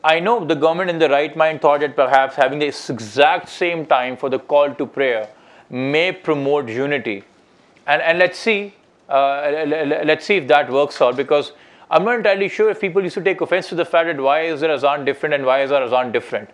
[0.04, 3.86] I know the government in the right mind thought that perhaps having this exact same
[3.86, 5.28] time for the call to prayer
[5.70, 7.22] may promote unity.
[7.86, 8.74] And, and let's see,
[9.08, 9.64] uh,
[10.04, 11.52] let's see if that works out because
[11.92, 14.40] I'm not entirely sure if people used to take offense to the fact that why
[14.52, 16.48] is their azan different and why is our azan different.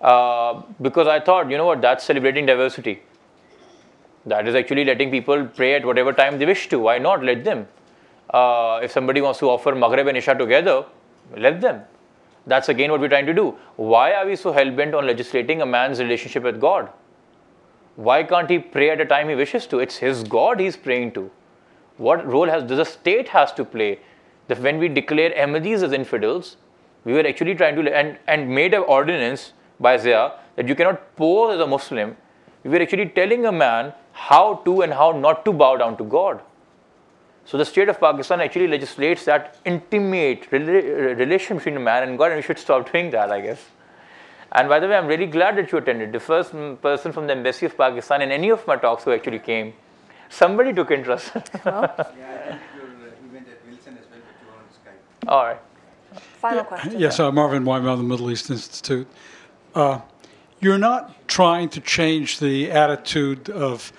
[0.00, 3.00] Uh, because I thought, you know what, that's celebrating diversity.
[4.26, 6.80] That is actually letting people pray at whatever time they wish to.
[6.80, 7.22] Why not?
[7.22, 7.68] Let them.
[8.30, 10.84] Uh, if somebody wants to offer Maghrib and Isha together,
[11.36, 11.82] let them.
[12.48, 13.56] That's again what we're trying to do.
[13.76, 16.88] Why are we so hell bent on legislating a man's relationship with God?
[17.94, 19.78] Why can't he pray at a time he wishes to?
[19.78, 21.30] It's his God he's praying to.
[21.98, 24.00] What role has does the state has to play?
[24.52, 26.56] That when we declare Ahmadis as infidels,
[27.04, 31.16] we were actually trying to and, and made an ordinance by Zia that you cannot
[31.16, 32.16] pose as a Muslim.
[32.62, 36.04] We were actually telling a man how to and how not to bow down to
[36.04, 36.42] God.
[37.44, 42.18] So the state of Pakistan actually legislates that intimate rela- relation between a man and
[42.18, 43.64] God, and we should stop doing that, I guess.
[44.52, 46.12] And by the way, I'm really glad that you attended.
[46.12, 46.52] The first
[46.82, 49.72] person from the embassy of Pakistan in any of my talks who actually came,
[50.28, 51.32] somebody took interest.
[55.28, 55.58] All right.
[56.40, 56.98] Final question.
[56.98, 59.06] Yes, uh, Marvin Weinbaum, the Middle East Institute.
[59.74, 60.00] Uh,
[60.60, 63.92] you're not trying to change the attitude of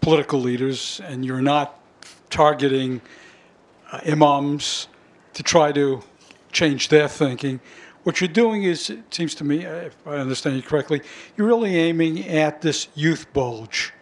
[0.00, 1.78] political leaders, and you're not
[2.30, 3.02] targeting
[3.92, 4.88] uh, imams
[5.34, 6.02] to try to
[6.50, 7.60] change their thinking.
[8.04, 11.02] What you're doing is, it seems to me, uh, if I understand you correctly,
[11.36, 13.92] you're really aiming at this youth bulge,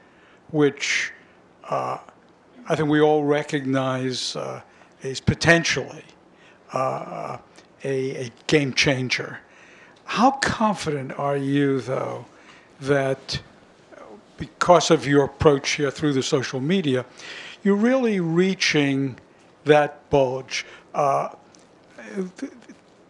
[0.51, 1.13] which
[1.69, 1.99] uh,
[2.69, 4.63] I think we all recognize uh,
[5.03, 6.05] is potentially
[6.73, 7.39] uh,
[7.85, 9.39] a, a game changer.
[10.05, 12.27] How confident are you, though,
[12.81, 13.41] that
[14.37, 17.05] because of your approach here through the social media,
[17.63, 19.19] you're really reaching
[19.65, 20.67] that bulge?
[20.95, 21.31] Uh,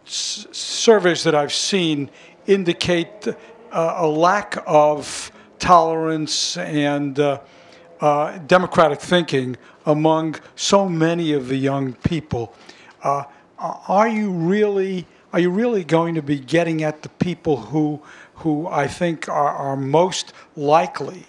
[0.05, 2.09] surveys that I've seen
[2.45, 3.27] indicate
[3.71, 7.39] uh, a lack of tolerance and uh,
[8.01, 12.53] uh, democratic thinking among so many of the young people.
[13.59, 18.01] Are you really are you really going to be getting at the people who
[18.35, 21.25] who I think are, are most likely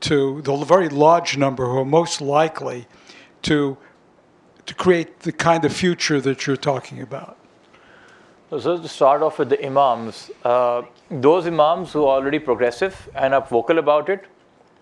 [0.00, 2.86] to the very large number who are most likely
[3.42, 3.76] to
[4.66, 7.36] to create the kind of future that you're talking about?
[8.50, 13.32] So to start off with the imams, uh, those imams who are already progressive and
[13.32, 14.26] are vocal about it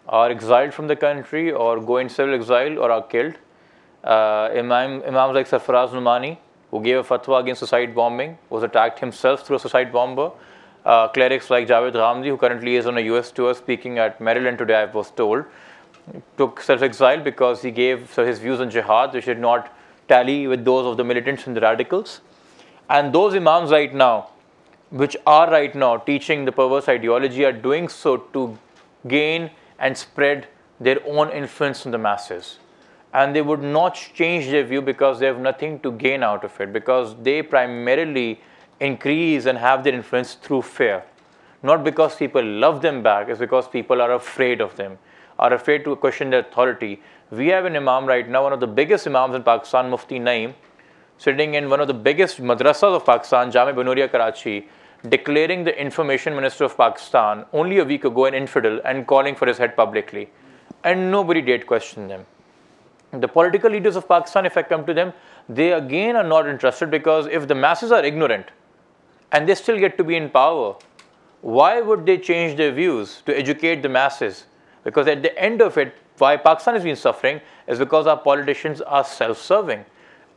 [0.09, 3.35] are exiled from the country or go in civil exile or are killed.
[4.03, 6.39] Uh, imam, imams like Sarfaraz Numani,
[6.71, 10.31] who gave a fatwa against suicide bombing, was attacked himself through a suicide bomber.
[10.85, 14.59] Uh, clerics like Javed Ghamidi, who currently is on a US tour speaking at Maryland
[14.59, 15.45] today, I was told,
[16.39, 19.75] took self exile because he gave so his views on jihad, which did not
[20.09, 22.21] tally with those of the militants and the radicals.
[22.89, 24.31] And those imams right now,
[24.91, 28.59] which are right now teaching the perverse ideology, are doing so to
[29.07, 30.49] gain and spread
[30.81, 32.59] their own influence on the masses.
[33.13, 36.61] And they would not change their view because they have nothing to gain out of
[36.61, 38.41] it, because they primarily
[38.79, 41.03] increase and have their influence through fear.
[41.63, 44.99] Not because people love them back, it's because people are afraid of them,
[45.39, 47.03] are afraid to question their authority.
[47.31, 50.55] We have an imam right now, one of the biggest imams in Pakistan, Mufti Naeem,
[51.19, 54.69] sitting in one of the biggest madrasas of Pakistan, Jamia Binoria Karachi,
[55.09, 59.47] declaring the information minister of Pakistan only a week ago an infidel and calling for
[59.47, 60.31] his head publicly.
[60.85, 62.25] And nobody dared question them.
[63.13, 65.13] The political leaders of Pakistan, if I come to them,
[65.49, 68.47] they again are not interested because if the masses are ignorant
[69.33, 70.77] and they still get to be in power,
[71.41, 74.45] why would they change their views to educate the masses?
[74.85, 78.81] Because at the end of it, why Pakistan has been suffering is because our politicians
[78.83, 79.85] are self serving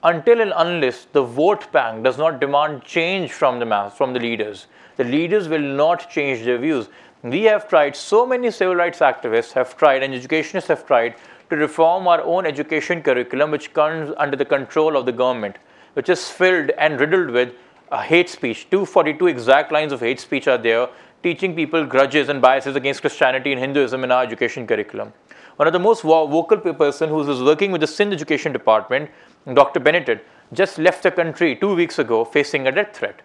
[0.04, 4.20] until and unless the vote bank does not demand change from the mass, from the
[4.20, 4.68] leaders,
[4.98, 6.90] the leaders will not change their views.
[7.22, 11.16] We have tried, so many civil rights activists have tried, and educationists have tried
[11.50, 15.58] to reform our own education curriculum, which comes under the control of the government,
[15.94, 17.54] which is filled and riddled with
[17.92, 18.70] uh, hate speech.
[18.70, 20.88] 242 exact lines of hate speech are there,
[21.22, 25.14] teaching people grudges and biases against Christianity and Hinduism in our education curriculum.
[25.56, 29.10] One of the most vocal person who was working with the Sindh Education Department
[29.54, 29.80] Dr.
[29.80, 33.22] Bernadette just left the country two weeks ago facing a death threat.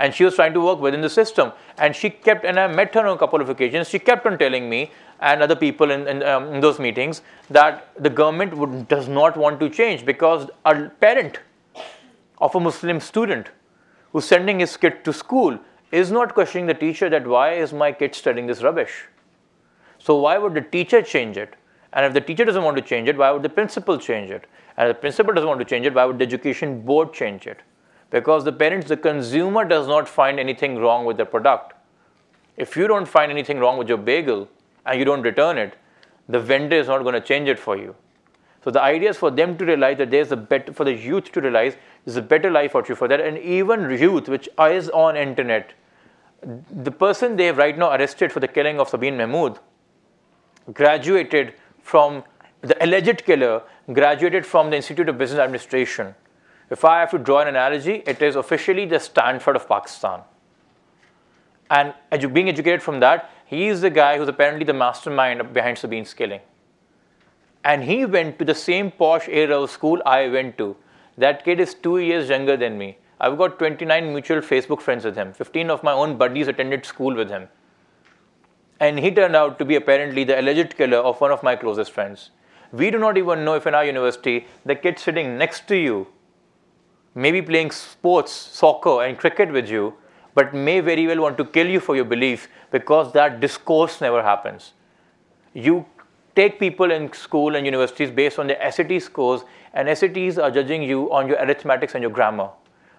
[0.00, 1.52] And she was trying to work within the system.
[1.76, 4.38] And she kept, and I met her on a couple of occasions, she kept on
[4.38, 4.90] telling me
[5.20, 7.20] and other people in, in, um, in those meetings
[7.50, 11.40] that the government would, does not want to change because a parent
[12.38, 13.50] of a Muslim student
[14.12, 15.58] who's sending his kid to school
[15.92, 19.04] is not questioning the teacher that why is my kid studying this rubbish?
[19.98, 21.56] So why would the teacher change it?
[21.92, 24.46] And if the teacher doesn't want to change it, why would the principal change it?
[24.78, 27.46] And if the principal doesn't want to change it, why would the education board change
[27.46, 27.58] it?
[28.10, 31.74] Because the parents, the consumer does not find anything wrong with the product.
[32.56, 34.48] If you don't find anything wrong with your bagel
[34.84, 35.74] and you don't return it,
[36.28, 37.94] the vendor is not going to change it for you.
[38.62, 41.32] So the idea is for them to realize that there's a better, for the youth
[41.32, 43.20] to realize there's a better life out here for that.
[43.20, 45.72] And even youth, which is on internet,
[46.42, 49.58] the person they have right now arrested for the killing of Sabeen Mahmud
[50.72, 52.22] graduated from
[52.60, 53.62] the alleged killer
[53.92, 56.14] graduated from the Institute of Business Administration.
[56.70, 60.20] If I have to draw an analogy, it is officially the Stanford of Pakistan.
[61.68, 61.94] And
[62.32, 66.40] being educated from that, he is the guy who's apparently the mastermind behind Sabeen's killing.
[67.64, 70.76] And he went to the same posh era of school I went to.
[71.18, 72.98] That kid is two years younger than me.
[73.20, 75.32] I've got 29 mutual Facebook friends with him.
[75.32, 77.48] 15 of my own buddies attended school with him.
[78.78, 81.90] And he turned out to be apparently the alleged killer of one of my closest
[81.90, 82.30] friends.
[82.72, 86.06] We do not even know if in our university the kid sitting next to you,
[87.14, 89.94] maybe playing sports, soccer, and cricket with you,
[90.34, 94.22] but may very well want to kill you for your belief because that discourse never
[94.22, 94.72] happens.
[95.52, 95.86] You
[96.36, 99.42] take people in school and universities based on their SAT scores,
[99.74, 102.48] and SATs are judging you on your arithmetics and your grammar,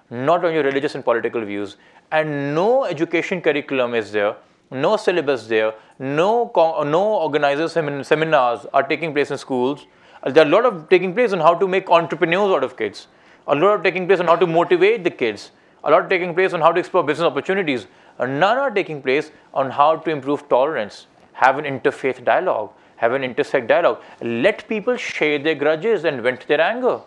[0.09, 1.77] not on your religious and political views.
[2.11, 4.35] And no education curriculum is there,
[4.69, 6.51] no syllabus there, no,
[6.85, 9.85] no organizers seminars are taking place in schools.
[10.25, 13.07] There are a lot of taking place on how to make entrepreneurs out of kids,
[13.47, 15.51] a lot of taking place on how to motivate the kids,
[15.83, 17.87] a lot of taking place on how to explore business opportunities.
[18.19, 23.13] and None are taking place on how to improve tolerance, have an interfaith dialogue, have
[23.13, 23.99] an intersect dialogue.
[24.21, 27.01] Let people share their grudges and vent their anger.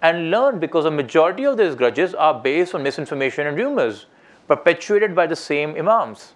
[0.00, 4.06] And learn because a majority of these grudges are based on misinformation and rumors,
[4.48, 6.32] perpetuated by the same imams.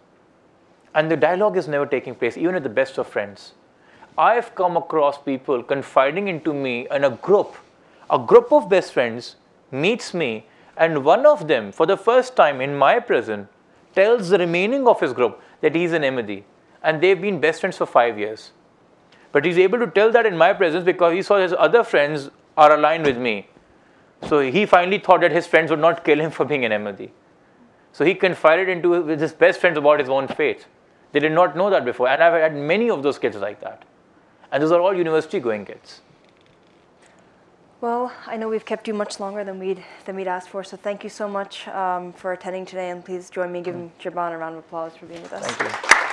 [0.95, 3.55] And the dialogue is never taking place, even at the best of friends.
[4.19, 7.57] I've come across people confiding into me in a group.
[8.09, 9.37] A group of best friends
[9.71, 10.47] meets me,
[10.77, 13.49] and one of them, for the first time in my presence,
[13.95, 16.45] tells the remaining of his group that he's an Ahmadi.
[16.83, 18.53] And they've been best friends for five years.
[19.33, 22.31] But he's able to tell that in my presence because he saw his other friends
[22.57, 23.49] are aligned with me.
[24.29, 27.11] So he finally thought that his friends would not kill him for being an Ahmadi.
[27.93, 30.67] So he confided into with his best friends about his own faith.
[31.13, 32.09] They did not know that before.
[32.09, 33.85] And I've had many of those kids like that.
[34.53, 36.03] And those are all university going kids.
[37.87, 40.77] Well, I know we've kept you much longer than we'd, than we'd asked for, so
[40.77, 44.33] thank you so much um, for attending today, and please join me in giving Jibran
[44.33, 45.47] a round of applause for being with us.
[45.47, 46.06] Thank you.